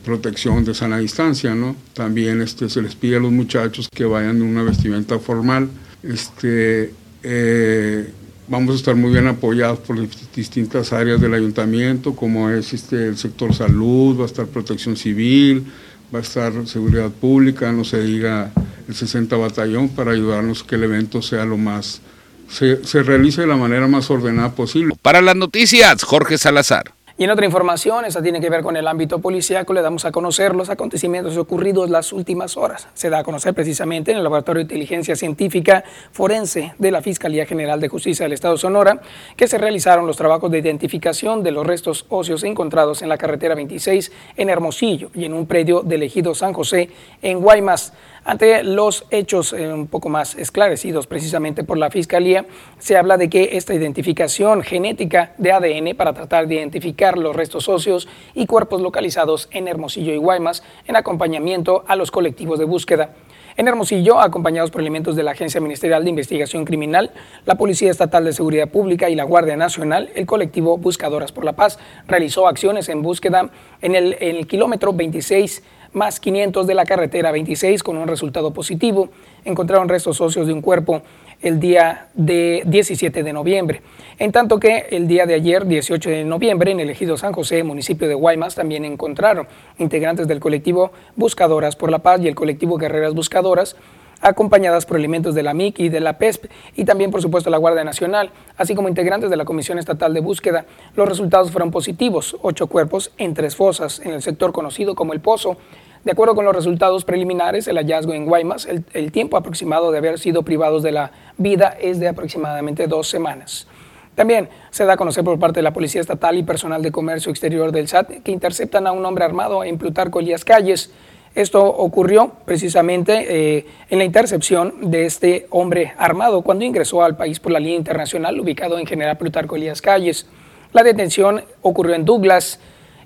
[0.05, 1.75] protección de sana distancia, ¿no?
[1.93, 5.69] También este, se les pide a los muchachos que vayan en una vestimenta formal.
[6.03, 8.09] Este, eh,
[8.47, 9.97] vamos a estar muy bien apoyados por
[10.35, 15.65] distintas áreas del ayuntamiento, como es este, el sector salud, va a estar protección civil,
[16.13, 18.51] va a estar seguridad pública, no se diga
[18.87, 22.01] el 60 batallón, para ayudarnos que el evento sea lo más,
[22.49, 24.95] se, se realice de la manera más ordenada posible.
[25.01, 26.93] Para las noticias, Jorge Salazar.
[27.17, 30.11] Y en otra información, esa tiene que ver con el ámbito policíaco, le damos a
[30.11, 32.87] conocer los acontecimientos ocurridos las últimas horas.
[32.93, 37.45] Se da a conocer precisamente en el Laboratorio de Inteligencia Científica Forense de la Fiscalía
[37.45, 39.01] General de Justicia del Estado de Sonora,
[39.35, 43.55] que se realizaron los trabajos de identificación de los restos óseos encontrados en la carretera
[43.55, 46.89] 26 en Hermosillo y en un predio del ejido San José
[47.21, 47.93] en Guaymas.
[48.23, 52.45] Ante los hechos eh, un poco más esclarecidos precisamente por la Fiscalía,
[52.77, 57.67] se habla de que esta identificación genética de ADN para tratar de identificar los restos
[57.67, 63.15] óseos y cuerpos localizados en Hermosillo y Guaymas en acompañamiento a los colectivos de búsqueda.
[63.57, 67.11] En Hermosillo, acompañados por elementos de la Agencia Ministerial de Investigación Criminal,
[67.45, 71.53] la Policía Estatal de Seguridad Pública y la Guardia Nacional, el colectivo Buscadoras por la
[71.53, 73.49] Paz realizó acciones en búsqueda
[73.81, 78.51] en el, en el kilómetro 26 más 500 de la carretera 26 con un resultado
[78.51, 79.09] positivo.
[79.45, 81.01] Encontraron restos óseos de un cuerpo
[81.41, 83.81] el día de 17 de noviembre.
[84.19, 87.63] En tanto que el día de ayer, 18 de noviembre, en el ejido San José,
[87.63, 89.47] municipio de Guaymas, también encontraron
[89.79, 93.75] integrantes del colectivo Buscadoras por la Paz y el colectivo Guerreras Buscadoras
[94.21, 96.45] acompañadas por elementos de la MIC y de la PESP
[96.75, 100.19] y también, por supuesto, la Guardia Nacional, así como integrantes de la Comisión Estatal de
[100.19, 100.65] Búsqueda.
[100.95, 105.21] Los resultados fueron positivos, ocho cuerpos en tres fosas en el sector conocido como El
[105.21, 105.57] Pozo.
[106.03, 109.99] De acuerdo con los resultados preliminares, el hallazgo en Guaymas, el, el tiempo aproximado de
[109.99, 113.67] haber sido privados de la vida es de aproximadamente dos semanas.
[114.15, 117.29] También se da a conocer por parte de la Policía Estatal y personal de comercio
[117.29, 120.91] exterior del SAT que interceptan a un hombre armado en Plutarco Elías Calles.
[121.33, 127.39] Esto ocurrió precisamente eh, en la intercepción de este hombre armado cuando ingresó al país
[127.39, 130.27] por la línea internacional ubicado en General Plutarco Elías Calles.
[130.73, 132.59] La detención ocurrió en Douglas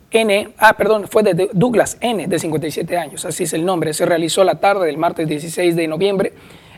[0.10, 3.94] N, ah, perdón, fue de Douglas N, de 57 años, así es el nombre.
[3.94, 6.34] Se realizó la tarde del martes 16 de noviembre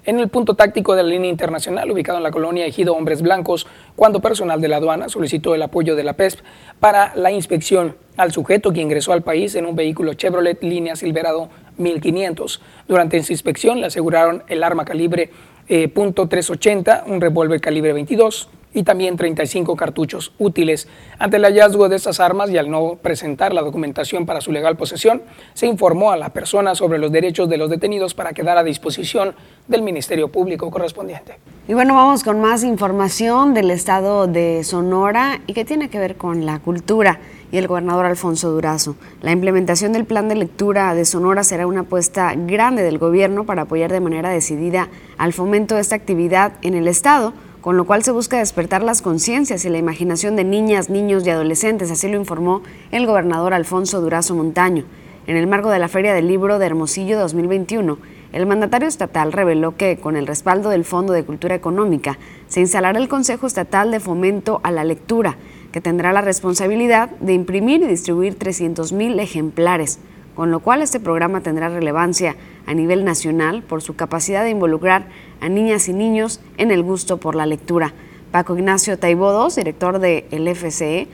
[0.08, 3.68] en el punto táctico de la línea internacional ubicado en la colonia Ejido Hombres Blancos,
[3.96, 6.40] cuando personal de la aduana solicitó el apoyo de la PESP
[6.80, 11.50] para la inspección al sujeto que ingresó al país en un vehículo Chevrolet línea Silverado
[11.78, 12.62] 1500.
[12.88, 15.30] Durante su inspección le aseguraron el arma calibre
[15.68, 20.88] eh, .380, un revólver calibre 22, y también 35 cartuchos útiles.
[21.20, 24.78] Ante el hallazgo de estas armas y al no presentar la documentación para su legal
[24.78, 25.22] posesión,
[25.54, 29.36] se informó a la persona sobre los derechos de los detenidos para quedar a disposición
[29.68, 31.40] del Ministerio Público correspondiente.
[31.68, 36.16] Y bueno, vamos con más información del estado de Sonora y que tiene que ver
[36.16, 37.20] con la cultura
[37.52, 38.96] y el gobernador Alfonso Durazo.
[39.22, 43.64] La implementación del plan de lectura de Sonora será una apuesta grande del gobierno para
[43.64, 47.34] apoyar de manera decidida al fomento de esta actividad en el estado
[47.68, 51.32] con lo cual se busca despertar las conciencias y la imaginación de niñas, niños y
[51.32, 52.62] adolescentes, así lo informó
[52.92, 54.86] el gobernador Alfonso Durazo Montaño.
[55.26, 57.98] En el marco de la Feria del Libro de Hermosillo 2021,
[58.32, 62.18] el mandatario estatal reveló que con el respaldo del Fondo de Cultura Económica
[62.48, 65.36] se instalará el Consejo Estatal de Fomento a la Lectura,
[65.74, 70.00] que tendrá la responsabilidad de imprimir y distribuir 300.000 ejemplares,
[70.36, 75.08] con lo cual este programa tendrá relevancia a nivel nacional por su capacidad de involucrar
[75.42, 77.94] a niñas y niños en el gusto por la lectura.
[78.32, 81.08] Paco Ignacio Taibodos, director del FCE,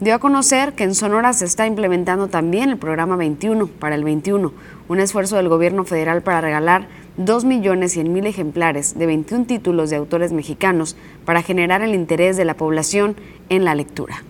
[0.00, 4.04] dio a conocer que en Sonora se está implementando también el programa 21 para el
[4.04, 4.52] 21,
[4.88, 6.88] un esfuerzo del gobierno federal para regalar
[7.18, 13.16] 2.100.000 ejemplares de 21 títulos de autores mexicanos para generar el interés de la población
[13.48, 14.24] en la lectura.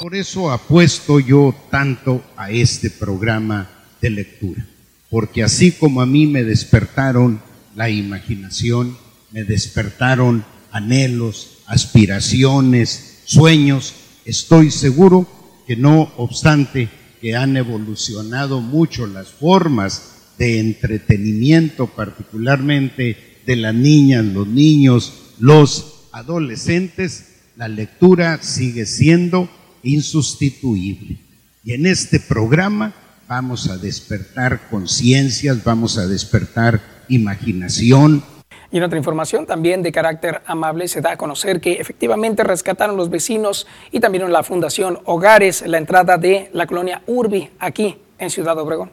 [0.00, 3.68] Por eso apuesto yo tanto a este programa
[4.00, 4.66] de lectura,
[5.10, 7.40] porque así como a mí me despertaron
[7.74, 8.96] la imaginación,
[9.30, 13.94] me despertaron anhelos, aspiraciones, sueños,
[14.24, 15.28] estoy seguro
[15.66, 16.88] que no obstante
[17.20, 23.16] que han evolucionado mucho las formas de entretenimiento, particularmente
[23.46, 27.26] de las niñas, los niños, los adolescentes,
[27.56, 29.50] la lectura sigue siendo
[29.82, 31.18] insustituible.
[31.62, 32.94] Y en este programa
[33.30, 38.24] vamos a despertar conciencias, vamos a despertar imaginación,
[38.72, 42.96] y en otra información también de carácter amable se da a conocer que efectivamente rescataron
[42.96, 48.30] los vecinos y también la Fundación Hogares la entrada de la colonia Urbi aquí en
[48.30, 48.90] Ciudad Obregón.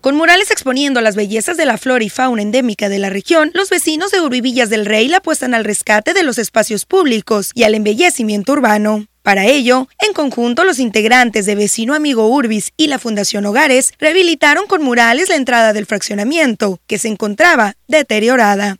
[0.00, 3.68] Con murales exponiendo las bellezas de la flora y fauna endémica de la región, los
[3.68, 7.74] vecinos de Urbivillas del Rey la apuestan al rescate de los espacios públicos y al
[7.74, 9.06] embellecimiento urbano.
[9.22, 14.66] Para ello, en conjunto, los integrantes de Vecino Amigo Urbis y la Fundación Hogares rehabilitaron
[14.66, 18.78] con murales la entrada del fraccionamiento, que se encontraba deteriorada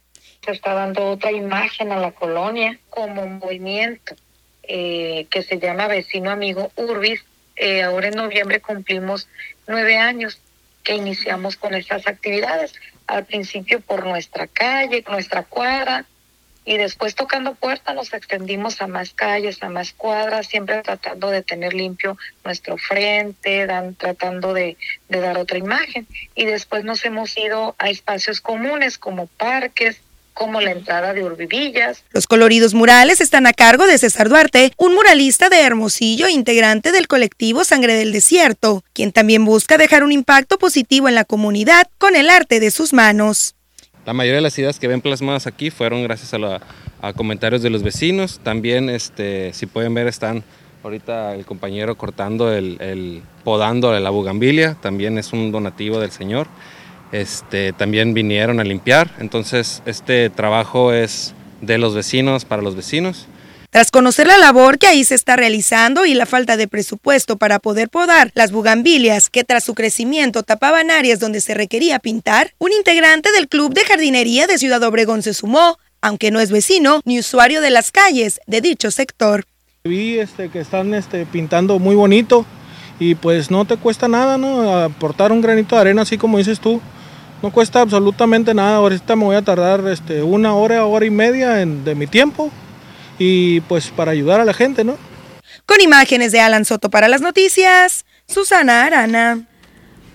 [0.49, 4.15] se está dando otra imagen a la colonia como un movimiento
[4.63, 7.23] eh, que se llama Vecino Amigo Urbis.
[7.57, 9.29] Eh, ahora en noviembre cumplimos
[9.67, 10.41] nueve años
[10.85, 12.73] que iniciamos con estas actividades.
[13.07, 16.07] Al principio por nuestra calle, nuestra cuadra,
[16.69, 21.43] y después tocando puertas nos extendimos a más calles, a más cuadras, siempre tratando de
[21.43, 24.77] tener limpio nuestro frente, dan, tratando de,
[25.09, 26.07] de dar otra imagen.
[26.35, 30.03] Y después nos hemos ido a espacios comunes como parques,
[30.35, 32.05] como la entrada de Urbivillas.
[32.11, 37.09] Los coloridos murales están a cargo de César Duarte, un muralista de Hermosillo, integrante del
[37.09, 42.15] colectivo Sangre del Desierto, quien también busca dejar un impacto positivo en la comunidad con
[42.15, 43.55] el arte de sus manos.
[44.09, 47.83] La mayoría de las ideas que ven plasmadas aquí fueron gracias a, comentarios de los
[47.83, 48.41] vecinos.
[48.43, 50.45] También, este, si pueden ver, están
[50.83, 54.79] ahorita el compañero cortando el, el podando de la bugambilia.
[54.81, 56.47] También es un donativo del señor.
[57.13, 63.27] Este, también vinieron a limpiar, entonces este trabajo es de los vecinos para los vecinos.
[63.71, 67.59] Tras conocer la labor que ahí se está realizando y la falta de presupuesto para
[67.59, 72.73] poder podar las bugambilias que tras su crecimiento tapaban áreas donde se requería pintar, un
[72.73, 77.19] integrante del Club de Jardinería de Ciudad Obregón se sumó, aunque no es vecino ni
[77.19, 79.45] usuario de las calles de dicho sector.
[79.85, 82.47] Vi este, que están este, pintando muy bonito
[82.99, 84.79] y pues no te cuesta nada, ¿no?
[84.79, 86.81] Aportar un granito de arena así como dices tú.
[87.43, 88.77] No cuesta absolutamente nada.
[88.77, 92.51] Ahorita me voy a tardar este, una hora, hora y media de mi tiempo
[93.19, 94.97] y pues para ayudar a la gente, ¿no?
[95.67, 99.47] Con imágenes de Alan Soto para las noticias, Susana Arana.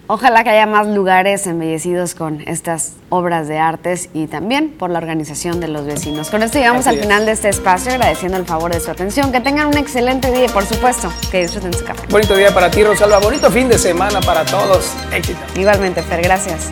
[0.07, 4.99] Ojalá que haya más lugares embellecidos con estas obras de artes y también por la
[4.99, 6.29] organización de los vecinos.
[6.29, 9.31] Con esto llegamos al final de este espacio, agradeciendo el favor de su atención.
[9.31, 12.05] Que tengan un excelente día y, por supuesto, que disfruten su café.
[12.09, 13.19] Bonito día para ti, Rosalba.
[13.19, 14.91] Bonito fin de semana para todos.
[15.13, 15.39] Éxito.
[15.55, 16.21] Igualmente, Fer.
[16.21, 16.69] Gracias.